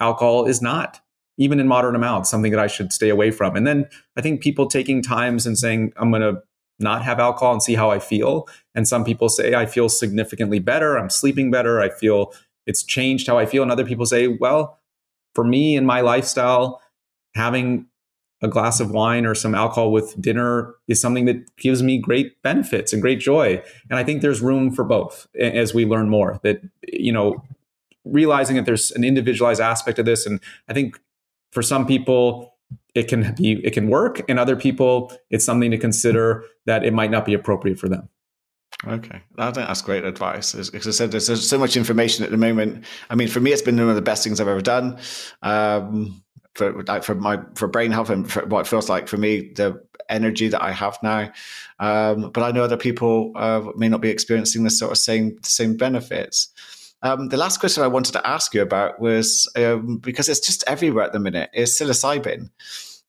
alcohol 0.00 0.46
is 0.46 0.60
not, 0.60 1.00
even 1.38 1.60
in 1.60 1.68
moderate 1.68 1.94
amounts, 1.94 2.30
something 2.30 2.50
that 2.50 2.60
I 2.60 2.66
should 2.66 2.92
stay 2.92 3.10
away 3.10 3.30
from? 3.30 3.54
And 3.54 3.66
then 3.66 3.86
I 4.16 4.22
think 4.22 4.42
people 4.42 4.66
taking 4.66 5.02
times 5.02 5.46
and 5.46 5.56
saying, 5.56 5.92
I'm 5.96 6.10
going 6.10 6.22
to 6.22 6.42
not 6.80 7.02
have 7.04 7.20
alcohol 7.20 7.52
and 7.52 7.62
see 7.62 7.74
how 7.74 7.90
I 7.90 8.00
feel. 8.00 8.48
And 8.74 8.88
some 8.88 9.04
people 9.04 9.28
say, 9.28 9.54
I 9.54 9.66
feel 9.66 9.88
significantly 9.88 10.58
better. 10.58 10.98
I'm 10.98 11.10
sleeping 11.10 11.50
better. 11.50 11.80
I 11.80 11.88
feel 11.88 12.32
it's 12.66 12.82
changed 12.82 13.28
how 13.28 13.38
I 13.38 13.46
feel. 13.46 13.62
And 13.62 13.70
other 13.70 13.84
people 13.84 14.06
say, 14.06 14.26
well, 14.26 14.80
for 15.34 15.44
me 15.44 15.76
and 15.76 15.86
my 15.86 16.00
lifestyle, 16.00 16.82
having 17.36 17.86
a 18.42 18.48
glass 18.48 18.80
of 18.80 18.90
wine 18.90 19.24
or 19.24 19.34
some 19.34 19.54
alcohol 19.54 19.90
with 19.90 20.20
dinner 20.20 20.74
is 20.88 21.00
something 21.00 21.24
that 21.24 21.56
gives 21.56 21.82
me 21.82 21.98
great 21.98 22.40
benefits 22.42 22.92
and 22.92 23.00
great 23.00 23.20
joy. 23.20 23.62
And 23.88 23.98
I 23.98 24.04
think 24.04 24.22
there's 24.22 24.40
room 24.40 24.70
for 24.70 24.84
both 24.84 25.26
as 25.38 25.72
we 25.72 25.86
learn 25.86 26.08
more 26.08 26.40
that, 26.42 26.60
you 26.86 27.12
know, 27.12 27.42
realizing 28.04 28.56
that 28.56 28.66
there's 28.66 28.90
an 28.92 29.04
individualized 29.04 29.60
aspect 29.60 29.98
of 29.98 30.04
this. 30.04 30.26
And 30.26 30.40
I 30.68 30.74
think 30.74 31.00
for 31.52 31.62
some 31.62 31.86
people, 31.86 32.54
it 32.94 33.08
can 33.08 33.34
be, 33.34 33.52
it 33.64 33.72
can 33.72 33.88
work. 33.88 34.20
And 34.28 34.38
other 34.38 34.56
people, 34.56 35.12
it's 35.30 35.44
something 35.44 35.70
to 35.70 35.78
consider 35.78 36.44
that 36.66 36.84
it 36.84 36.92
might 36.92 37.10
not 37.10 37.24
be 37.24 37.34
appropriate 37.34 37.78
for 37.78 37.88
them. 37.88 38.08
Okay, 38.86 39.20
I 39.38 39.50
think 39.52 39.66
that's 39.68 39.82
great 39.82 40.04
advice. 40.04 40.52
Because 40.52 40.86
I 40.86 40.90
said, 40.90 41.12
there's 41.12 41.48
so 41.48 41.58
much 41.58 41.76
information 41.76 42.24
at 42.24 42.30
the 42.30 42.36
moment. 42.36 42.84
I 43.08 43.14
mean, 43.14 43.28
for 43.28 43.40
me, 43.40 43.52
it's 43.52 43.62
been 43.62 43.76
one 43.76 43.88
of 43.88 43.94
the 43.94 44.02
best 44.02 44.24
things 44.24 44.40
I've 44.40 44.48
ever 44.48 44.60
done. 44.60 44.98
Um, 45.42 46.23
for 46.54 46.82
like 46.84 47.02
for 47.02 47.14
my 47.14 47.40
for 47.54 47.68
brain 47.68 47.90
health 47.90 48.10
and 48.10 48.30
for 48.30 48.46
what 48.46 48.60
it 48.60 48.66
feels 48.66 48.88
like 48.88 49.08
for 49.08 49.16
me 49.16 49.52
the 49.54 49.82
energy 50.08 50.48
that 50.48 50.62
I 50.62 50.72
have 50.72 50.98
now. 51.02 51.32
Um, 51.78 52.30
but 52.30 52.42
I 52.42 52.52
know 52.52 52.64
other 52.64 52.76
people 52.76 53.32
uh, 53.34 53.62
may 53.76 53.88
not 53.88 54.00
be 54.00 54.10
experiencing 54.10 54.64
the 54.64 54.70
sort 54.70 54.92
of 54.92 54.98
same 54.98 55.38
same 55.42 55.76
benefits. 55.76 56.48
Um, 57.02 57.28
the 57.28 57.36
last 57.36 57.60
question 57.60 57.82
I 57.82 57.88
wanted 57.88 58.12
to 58.12 58.26
ask 58.26 58.54
you 58.54 58.62
about 58.62 58.98
was 58.98 59.50
um, 59.56 59.98
because 59.98 60.28
it's 60.28 60.40
just 60.40 60.64
everywhere 60.66 61.04
at 61.04 61.12
the 61.12 61.20
minute 61.20 61.50
is 61.52 61.78
psilocybin, 61.78 62.50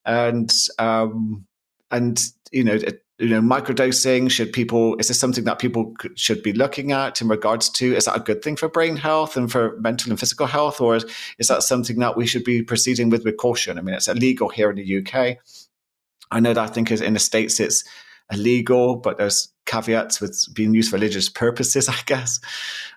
and 0.06 0.54
um, 0.80 1.46
and 1.91 2.22
you 2.52 2.64
know 2.64 2.74
it, 2.74 3.05
you 3.18 3.30
know 3.30 3.41
microdosing 3.41 4.30
should 4.30 4.51
people 4.51 4.95
is 4.97 5.07
this 5.07 5.20
something 5.20 5.45
that 5.45 5.59
people 5.59 5.93
should 6.16 6.43
be 6.43 6.51
looking 6.51 6.91
at 6.91 7.22
in 7.22 7.28
regards 7.28 7.70
to 7.70 7.95
is 7.95 8.05
that 8.05 8.18
a 8.18 8.20
good 8.20 8.43
thing 8.43 8.55
for 8.55 8.68
brain 8.68 8.97
health 8.97 9.38
and 9.38 9.51
for 9.51 9.78
mental 9.80 10.11
and 10.11 10.20
physical 10.20 10.47
health 10.47 10.82
or 10.82 10.97
is, 10.97 11.05
is 11.39 11.47
that 11.47 11.63
something 11.63 11.99
that 11.99 12.18
we 12.18 12.28
should 12.28 12.43
be 12.43 12.61
proceeding 12.61 13.09
with 13.09 13.24
with 13.24 13.38
caution 13.38 13.78
i 13.78 13.82
mean 13.82 13.95
it's 13.95 14.07
illegal 14.07 14.49
here 14.49 14.70
in 14.70 14.76
the 14.76 14.97
uk 14.97 15.38
i 16.32 16.39
know 16.39 16.53
that 16.53 16.70
i 16.70 16.72
think 16.72 16.91
in 16.91 17.13
the 17.13 17.20
states 17.20 17.59
it's 17.59 17.84
illegal 18.32 18.95
but 18.97 19.18
there's 19.18 19.49
caveats 19.66 20.20
with 20.20 20.45
being 20.53 20.74
used 20.74 20.89
for 20.89 20.97
religious 20.97 21.30
purposes 21.30 21.88
i 21.89 21.97
guess. 22.05 22.39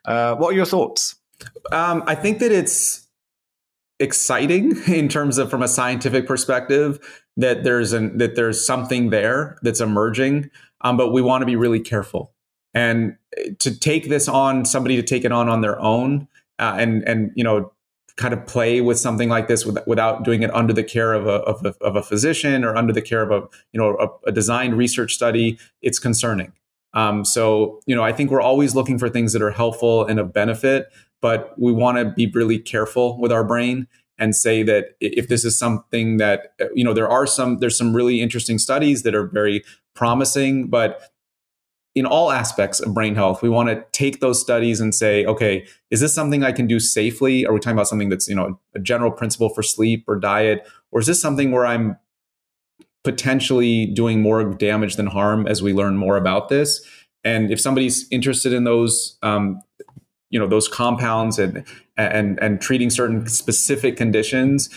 Uh, 0.05 0.35
what 0.37 0.53
are 0.53 0.57
your 0.57 0.67
thoughts? 0.67 1.17
Um, 1.71 2.03
i 2.07 2.15
think 2.15 2.41
that 2.41 2.51
it's 2.51 3.08
exciting 4.01 4.77
in 4.87 5.09
terms 5.09 5.39
of 5.39 5.51
from 5.51 5.63
a 5.63 5.69
scientific 5.69 6.27
perspective 6.27 7.25
that 7.37 7.65
there's 7.65 7.93
an 7.93 8.19
that 8.19 8.35
there's 8.35 8.65
something 8.65 9.11
there 9.11 9.59
that's 9.63 9.81
emerging, 9.81 10.51
um, 10.83 10.97
but 10.97 11.13
we 11.13 11.23
want 11.23 11.43
to 11.43 11.47
be 11.47 11.57
really 11.57 11.81
careful. 11.81 12.33
And 12.75 13.17
eh, 13.37 13.51
to 13.61 13.79
take 13.79 14.09
this 14.09 14.29
on, 14.29 14.65
somebody 14.65 14.97
to 14.97 15.03
take 15.03 15.25
it 15.25 15.33
on 15.33 15.49
on 15.49 15.61
their 15.61 15.81
own, 15.81 16.29
uh, 16.59 16.77
and 16.79 17.07
and 17.09 17.33
you 17.35 17.45
know, 17.45 17.73
kind 18.17 18.35
of 18.35 18.45
play 18.47 18.81
with 18.81 18.99
something 18.99 19.29
like 19.29 19.47
this 19.47 19.65
with, 19.65 19.79
without 19.87 20.25
doing 20.25 20.43
it 20.43 20.53
under 20.53 20.73
the 20.73 20.83
care 20.83 21.15
of 21.15 21.27
a, 21.27 21.37
of 21.43 21.65
a, 21.65 21.75
of 21.81 21.95
a 21.97 22.03
physician 22.03 22.65
or 22.65 22.77
under 22.77 22.93
the 22.93 23.01
care 23.01 23.23
of 23.23 23.31
a 23.31 23.47
you 23.73 23.81
know 23.81 23.97
a, 23.99 24.29
a 24.29 24.33
designed 24.33 24.77
research 24.77 25.15
study, 25.15 25.59
it's 25.81 25.99
concerning. 25.99 26.53
Um, 26.95 27.25
so 27.25 27.81
you 27.87 27.95
know, 27.95 28.03
I 28.03 28.13
think 28.13 28.31
we're 28.31 28.41
always 28.41 28.75
looking 28.75 28.99
for 28.99 29.09
things 29.09 29.33
that 29.33 29.43
are 29.43 29.53
helpful 29.53 30.05
and 30.05 30.19
of 30.19 30.33
benefit, 30.33 30.89
but 31.21 31.55
we 31.59 31.73
want 31.73 31.99
to 31.99 32.05
be 32.05 32.31
really 32.35 32.59
careful 32.59 33.19
with 33.19 33.33
our 33.33 33.45
brain 33.45 33.87
and 34.19 34.35
say 34.35 34.63
that 34.65 34.97
if 35.01 35.29
this 35.29 35.45
is 35.45 35.59
something 35.59 36.17
that 36.17 36.55
you 36.75 36.85
know 36.85 36.93
there 36.93 37.09
are 37.09 37.27
some 37.27 37.59
there's 37.59 37.77
some 37.77 37.95
really 37.95 38.21
interesting 38.21 38.59
studies 38.59 39.03
that 39.03 39.15
are 39.15 39.27
very 39.27 39.63
promising 39.95 40.69
but 40.69 41.03
in 41.95 42.07
all 42.07 42.31
aspects 42.31 42.81
of 42.81 42.95
brain 42.95 43.15
health 43.15 43.43
we 43.43 43.49
want 43.49 43.69
to 43.69 43.85
take 43.93 44.21
those 44.21 44.41
studies 44.41 44.81
and 44.81 44.95
say 44.95 45.25
okay 45.27 45.67
is 45.91 46.01
this 46.01 46.15
something 46.15 46.43
i 46.45 46.53
can 46.53 46.67
do 46.67 46.81
safely? 46.81 47.47
Are 47.47 47.53
we 47.53 47.61
talking 47.61 47.77
about 47.77 47.89
something 47.89 48.09
that's 48.09 48.29
you 48.29 48.35
know 48.35 48.59
a 48.75 48.79
general 48.79 49.11
principle 49.11 49.49
for 49.49 49.63
sleep 49.63 50.05
or 50.09 50.17
diet 50.17 50.67
or 50.91 51.01
is 51.01 51.07
this 51.07 51.21
something 51.21 51.51
where 51.53 51.67
i'm 51.67 51.97
potentially 53.05 53.87
doing 53.87 54.21
more 54.21 54.45
damage 54.45 54.97
than 54.97 55.07
harm 55.07 55.47
as 55.47 55.63
we 55.63 55.73
learn 55.73 55.97
more 55.97 56.17
about 56.17 56.49
this? 56.51 56.85
And 57.25 57.51
if 57.51 57.61
somebody's 57.61 58.07
interested 58.11 58.53
in 58.53 58.65
those 58.65 59.17
um, 59.23 59.61
you 60.31 60.39
know 60.39 60.47
those 60.47 60.69
compounds 60.69 61.39
and 61.39 61.65
and 61.97 62.39
and 62.43 62.61
treating 62.61 62.91
certain 62.91 63.27
specific 63.27 63.97
conditions 63.97 64.69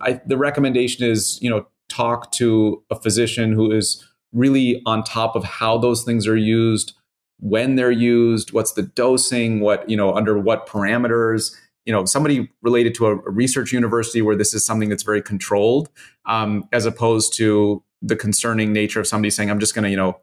I, 0.00 0.20
the 0.26 0.36
recommendation 0.36 1.04
is 1.04 1.38
you 1.42 1.50
know 1.50 1.66
talk 1.88 2.32
to 2.32 2.82
a 2.90 2.98
physician 2.98 3.52
who 3.52 3.70
is 3.70 4.04
really 4.32 4.82
on 4.86 5.04
top 5.04 5.36
of 5.36 5.44
how 5.44 5.78
those 5.78 6.02
things 6.02 6.26
are 6.26 6.36
used 6.36 6.94
when 7.40 7.76
they're 7.76 7.90
used 7.90 8.52
what's 8.52 8.72
the 8.72 8.82
dosing 8.82 9.60
what 9.60 9.88
you 9.88 9.96
know 9.96 10.14
under 10.14 10.38
what 10.38 10.66
parameters 10.66 11.54
you 11.84 11.92
know 11.92 12.04
somebody 12.04 12.50
related 12.62 12.94
to 12.94 13.06
a, 13.06 13.14
research 13.30 13.72
university 13.72 14.22
where 14.22 14.36
this 14.36 14.54
is 14.54 14.64
something 14.64 14.88
that's 14.88 15.02
very 15.02 15.22
controlled 15.22 15.90
um, 16.26 16.68
as 16.72 16.86
opposed 16.86 17.36
to 17.36 17.82
the 18.00 18.16
concerning 18.16 18.72
nature 18.72 19.00
of 19.00 19.06
somebody 19.06 19.30
saying 19.30 19.50
i'm 19.50 19.60
just 19.60 19.74
going 19.74 19.82
to 19.82 19.90
you 19.90 19.96
know 19.96 20.18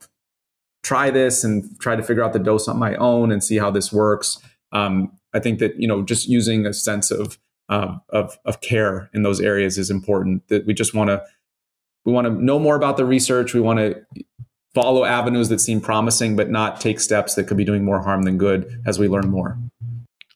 try 0.84 1.09
this 1.09 1.43
and 1.43 1.79
try 1.79 1.95
to 1.95 2.03
figure 2.03 2.23
out 2.23 2.34
the 2.34 2.39
dose 2.39 2.67
on 2.67 2.77
my 2.77 2.95
own 2.95 3.32
and 3.32 3.43
see 3.43 3.57
how 3.57 3.71
this 3.71 3.91
works. 3.91 4.39
Um, 4.72 5.11
I 5.34 5.39
think 5.39 5.59
that 5.59 5.80
you 5.80 5.88
know 5.88 6.01
just 6.03 6.28
using 6.28 6.65
a 6.65 6.74
sense 6.74 7.11
of 7.11 7.38
um, 7.69 8.01
of 8.09 8.38
of 8.45 8.61
care 8.61 9.09
in 9.13 9.24
those 9.24 9.39
areas 9.39 9.78
is 9.78 9.89
important. 9.89 10.47
That 10.49 10.65
we 10.65 10.74
just 10.74 10.93
want 10.93 11.09
to 11.09 11.24
we 12.05 12.11
want 12.11 12.28
to 12.28 12.34
know 12.34 12.59
more 12.59 12.76
about 12.76 12.97
the 12.97 13.05
research. 13.05 13.53
We 13.53 13.61
want 13.61 13.80
to 13.80 14.01
follow 14.74 15.03
avenues 15.03 15.49
that 15.49 15.59
seem 15.59 15.82
promising, 15.82 16.36
but 16.36 16.49
not 16.49 16.80
take 16.80 16.99
steps 16.99 17.36
that 17.36 17.45
could 17.45 17.57
be 17.57 17.65
doing 17.65 17.84
more 17.84 18.01
harm 18.01 18.24
than 18.24 18.38
good 18.38 18.82
as 18.86 18.97
we 18.97 19.07
learn 19.07 19.30
more. 19.30 19.57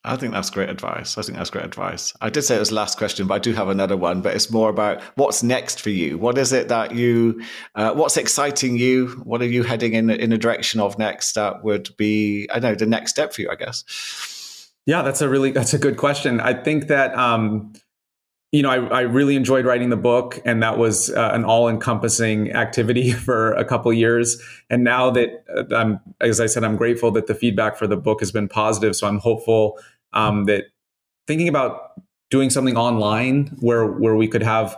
I 0.06 0.16
think 0.16 0.34
that's 0.34 0.49
great 0.49 0.70
advice. 0.70 1.18
I 1.18 1.24
think 1.24 1.38
that's 1.38 1.49
great 1.49 1.66
advice. 1.66 2.14
I 2.22 2.30
did 2.30 2.43
say 2.43 2.56
it 2.56 2.60
was 2.60 2.70
the 2.70 2.76
last 2.76 2.97
question, 2.97 3.28
but 3.28 3.34
I 3.34 3.39
do 3.39 3.53
have 3.53 3.70
another 3.70 3.97
one. 3.97 4.22
But 4.22 4.36
it's 4.36 4.51
more 4.51 4.70
about 4.70 5.01
what's 5.16 5.41
next 5.41 5.82
for 5.82 5.89
you. 5.89 6.18
What 6.18 6.38
is 6.38 6.53
it 6.53 6.68
that 6.68 6.93
you, 6.93 7.41
uh, 7.74 7.93
what's 7.93 8.16
exciting 8.16 8.78
you? 8.78 9.08
What 9.24 9.41
are 9.41 9.47
you 9.47 9.64
heading 9.64 9.93
in 9.93 10.10
in 10.10 10.32
a 10.32 10.38
direction 10.38 10.80
of 10.80 10.97
next 10.99 11.34
that 11.34 11.64
would 11.64 11.89
be, 11.97 12.47
I 12.51 12.60
know, 12.60 12.76
the 12.76 12.86
next 12.86 13.12
step 13.12 13.34
for 13.34 13.41
you, 13.41 13.49
I 13.49 13.56
guess. 13.56 13.84
Yeah, 14.86 15.01
that's 15.01 15.22
a 15.22 15.28
really 15.28 15.51
that's 15.51 15.74
a 15.74 15.80
good 15.80 15.97
question. 15.97 16.39
I 16.39 16.53
think 16.53 16.88
that 16.88 17.18
um, 17.18 17.74
you 18.56 18.62
know, 18.62 18.70
I, 18.70 18.99
I, 18.99 19.01
really 19.01 19.36
enjoyed 19.36 19.66
writing 19.66 19.89
the 19.89 19.97
book, 19.97 20.39
and 20.45 20.64
that 20.64 20.78
was 20.78 21.10
uh, 21.10 21.32
an 21.34 21.43
all-encompassing 21.43 22.53
activity 22.53 23.12
for 23.28 23.51
a 23.53 23.66
couple 23.66 23.91
years. 23.91 24.41
And 24.70 24.82
now 24.82 25.10
that 25.10 25.43
uh, 25.53 25.76
I'm, 25.76 25.99
as 26.22 26.39
I 26.39 26.45
said, 26.45 26.64
I'm 26.64 26.78
grateful 26.78 27.12
that 27.12 27.28
the 27.28 27.36
feedback 27.36 27.76
for 27.76 27.86
the 27.86 27.97
book 27.97 28.22
has 28.22 28.32
been 28.32 28.47
positive. 28.47 28.95
So 28.95 29.08
I'm 29.08 29.20
hopeful 29.20 29.78
um, 30.16 30.45
that 30.45 30.66
thinking 31.28 31.47
about 31.47 31.91
doing 32.32 32.49
something 32.49 32.76
online 32.76 33.55
where 33.59 33.86
where 33.86 34.16
we 34.16 34.28
could 34.28 34.43
have 34.43 34.76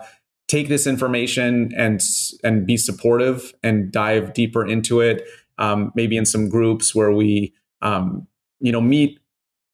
take 0.48 0.70
this 0.70 0.88
information 0.88 1.74
and 1.76 2.02
and 2.44 2.66
be 2.66 2.78
supportive 2.78 3.54
and 3.64 3.92
dive 3.92 4.34
deeper 4.34 4.66
into 4.66 5.02
it, 5.02 5.28
um, 5.58 5.92
maybe 5.96 6.18
in 6.18 6.26
some 6.26 6.50
groups 6.50 6.96
where 6.96 7.12
we, 7.12 7.54
um, 7.82 8.28
you 8.60 8.72
know, 8.72 8.82
meet 8.82 9.20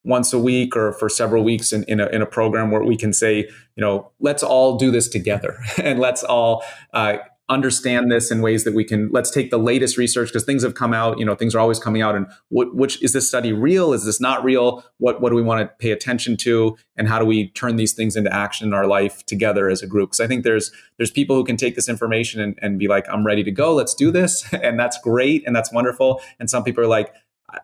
once 0.03 0.33
a 0.33 0.39
week 0.39 0.75
or 0.75 0.93
for 0.93 1.07
several 1.07 1.43
weeks 1.43 1.71
in, 1.71 1.83
in, 1.85 1.99
a, 1.99 2.07
in 2.07 2.21
a 2.21 2.25
program 2.25 2.71
where 2.71 2.83
we 2.83 2.97
can 2.97 3.13
say, 3.13 3.37
you 3.37 3.81
know, 3.81 4.11
let's 4.19 4.43
all 4.43 4.75
do 4.77 4.91
this 4.91 5.07
together 5.07 5.57
and 5.81 5.99
let's 5.99 6.23
all 6.23 6.63
uh, 6.93 7.17
understand 7.49 8.09
this 8.09 8.31
in 8.31 8.41
ways 8.41 8.63
that 8.63 8.73
we 8.73 8.85
can 8.85 9.09
let's 9.11 9.29
take 9.29 9.51
the 9.51 9.57
latest 9.57 9.97
research 9.97 10.29
because 10.29 10.45
things 10.45 10.63
have 10.63 10.75
come 10.75 10.93
out 10.93 11.19
you 11.19 11.25
know 11.25 11.35
things 11.35 11.53
are 11.53 11.59
always 11.59 11.77
coming 11.77 12.01
out 12.01 12.15
and 12.15 12.25
what, 12.47 12.73
which 12.73 13.01
is 13.03 13.11
this 13.11 13.27
study 13.27 13.51
real 13.51 13.91
is 13.91 14.05
this 14.05 14.21
not 14.21 14.41
real 14.45 14.81
what 14.97 15.19
what 15.19 15.29
do 15.29 15.35
we 15.35 15.41
want 15.41 15.59
to 15.59 15.67
pay 15.77 15.91
attention 15.91 16.37
to 16.37 16.77
and 16.95 17.09
how 17.09 17.19
do 17.19 17.25
we 17.25 17.49
turn 17.49 17.75
these 17.75 17.91
things 17.91 18.15
into 18.15 18.33
action 18.33 18.67
in 18.67 18.73
our 18.73 18.87
life 18.87 19.25
together 19.25 19.69
as 19.69 19.81
a 19.83 19.87
group 19.87 20.11
because 20.11 20.21
i 20.21 20.27
think 20.27 20.45
there's 20.45 20.71
there's 20.95 21.11
people 21.11 21.35
who 21.35 21.43
can 21.43 21.57
take 21.57 21.75
this 21.75 21.89
information 21.89 22.39
and, 22.39 22.57
and 22.61 22.79
be 22.79 22.87
like 22.87 23.05
i'm 23.11 23.25
ready 23.25 23.43
to 23.43 23.51
go 23.51 23.73
let's 23.73 23.93
do 23.93 24.09
this 24.09 24.51
and 24.63 24.79
that's 24.79 24.97
great 24.99 25.43
and 25.45 25.53
that's 25.53 25.71
wonderful 25.71 26.21
and 26.39 26.49
some 26.49 26.63
people 26.63 26.81
are 26.81 26.87
like 26.87 27.13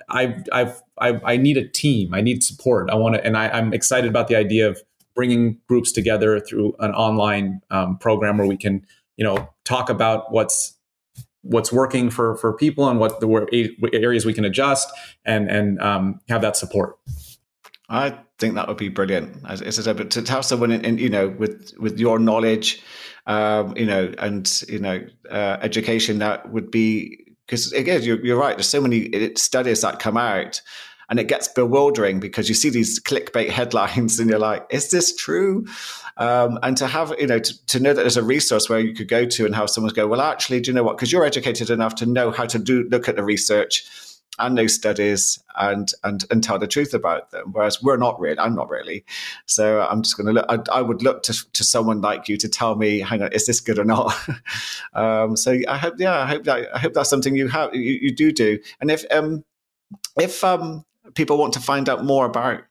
I've, 0.10 0.44
I've, 0.52 0.84
I've, 1.00 1.24
I 1.26 1.38
need 1.38 1.58
a 1.58 1.68
team. 1.68 2.14
I 2.14 2.22
need 2.22 2.44
support. 2.44 2.92
I 2.92 2.96
want 2.96 3.16
to, 3.16 3.26
and 3.26 3.36
I, 3.36 3.50
I'm 3.50 3.74
excited 3.74 4.08
about 4.08 4.28
the 4.28 4.36
idea 4.36 4.70
of 4.70 4.84
bringing 5.16 5.58
groups 5.68 5.92
together 5.92 6.40
through 6.40 6.76
an 6.80 6.92
online 6.92 7.62
um, 7.72 7.98
program 7.98 8.38
where 8.38 8.46
we 8.46 8.58
can, 8.58 8.86
you 9.18 9.26
know, 9.26 9.50
talk 9.70 9.90
about 9.90 10.32
what's 10.32 10.76
what's 11.42 11.72
working 11.72 12.10
for 12.10 12.36
for 12.36 12.52
people 12.54 12.90
and 12.90 13.00
what 13.00 13.20
the 13.22 13.90
areas 13.94 14.26
we 14.26 14.34
can 14.34 14.44
adjust 14.44 14.90
and 15.26 15.50
and 15.50 15.80
um, 15.80 16.20
have 16.28 16.42
that 16.42 16.58
support. 16.58 16.98
I 17.88 18.20
think 18.38 18.56
that 18.56 18.68
would 18.68 18.78
be 18.78 18.90
brilliant. 18.90 19.38
As, 19.48 19.62
as 19.62 19.80
I 19.80 19.82
said, 19.82 19.98
but 19.98 20.12
to 20.12 20.32
have 20.32 20.46
someone 20.46 20.72
in, 20.72 20.86
in, 20.86 20.98
you 20.98 21.10
know 21.10 21.30
with 21.30 21.74
with 21.80 22.00
your 22.00 22.20
knowledge, 22.20 22.84
um, 23.30 23.78
you 23.78 23.86
know, 23.86 24.12
and 24.18 24.64
you 24.68 24.80
know, 24.80 25.06
uh, 25.30 25.58
education 25.62 26.20
that 26.20 26.52
would 26.52 26.72
be 26.72 27.26
because 27.46 27.72
again, 27.74 28.02
you're, 28.04 28.24
you're 28.26 28.38
right. 28.38 28.58
There's 28.58 28.70
so 28.70 28.82
many 28.82 29.34
studies 29.36 29.82
that 29.82 30.00
come 30.00 30.18
out, 30.18 30.62
and 31.10 31.20
it 31.20 31.28
gets 31.28 31.48
bewildering 31.48 32.20
because 32.20 32.48
you 32.48 32.56
see 32.56 32.70
these 32.70 33.00
clickbait 33.00 33.50
headlines, 33.50 34.20
and 34.20 34.30
you're 34.30 34.40
like, 34.40 34.66
"Is 34.70 34.92
this 34.92 35.16
true?" 35.16 35.66
Um, 36.18 36.60
and 36.64 36.76
to 36.78 36.88
have, 36.88 37.14
you 37.18 37.28
know, 37.28 37.40
to, 37.40 37.66
to, 37.68 37.80
know 37.80 37.94
that 37.94 38.02
there's 38.02 38.18
a 38.18 38.24
resource 38.24 38.70
where 38.70 38.80
you 38.80 38.94
could 38.94 39.08
go 39.08 39.26
to 39.26 39.46
and 39.46 39.56
have 39.56 39.70
someone 39.70 39.94
go, 39.94 40.08
"Well, 40.08 40.22
actually, 40.22 40.60
do 40.60 40.72
you 40.72 40.76
know 40.76 40.84
what?" 40.84 40.98
Because 40.98 41.12
you're 41.12 41.26
educated 41.26 41.70
enough 41.70 41.96
to 41.96 42.06
know 42.06 42.32
how 42.32 42.46
to 42.46 42.60
do 42.60 42.84
look 42.90 43.08
at 43.08 43.16
the 43.16 43.24
research 43.24 43.88
and 44.40 44.58
those 44.58 44.74
studies 44.74 45.42
and 45.58 45.92
and 46.04 46.26
and 46.32 46.44
tell 46.44 46.58
the 46.58 46.68
truth 46.68 46.94
about 46.94 47.32
them. 47.32 47.52
Whereas 47.52 47.84
we're 47.84 47.98
not 47.98 48.20
really. 48.20 48.40
I'm 48.40 48.56
not 48.56 48.70
really. 48.70 49.06
So 49.46 49.82
I'm 49.82 50.02
just 50.02 50.18
going 50.18 50.28
to 50.28 50.34
look. 50.34 50.46
I, 50.50 50.80
I, 50.80 50.82
would 50.82 51.04
look 51.04 51.24
to 51.24 51.52
to 51.54 51.64
someone 51.64 52.02
like 52.02 52.28
you 52.28 52.38
to 52.38 52.50
tell 52.50 52.76
me, 52.76 53.00
hang 53.00 53.22
on, 53.22 53.32
is 53.34 53.46
this 53.46 53.60
good 53.60 53.78
or 53.78 53.86
not? 53.86 54.14
um, 54.94 55.36
so 55.36 55.58
I 55.68 55.78
hope, 55.78 55.96
yeah, 55.98 56.20
I 56.20 56.26
hope 56.26 56.44
that 56.46 56.70
I 56.74 56.80
hope 56.80 56.94
that's 56.94 57.10
something 57.10 57.36
you 57.36 57.48
have 57.50 57.76
you, 57.76 58.00
you 58.02 58.16
do 58.16 58.32
do. 58.32 58.60
And 58.82 58.90
if 58.90 59.06
um 59.12 59.44
if 60.18 60.44
um 60.44 60.86
people 61.16 61.38
want 61.38 61.54
to 61.54 61.60
find 61.60 61.90
out 61.90 62.06
more 62.06 62.26
about 62.26 62.62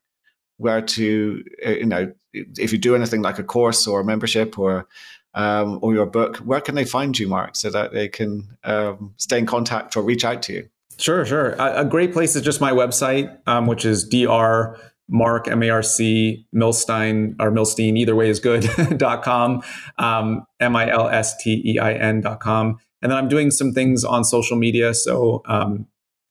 where 0.56 0.82
to 0.82 1.42
uh, 1.66 1.70
you 1.70 1.86
know 1.86 2.12
if 2.32 2.72
you 2.72 2.78
do 2.78 2.94
anything 2.94 3.22
like 3.22 3.38
a 3.38 3.44
course 3.44 3.86
or 3.86 4.00
a 4.00 4.04
membership 4.04 4.58
or 4.58 4.86
um, 5.34 5.78
or 5.82 5.94
your 5.94 6.06
book, 6.06 6.38
where 6.38 6.60
can 6.60 6.74
they 6.74 6.84
find 6.84 7.16
you, 7.16 7.28
Marc, 7.28 7.54
so 7.54 7.70
that 7.70 7.92
they 7.92 8.08
can 8.08 8.56
um, 8.64 9.14
stay 9.18 9.38
in 9.38 9.46
contact 9.46 9.96
or 9.96 10.02
reach 10.02 10.24
out 10.24 10.42
to 10.42 10.52
you? 10.52 10.68
Sure, 10.98 11.24
sure. 11.24 11.50
A, 11.52 11.82
a 11.82 11.84
great 11.84 12.12
place 12.12 12.34
is 12.34 12.42
just 12.42 12.60
my 12.60 12.72
website, 12.72 13.38
um, 13.46 13.66
which 13.66 13.84
is 13.84 14.04
dr 14.04 14.78
marc 15.10 15.48
m-a-r-c 15.48 16.46
milstein 16.54 17.34
or 17.40 17.50
milstein 17.50 17.96
either 17.96 18.14
way 18.14 18.28
is 18.28 18.40
good 18.40 18.68
dot 18.98 19.22
com 19.22 19.62
um, 19.96 20.44
m-i-l-s-t-e-i-n 20.60 22.20
dot 22.20 22.40
com 22.40 22.78
and 23.00 23.10
then 23.10 23.18
i'm 23.18 23.28
doing 23.28 23.50
some 23.50 23.72
things 23.72 24.04
on 24.04 24.22
social 24.22 24.56
media 24.56 24.92
so 24.92 25.40
um, 25.46 25.86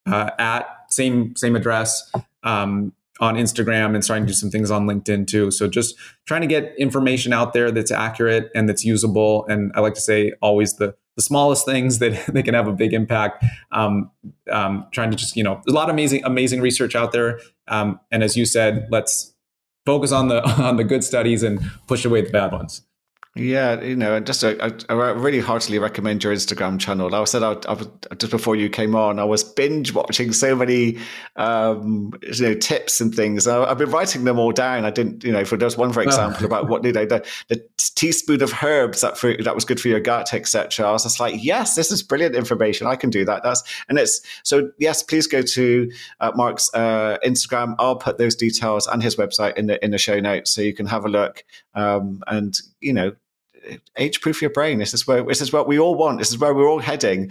uh, 0.06 0.30
at 0.38 0.77
same 0.90 1.34
same 1.36 1.56
address 1.56 2.10
um, 2.42 2.92
on 3.20 3.34
instagram 3.36 3.94
and 3.94 4.04
starting 4.04 4.26
to 4.26 4.32
do 4.32 4.34
some 4.34 4.50
things 4.50 4.70
on 4.70 4.86
linkedin 4.86 5.26
too 5.26 5.50
so 5.50 5.66
just 5.66 5.94
trying 6.26 6.40
to 6.40 6.46
get 6.46 6.74
information 6.78 7.32
out 7.32 7.52
there 7.52 7.70
that's 7.70 7.90
accurate 7.90 8.50
and 8.54 8.68
that's 8.68 8.84
usable 8.84 9.46
and 9.46 9.72
i 9.74 9.80
like 9.80 9.94
to 9.94 10.00
say 10.00 10.32
always 10.40 10.74
the 10.74 10.94
the 11.18 11.22
smallest 11.22 11.66
things 11.66 11.98
that 11.98 12.26
they 12.32 12.42
can 12.42 12.54
have 12.54 12.68
a 12.68 12.72
big 12.72 12.94
impact. 12.94 13.44
Um, 13.72 14.10
um, 14.50 14.86
trying 14.92 15.10
to 15.10 15.16
just 15.16 15.36
you 15.36 15.42
know, 15.42 15.60
there's 15.66 15.74
a 15.74 15.76
lot 15.76 15.90
of 15.90 15.94
amazing 15.94 16.24
amazing 16.24 16.62
research 16.62 16.94
out 16.94 17.12
there. 17.12 17.40
Um, 17.66 18.00
and 18.10 18.22
as 18.22 18.36
you 18.36 18.46
said, 18.46 18.86
let's 18.90 19.34
focus 19.84 20.12
on 20.12 20.28
the 20.28 20.42
on 20.62 20.76
the 20.76 20.84
good 20.84 21.04
studies 21.04 21.42
and 21.42 21.60
push 21.86 22.04
away 22.04 22.22
the 22.22 22.30
bad 22.30 22.52
ones. 22.52 22.82
Yeah, 23.38 23.80
you 23.80 23.94
know, 23.94 24.18
just 24.18 24.42
I, 24.42 24.72
I 24.88 24.92
really 24.92 25.38
heartily 25.38 25.78
recommend 25.78 26.24
your 26.24 26.34
Instagram 26.34 26.80
channel. 26.80 27.14
I 27.14 27.22
said 27.22 27.44
I, 27.44 27.52
I, 27.68 28.14
just 28.16 28.32
before 28.32 28.56
you 28.56 28.68
came 28.68 28.96
on, 28.96 29.20
I 29.20 29.24
was 29.24 29.44
binge 29.44 29.94
watching 29.94 30.32
so 30.32 30.56
many 30.56 30.98
um, 31.36 32.12
you 32.22 32.42
know 32.42 32.54
tips 32.54 33.00
and 33.00 33.14
things. 33.14 33.46
I, 33.46 33.68
have 33.68 33.78
been 33.78 33.90
writing 33.90 34.24
them 34.24 34.40
all 34.40 34.50
down. 34.50 34.84
I 34.84 34.90
didn't, 34.90 35.22
you 35.22 35.30
know, 35.30 35.44
for 35.44 35.56
there's 35.56 35.76
one 35.76 35.92
for 35.92 36.02
example 36.02 36.46
about 36.46 36.68
what 36.68 36.82
you 36.82 36.90
know 36.90 37.06
the, 37.06 37.24
the 37.46 37.64
teaspoon 37.94 38.42
of 38.42 38.52
herbs 38.60 39.02
that 39.02 39.16
for, 39.16 39.36
that 39.36 39.54
was 39.54 39.64
good 39.64 39.80
for 39.80 39.86
your 39.86 40.00
gut, 40.00 40.34
etc. 40.34 40.88
I 40.88 40.90
was 40.90 41.04
just 41.04 41.20
like, 41.20 41.36
yes, 41.38 41.76
this 41.76 41.92
is 41.92 42.02
brilliant 42.02 42.34
information. 42.34 42.88
I 42.88 42.96
can 42.96 43.08
do 43.08 43.24
that. 43.26 43.44
That's 43.44 43.62
and 43.88 44.00
it's 44.00 44.20
so 44.42 44.72
yes. 44.78 45.04
Please 45.04 45.28
go 45.28 45.42
to 45.42 45.92
uh, 46.18 46.32
Marc's 46.34 46.74
uh, 46.74 47.18
Instagram. 47.24 47.76
I'll 47.78 47.96
put 47.96 48.18
those 48.18 48.34
details 48.34 48.88
and 48.88 49.00
his 49.00 49.14
website 49.14 49.56
in 49.56 49.66
the 49.66 49.82
in 49.84 49.92
the 49.92 49.98
show 49.98 50.18
notes 50.18 50.50
so 50.50 50.60
you 50.60 50.74
can 50.74 50.86
have 50.86 51.04
a 51.04 51.08
look 51.08 51.44
um, 51.74 52.20
and 52.26 52.58
you 52.80 52.92
know 52.92 53.12
age 53.96 54.20
proof 54.20 54.40
your 54.40 54.50
brain. 54.50 54.78
This 54.78 54.94
is 54.94 55.06
where 55.06 55.22
this 55.22 55.40
is 55.40 55.52
what 55.52 55.66
we 55.66 55.78
all 55.78 55.94
want. 55.94 56.18
This 56.18 56.30
is 56.30 56.38
where 56.38 56.54
we're 56.54 56.68
all 56.68 56.80
heading. 56.80 57.30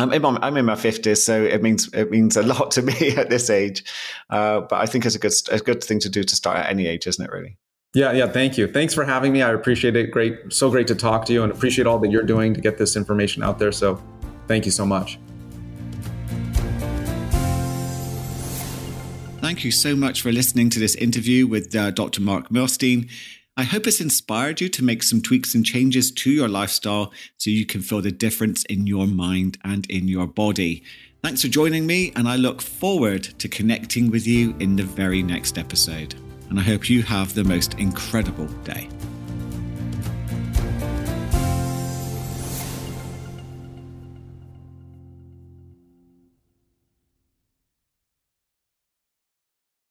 I'm 0.00 0.12
in, 0.12 0.22
my, 0.22 0.38
I'm 0.40 0.56
in 0.56 0.64
my 0.64 0.74
50s, 0.76 1.18
so 1.18 1.42
it 1.42 1.60
means 1.60 1.88
it 1.92 2.10
means 2.10 2.36
a 2.36 2.42
lot 2.54 2.70
to 2.72 2.82
me 2.82 3.16
at 3.16 3.30
this 3.30 3.50
age. 3.50 3.84
Uh, 4.30 4.60
but 4.60 4.80
I 4.80 4.86
think 4.86 5.04
it's 5.04 5.14
a 5.14 5.18
good 5.18 5.32
a 5.50 5.58
good 5.58 5.82
thing 5.82 6.00
to 6.00 6.08
do 6.08 6.22
to 6.22 6.36
start 6.36 6.58
at 6.58 6.70
any 6.70 6.86
age, 6.86 7.06
isn't 7.06 7.24
it? 7.24 7.30
Really. 7.30 7.56
Yeah, 7.94 8.12
yeah. 8.12 8.28
Thank 8.28 8.58
you. 8.58 8.68
Thanks 8.68 8.94
for 8.94 9.04
having 9.04 9.32
me. 9.32 9.42
I 9.42 9.52
appreciate 9.52 9.96
it. 9.96 10.10
Great, 10.10 10.52
so 10.52 10.70
great 10.70 10.86
to 10.88 10.94
talk 10.94 11.24
to 11.26 11.32
you, 11.32 11.42
and 11.42 11.50
appreciate 11.50 11.86
all 11.86 11.98
that 12.00 12.10
you're 12.10 12.22
doing 12.22 12.54
to 12.54 12.60
get 12.60 12.78
this 12.78 12.96
information 12.96 13.42
out 13.42 13.58
there. 13.58 13.72
So, 13.72 14.00
thank 14.46 14.66
you 14.66 14.70
so 14.70 14.84
much. 14.84 15.18
Thank 19.40 19.64
you 19.64 19.70
so 19.70 19.96
much 19.96 20.20
for 20.20 20.30
listening 20.30 20.68
to 20.70 20.78
this 20.78 20.94
interview 20.96 21.46
with 21.46 21.74
uh, 21.74 21.90
Dr. 21.90 22.20
Marc 22.20 22.50
Milstein. 22.50 23.10
I 23.58 23.64
hope 23.64 23.88
it's 23.88 24.00
inspired 24.00 24.60
you 24.60 24.68
to 24.68 24.84
make 24.84 25.02
some 25.02 25.20
tweaks 25.20 25.52
and 25.52 25.66
changes 25.66 26.12
to 26.12 26.30
your 26.30 26.46
lifestyle 26.46 27.12
so 27.38 27.50
you 27.50 27.66
can 27.66 27.80
feel 27.80 28.00
the 28.00 28.12
difference 28.12 28.64
in 28.66 28.86
your 28.86 29.08
mind 29.08 29.58
and 29.64 29.84
in 29.90 30.06
your 30.06 30.28
body. 30.28 30.84
Thanks 31.24 31.42
for 31.42 31.48
joining 31.48 31.84
me, 31.84 32.12
and 32.14 32.28
I 32.28 32.36
look 32.36 32.62
forward 32.62 33.24
to 33.24 33.48
connecting 33.48 34.12
with 34.12 34.28
you 34.28 34.54
in 34.60 34.76
the 34.76 34.84
very 34.84 35.24
next 35.24 35.58
episode. 35.58 36.14
And 36.50 36.60
I 36.60 36.62
hope 36.62 36.88
you 36.88 37.02
have 37.02 37.34
the 37.34 37.42
most 37.42 37.74
incredible 37.80 38.46
day. 38.62 38.88